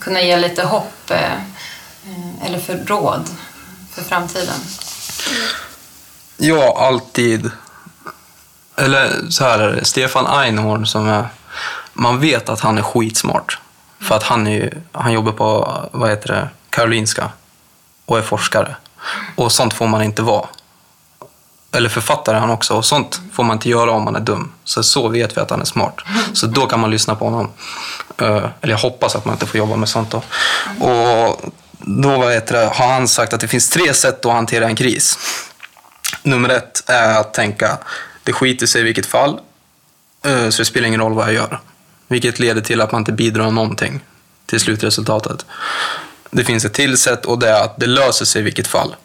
kunna 0.00 0.22
ge 0.22 0.36
lite 0.36 0.62
hopp 0.62 1.10
eller 2.44 2.58
för 2.58 2.78
råd 2.86 3.28
för 3.94 4.02
framtiden? 4.02 4.60
Ja, 6.36 6.86
alltid. 6.86 7.50
Eller 8.76 9.30
så 9.30 9.44
här 9.44 9.58
är 9.58 9.72
det, 9.72 9.84
Stefan 9.84 10.26
Einhorn 10.26 10.86
som 10.86 11.08
är... 11.08 11.28
Man 11.92 12.20
vet 12.20 12.48
att 12.48 12.60
han 12.60 12.78
är 12.78 12.82
skitsmart. 12.82 13.58
För 14.00 14.14
att 14.14 14.22
han, 14.22 14.46
är, 14.46 14.78
han 14.92 15.12
jobbar 15.12 15.32
på 15.32 15.72
vad 15.92 16.10
heter 16.10 16.28
det, 16.28 16.48
Karolinska 16.70 17.30
och 18.06 18.18
är 18.18 18.22
forskare. 18.22 18.76
Och 19.34 19.52
sånt 19.52 19.74
får 19.74 19.86
man 19.86 20.02
inte 20.02 20.22
vara. 20.22 20.46
Eller 21.72 21.88
författare 21.88 22.38
han 22.38 22.50
också. 22.50 22.74
Och 22.74 22.84
sånt 22.84 23.20
får 23.32 23.44
man 23.44 23.56
inte 23.56 23.68
göra 23.68 23.90
om 23.90 24.04
man 24.04 24.16
är 24.16 24.20
dum. 24.20 24.52
Så 24.64 24.82
så 24.82 25.08
vet 25.08 25.36
vi 25.36 25.40
att 25.40 25.50
han 25.50 25.60
är 25.60 25.64
smart. 25.64 26.00
Så 26.32 26.46
då 26.46 26.66
kan 26.66 26.80
man 26.80 26.90
lyssna 26.90 27.14
på 27.14 27.24
honom. 27.24 27.50
Eh, 28.18 28.48
eller 28.60 28.72
jag 28.72 28.78
hoppas 28.78 29.16
att 29.16 29.24
man 29.24 29.34
inte 29.34 29.46
får 29.46 29.58
jobba 29.58 29.76
med 29.76 29.88
sånt 29.88 30.10
då. 30.10 30.22
Och 30.86 31.40
då 31.78 32.18
vad 32.18 32.32
heter 32.32 32.60
det, 32.60 32.66
har 32.66 32.92
han 32.92 33.08
sagt 33.08 33.32
att 33.32 33.40
det 33.40 33.48
finns 33.48 33.70
tre 33.70 33.94
sätt 33.94 34.26
att 34.26 34.32
hantera 34.32 34.66
en 34.66 34.76
kris. 34.76 35.18
Nummer 36.22 36.48
ett 36.48 36.90
är 36.90 37.20
att 37.20 37.34
tänka, 37.34 37.78
det 38.22 38.32
skiter 38.32 38.66
sig 38.66 38.80
i 38.80 38.84
vilket 38.84 39.06
fall. 39.06 39.40
Eh, 40.24 40.48
så 40.48 40.62
det 40.62 40.66
spelar 40.66 40.88
ingen 40.88 41.00
roll 41.00 41.14
vad 41.14 41.26
jag 41.26 41.34
gör. 41.34 41.60
Vilket 42.08 42.38
leder 42.38 42.60
till 42.60 42.80
att 42.80 42.92
man 42.92 43.00
inte 43.00 43.12
bidrar 43.12 43.50
någonting 43.50 44.00
till 44.46 44.60
slutresultatet. 44.60 45.46
Det 46.30 46.44
finns 46.44 46.64
ett 46.64 46.74
till 46.74 46.98
sätt 46.98 47.24
och 47.24 47.38
det 47.38 47.50
är 47.50 47.64
att 47.64 47.76
det 47.76 47.86
löser 47.86 48.24
sig 48.24 48.40
i 48.40 48.44
vilket 48.44 48.66
fall. 48.66 48.96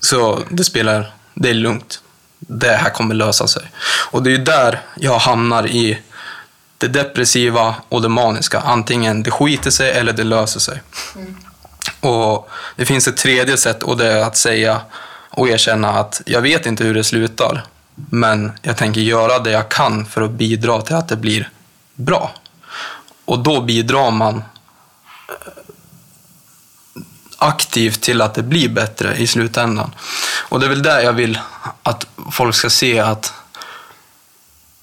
Så 0.00 0.40
det 0.50 0.64
spelar, 0.64 1.14
det 1.34 1.50
är 1.50 1.54
lugnt. 1.54 2.00
Det 2.38 2.76
här 2.76 2.90
kommer 2.90 3.14
lösa 3.14 3.46
sig. 3.46 3.62
Och 4.10 4.22
det 4.22 4.34
är 4.34 4.38
där 4.38 4.80
jag 4.94 5.18
hamnar 5.18 5.66
i 5.66 5.98
det 6.78 6.88
depressiva 6.88 7.74
och 7.88 8.02
det 8.02 8.08
maniska. 8.08 8.60
Antingen 8.60 9.22
det 9.22 9.30
skiter 9.30 9.70
sig 9.70 9.90
eller 9.90 10.12
det 10.12 10.24
löser 10.24 10.60
sig. 10.60 10.82
Mm. 11.16 11.36
Och 12.00 12.50
Det 12.76 12.86
finns 12.86 13.08
ett 13.08 13.16
tredje 13.16 13.56
sätt 13.56 13.82
och 13.82 13.96
det 13.96 14.12
är 14.12 14.22
att 14.22 14.36
säga 14.36 14.80
och 15.30 15.48
erkänna 15.48 15.88
att 15.88 16.22
jag 16.26 16.40
vet 16.40 16.66
inte 16.66 16.84
hur 16.84 16.94
det 16.94 17.04
slutar. 17.04 17.64
Men 17.94 18.52
jag 18.62 18.76
tänker 18.76 19.00
göra 19.00 19.38
det 19.38 19.50
jag 19.50 19.68
kan 19.68 20.06
för 20.06 20.22
att 20.22 20.30
bidra 20.30 20.82
till 20.82 20.96
att 20.96 21.08
det 21.08 21.16
blir 21.16 21.50
bra. 21.94 22.30
Och 23.24 23.38
då 23.38 23.60
bidrar 23.60 24.10
man 24.10 24.36
eh, 24.36 25.52
aktivt 27.38 28.00
till 28.00 28.20
att 28.20 28.34
det 28.34 28.42
blir 28.42 28.68
bättre 28.68 29.16
i 29.16 29.26
slutändan. 29.26 29.94
Och 30.48 30.60
det 30.60 30.66
är 30.66 30.70
väl 30.70 30.82
där 30.82 31.00
jag 31.00 31.12
vill 31.12 31.38
att 31.82 32.06
folk 32.30 32.54
ska 32.54 32.70
se 32.70 32.98
att 32.98 33.32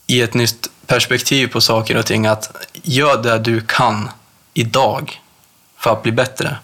i 0.07 0.21
ett 0.21 0.33
nytt 0.33 0.69
perspektiv 0.87 1.47
på 1.47 1.61
saker 1.61 1.97
och 1.97 2.05
ting, 2.05 2.27
att 2.27 2.67
gör 2.73 3.23
det 3.23 3.39
du 3.39 3.61
kan 3.61 4.09
idag 4.53 5.21
för 5.77 5.91
att 5.91 6.03
bli 6.03 6.11
bättre. 6.11 6.57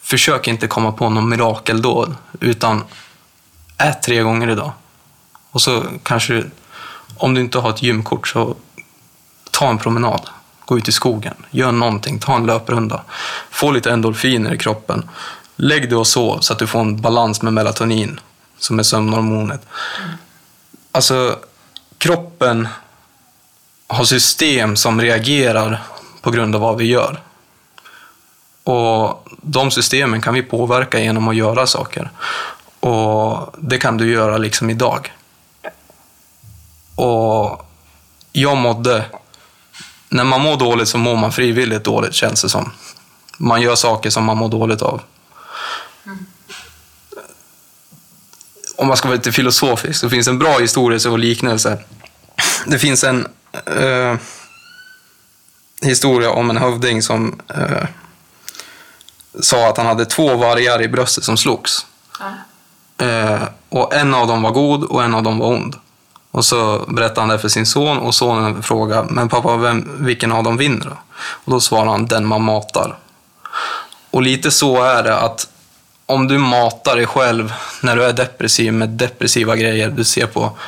Försök 0.00 0.48
inte 0.48 0.66
komma 0.66 0.92
på 0.92 1.10
någon 1.10 1.28
mirakeldåd, 1.28 2.14
utan 2.40 2.84
ät 3.78 4.02
tre 4.02 4.22
gånger 4.22 4.50
idag. 4.50 4.72
Och 5.50 5.62
så 5.62 5.84
kanske, 6.02 6.44
om 7.16 7.34
du 7.34 7.40
inte 7.40 7.58
har 7.58 7.70
ett 7.70 7.82
gymkort, 7.82 8.28
så 8.28 8.56
ta 9.58 9.68
en 9.68 9.78
promenad 9.78 10.20
gå 10.64 10.78
ut 10.78 10.88
i 10.88 10.92
skogen, 10.92 11.34
gör 11.50 11.72
någonting, 11.72 12.18
ta 12.18 12.36
en 12.36 12.46
löprunda, 12.46 13.02
få 13.50 13.70
lite 13.70 13.90
endorfiner 13.90 14.54
i 14.54 14.58
kroppen. 14.58 15.10
Lägg 15.56 15.88
dig 15.88 15.98
och 15.98 16.06
sov 16.06 16.38
så 16.40 16.52
att 16.52 16.58
du 16.58 16.66
får 16.66 16.80
en 16.80 17.00
balans 17.00 17.42
med 17.42 17.52
melatonin, 17.52 18.20
som 18.58 18.78
är 18.78 18.82
sömnhormonet. 18.82 19.66
Alltså, 20.92 21.38
kroppen 21.98 22.68
har 23.86 24.04
system 24.04 24.76
som 24.76 25.00
reagerar 25.00 25.82
på 26.20 26.30
grund 26.30 26.54
av 26.54 26.60
vad 26.60 26.76
vi 26.76 26.84
gör. 26.84 27.22
Och 28.64 29.28
de 29.42 29.70
systemen 29.70 30.20
kan 30.20 30.34
vi 30.34 30.42
påverka 30.42 31.00
genom 31.00 31.28
att 31.28 31.36
göra 31.36 31.66
saker. 31.66 32.10
Och 32.80 33.54
det 33.58 33.78
kan 33.78 33.96
du 33.96 34.12
göra 34.12 34.38
liksom 34.38 34.70
idag. 34.70 35.12
Och 36.94 37.70
jag 38.32 38.56
mådde 38.56 39.04
när 40.08 40.24
man 40.24 40.40
mår 40.40 40.56
dåligt 40.56 40.88
så 40.88 40.98
mår 40.98 41.16
man 41.16 41.32
frivilligt 41.32 41.84
dåligt 41.84 42.14
känns 42.14 42.42
det 42.42 42.48
som. 42.48 42.72
Man 43.38 43.62
gör 43.62 43.74
saker 43.74 44.10
som 44.10 44.24
man 44.24 44.36
mår 44.36 44.48
dåligt 44.48 44.82
av. 44.82 45.00
Mm. 46.06 46.26
Om 48.76 48.88
man 48.88 48.96
ska 48.96 49.08
vara 49.08 49.16
lite 49.16 49.32
filosofisk 49.32 50.00
så 50.00 50.10
finns 50.10 50.28
en 50.28 50.38
bra 50.38 50.58
historia 50.58 51.10
och 51.10 51.18
liknelse. 51.18 51.78
Det 52.66 52.78
finns 52.78 53.04
en 53.04 53.26
eh, 53.66 54.16
historia 55.82 56.30
om 56.30 56.50
en 56.50 56.56
hövding 56.56 57.02
som 57.02 57.40
eh, 57.48 57.88
sa 59.40 59.68
att 59.68 59.76
han 59.76 59.86
hade 59.86 60.04
två 60.04 60.36
vargar 60.36 60.82
i 60.82 60.88
bröstet 60.88 61.24
som 61.24 61.36
slogs. 61.36 61.86
Mm. 62.20 62.34
Eh, 62.98 63.42
och 63.68 63.94
en 63.94 64.14
av 64.14 64.26
dem 64.26 64.42
var 64.42 64.50
god 64.50 64.84
och 64.84 65.04
en 65.04 65.14
av 65.14 65.22
dem 65.22 65.38
var 65.38 65.46
ond. 65.46 65.76
Och 66.38 66.44
så 66.44 66.84
berättade 66.88 67.20
han 67.20 67.28
det 67.28 67.38
för 67.38 67.48
sin 67.48 67.66
son 67.66 67.98
och 67.98 68.14
sonen 68.14 68.62
frågade, 68.62 69.08
men 69.10 69.28
pappa, 69.28 69.56
vem, 69.56 70.04
vilken 70.06 70.32
av 70.32 70.44
dem 70.44 70.56
vinner 70.56 70.84
då? 70.84 70.96
Och 71.18 71.52
då 71.52 71.60
svarade 71.60 71.90
han, 71.90 72.06
den 72.06 72.26
man 72.26 72.42
matar. 72.42 72.98
Och 74.10 74.22
lite 74.22 74.50
så 74.50 74.82
är 74.82 75.02
det 75.02 75.18
att 75.18 75.48
om 76.06 76.28
du 76.28 76.38
matar 76.38 76.96
dig 76.96 77.06
själv 77.06 77.52
när 77.82 77.96
du 77.96 78.04
är 78.04 78.12
depressiv 78.12 78.72
med 78.72 78.88
depressiva 78.88 79.56
grejer 79.56 79.88
du 79.90 80.04
ser 80.04 80.26
på, 80.26 80.58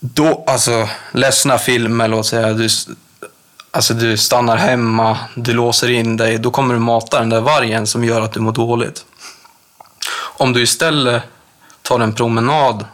då, 0.00 0.44
alltså 0.46 0.88
ledsna 1.12 1.58
filmer, 1.58 2.08
låt 2.08 2.26
säga, 2.26 2.52
du, 2.52 2.68
alltså 3.70 3.94
du 3.94 4.16
stannar 4.16 4.56
hemma, 4.56 5.18
du 5.34 5.52
låser 5.52 5.90
in 5.90 6.16
dig, 6.16 6.38
då 6.38 6.50
kommer 6.50 6.74
du 6.74 6.80
mata 6.80 7.18
den 7.18 7.28
där 7.28 7.40
vargen 7.40 7.86
som 7.86 8.04
gör 8.04 8.20
att 8.20 8.32
du 8.32 8.40
mår 8.40 8.52
dåligt. 8.52 9.04
Om 10.14 10.52
du 10.52 10.62
istället 10.62 11.22
tar 11.82 12.00
en 12.00 12.14
promenad, 12.14 12.84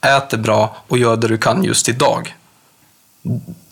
äter 0.00 0.38
bra 0.38 0.76
och 0.88 0.98
gör 0.98 1.16
det 1.16 1.28
du 1.28 1.38
kan 1.38 1.64
just 1.64 1.88
idag. 1.88 2.36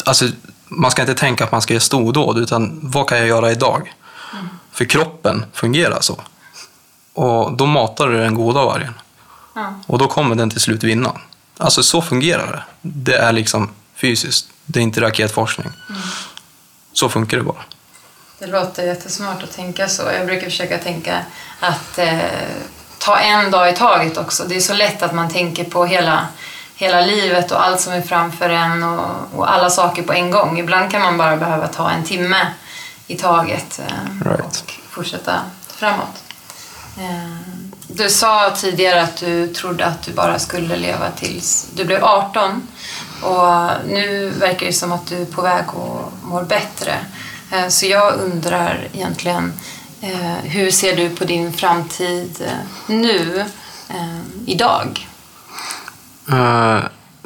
Alltså, 0.05 0.29
man 0.69 0.91
ska 0.91 1.03
inte 1.03 1.15
tänka 1.15 1.45
att 1.45 1.53
man 1.53 1.63
ska 1.63 1.75
göra 1.75 1.81
stordåd, 1.81 2.39
utan 2.39 2.81
vad 2.83 3.09
kan 3.09 3.19
jag 3.19 3.27
göra 3.27 3.53
idag? 3.53 3.95
Mm. 4.33 4.49
För 4.73 4.85
kroppen 4.85 5.45
fungerar 5.53 6.01
så. 6.01 6.21
Och 7.15 7.57
då 7.57 7.67
matar 7.67 8.09
du 8.09 8.19
den 8.19 8.35
goda 8.35 8.65
vargen. 8.65 8.95
Ja. 9.55 9.75
Och 9.87 9.99
då 9.99 10.09
kommer 10.09 10.37
den 10.37 10.51
till 10.51 10.61
slut 10.61 10.83
vinna. 10.83 11.13
Alltså 11.59 11.83
så 11.83 12.03
fungerar 12.03 12.53
det. 12.53 12.65
Det 12.83 13.17
är 13.17 13.33
liksom 13.33 13.71
fysiskt. 13.95 14.49
Det 14.65 14.81
är 14.81 14.83
inte 14.83 15.01
raketforskning. 15.01 15.73
Mm. 15.89 16.01
Så 16.93 17.09
funkar 17.09 17.37
det 17.37 17.43
bara. 17.43 17.65
Det 18.39 18.47
låter 18.47 18.87
jättesmart 18.87 19.43
att 19.43 19.53
tänka 19.53 19.89
så. 19.89 20.03
Jag 20.03 20.27
brukar 20.27 20.45
försöka 20.45 20.79
tänka 20.79 21.25
att 21.61 21.99
eh, 21.99 22.19
ta 23.05 23.19
en 23.19 23.51
dag 23.51 23.71
i 23.71 23.73
taget 23.73 24.17
också. 24.17 24.45
Det 24.45 24.57
är 24.57 24.61
så 24.61 24.75
lätt 24.75 25.03
att 25.03 25.15
man 25.15 25.31
tänker 25.31 25.65
på 25.65 25.85
hela, 25.85 26.27
hela 26.77 27.01
livet 27.01 27.51
och 27.53 27.65
allt 27.65 27.81
som 27.81 27.93
är 27.93 28.01
framför 28.01 28.51
en 28.51 28.83
och, 28.83 29.11
och 29.35 29.53
alla 29.53 29.71
saker 29.71 30.03
på 30.03 30.13
en 30.13 30.31
gång. 30.31 30.59
Ibland 30.59 30.91
kan 30.91 31.03
man 31.03 31.19
bara 31.19 31.37
behöva 31.37 31.69
ta 31.69 31.91
en 31.91 32.05
timme 32.05 32.47
i 33.07 33.17
taget 33.17 33.79
eh, 33.79 34.29
right. 34.29 34.41
och 34.41 34.73
fortsätta 34.91 35.41
framåt. 35.69 36.23
Eh, 36.99 37.65
du 37.87 38.11
sa 38.11 38.51
tidigare 38.51 39.03
att 39.03 39.17
du 39.17 39.49
trodde 39.49 39.87
att 39.87 40.03
du 40.03 40.13
bara 40.13 40.39
skulle 40.39 40.77
leva 40.77 41.11
tills 41.11 41.67
du 41.75 41.85
blev 41.85 42.05
18 42.05 42.69
och 43.23 43.71
nu 43.87 44.31
verkar 44.31 44.67
det 44.67 44.73
som 44.73 44.93
att 44.93 45.07
du 45.07 45.23
är 45.23 45.27
på 45.27 45.43
väg 45.43 45.65
att 45.69 46.23
må 46.23 46.43
bättre. 46.43 46.95
Eh, 47.53 47.69
så 47.69 47.87
jag 47.87 48.15
undrar 48.15 48.89
egentligen, 48.93 49.53
Eh, 50.05 50.51
hur 50.51 50.71
ser 50.71 50.97
du 50.97 51.11
på 51.11 51.25
din 51.25 51.53
framtid 51.53 52.43
eh, 52.47 52.53
nu, 52.87 53.45
eh, 53.89 54.21
idag? 54.47 55.09
Uh, 56.33 56.79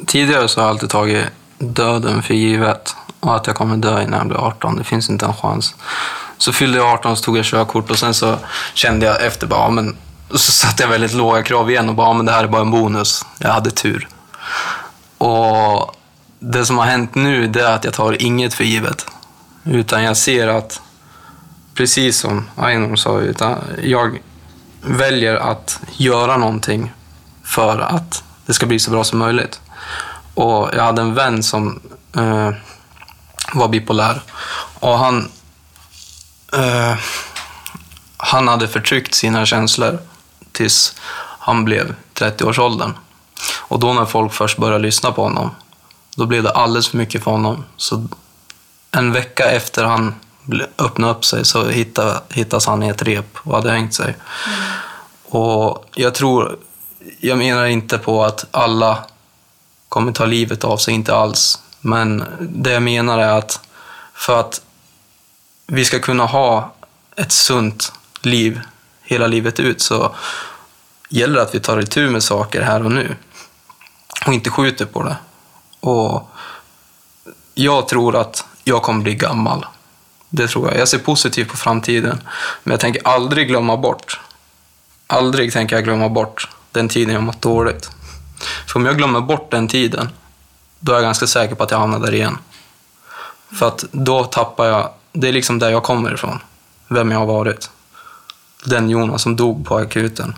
tidigare 0.05 0.47
så 0.47 0.59
har 0.59 0.67
jag 0.67 0.73
alltid 0.73 0.89
tagit 0.89 1.25
döden 1.57 2.23
för 2.23 2.33
givet 2.33 2.95
och 3.19 3.35
att 3.35 3.47
jag 3.47 3.55
kommer 3.55 3.77
dö 3.77 4.03
innan 4.03 4.19
jag 4.19 4.27
blir 4.27 4.37
18. 4.37 4.77
Det 4.77 4.83
finns 4.83 5.09
inte 5.09 5.25
en 5.25 5.33
chans. 5.33 5.75
Så 6.37 6.53
fyllde 6.53 6.77
jag 6.77 6.87
18 6.87 7.11
och 7.11 7.17
så 7.17 7.23
tog 7.23 7.37
jag 7.37 7.45
körkort 7.45 7.91
och 7.91 7.99
sen 7.99 8.13
så 8.13 8.37
kände 8.73 9.05
jag 9.05 9.25
efter 9.25 9.47
bara, 9.47 9.59
ja, 9.59 9.69
men 9.69 9.97
så 10.31 10.51
satte 10.51 10.83
jag 10.83 10.89
väldigt 10.89 11.13
låga 11.13 11.43
krav 11.43 11.71
igen 11.71 11.89
och 11.89 11.95
bara, 11.95 12.07
ja, 12.07 12.13
men 12.13 12.25
det 12.25 12.31
här 12.31 12.43
är 12.43 12.47
bara 12.47 12.61
en 12.61 12.71
bonus. 12.71 13.25
Jag 13.37 13.49
hade 13.49 13.71
tur. 13.71 14.07
Och 15.17 15.95
det 16.39 16.65
som 16.65 16.77
har 16.77 16.85
hänt 16.85 17.15
nu 17.15 17.47
det 17.47 17.61
är 17.61 17.73
att 17.73 17.83
jag 17.83 17.93
tar 17.93 18.21
inget 18.21 18.53
för 18.53 18.63
givet. 18.63 19.05
Utan 19.63 20.03
jag 20.03 20.17
ser 20.17 20.47
att, 20.47 20.81
precis 21.79 22.19
som 22.19 22.49
Ainor 22.55 22.95
sa, 22.95 23.19
utan 23.19 23.57
jag 23.83 24.21
väljer 24.81 25.35
att 25.35 25.79
göra 25.97 26.37
någonting 26.37 26.93
för 27.43 27.79
att 27.79 28.23
det 28.45 28.53
ska 28.53 28.65
bli 28.65 28.79
så 28.79 28.91
bra 28.91 29.03
som 29.03 29.19
möjligt. 29.19 29.61
Och 30.33 30.69
jag 30.73 30.83
hade 30.83 31.01
en 31.01 31.13
vän 31.13 31.43
som 31.43 31.79
eh, 32.15 32.51
var 33.53 33.67
bipolär 33.67 34.21
och 34.79 34.97
han 34.97 35.31
eh, 36.53 36.97
han 38.17 38.47
hade 38.47 38.67
förtryckt 38.67 39.13
sina 39.13 39.45
känslor 39.45 39.99
tills 40.51 40.95
han 41.39 41.65
blev 41.65 41.95
30-årsåldern. 42.13 42.93
Och 43.57 43.79
då 43.79 43.93
när 43.93 44.05
folk 44.05 44.33
först 44.33 44.57
började 44.57 44.83
lyssna 44.83 45.11
på 45.11 45.23
honom, 45.23 45.49
då 46.15 46.25
blev 46.25 46.43
det 46.43 46.51
alldeles 46.51 46.87
för 46.87 46.97
mycket 46.97 47.23
för 47.23 47.31
honom. 47.31 47.65
Så 47.77 48.07
en 48.91 49.11
vecka 49.11 49.51
efter 49.51 49.83
han 49.83 50.15
öppna 50.77 51.09
upp 51.09 51.25
sig 51.25 51.45
så 51.45 51.67
hittas 52.29 52.65
han 52.65 52.83
i 52.83 52.89
ett 52.89 53.01
rep 53.01 53.37
och 53.43 53.55
hade 53.55 53.71
hängt 53.71 53.93
sig. 53.93 54.15
Mm. 54.47 54.59
Och 55.23 55.85
jag 55.95 56.15
tror, 56.15 56.57
jag 57.19 57.37
menar 57.37 57.65
inte 57.65 57.97
på 57.97 58.23
att 58.23 58.45
alla 58.51 58.97
kommer 59.89 60.11
ta 60.11 60.25
livet 60.25 60.63
av 60.63 60.77
sig, 60.77 60.93
inte 60.93 61.15
alls. 61.15 61.61
Men 61.81 62.23
det 62.39 62.71
jag 62.71 62.83
menar 62.83 63.19
är 63.19 63.37
att 63.37 63.59
för 64.13 64.39
att 64.39 64.61
vi 65.67 65.85
ska 65.85 65.99
kunna 65.99 66.25
ha 66.25 66.73
ett 67.15 67.31
sunt 67.31 67.93
liv 68.21 68.61
hela 69.01 69.27
livet 69.27 69.59
ut 69.59 69.81
så 69.81 70.15
gäller 71.09 71.35
det 71.35 71.41
att 71.41 71.55
vi 71.55 71.59
tar 71.59 71.79
itu 71.79 72.09
med 72.09 72.23
saker 72.23 72.61
här 72.61 72.85
och 72.85 72.91
nu 72.91 73.15
och 74.25 74.33
inte 74.33 74.49
skjuter 74.49 74.85
på 74.85 75.03
det. 75.03 75.17
Och 75.79 76.29
jag 77.53 77.87
tror 77.87 78.15
att 78.15 78.45
jag 78.63 78.81
kommer 78.81 79.03
bli 79.03 79.15
gammal. 79.15 79.65
Det 80.29 80.47
tror 80.47 80.67
jag. 80.67 80.79
Jag 80.79 80.87
ser 80.87 80.97
positivt 80.99 81.47
på 81.47 81.57
framtiden. 81.57 82.21
Men 82.63 82.71
jag 82.71 82.79
tänker 82.79 83.07
aldrig 83.07 83.47
glömma 83.47 83.77
bort. 83.77 84.19
Aldrig 85.07 85.53
tänker 85.53 85.75
jag 85.75 85.85
glömma 85.85 86.09
bort 86.09 86.49
den 86.71 86.89
tiden 86.89 87.13
jag 87.13 87.23
mått 87.23 87.41
dåligt. 87.41 87.89
För 88.67 88.79
om 88.79 88.85
jag 88.85 88.97
glömmer 88.97 89.21
bort 89.21 89.51
den 89.51 89.67
tiden, 89.67 90.09
då 90.79 90.91
är 90.91 90.95
jag 90.95 91.03
ganska 91.03 91.27
säker 91.27 91.55
på 91.55 91.63
att 91.63 91.71
jag 91.71 91.79
hamnar 91.79 91.99
där 91.99 92.13
igen. 92.13 92.37
För 93.59 93.67
att 93.67 93.85
då 93.91 94.23
tappar 94.23 94.65
jag 94.65 94.89
det 95.11 95.27
är 95.27 95.33
liksom 95.33 95.59
där 95.59 95.69
jag 95.69 95.83
kommer 95.83 96.13
ifrån. 96.13 96.39
Vem 96.87 97.11
jag 97.11 97.19
har 97.19 97.25
varit. 97.25 97.69
Den 98.63 98.89
Jonas 98.89 99.21
som 99.21 99.35
dog 99.35 99.65
på 99.65 99.77
akuten. 99.77 100.35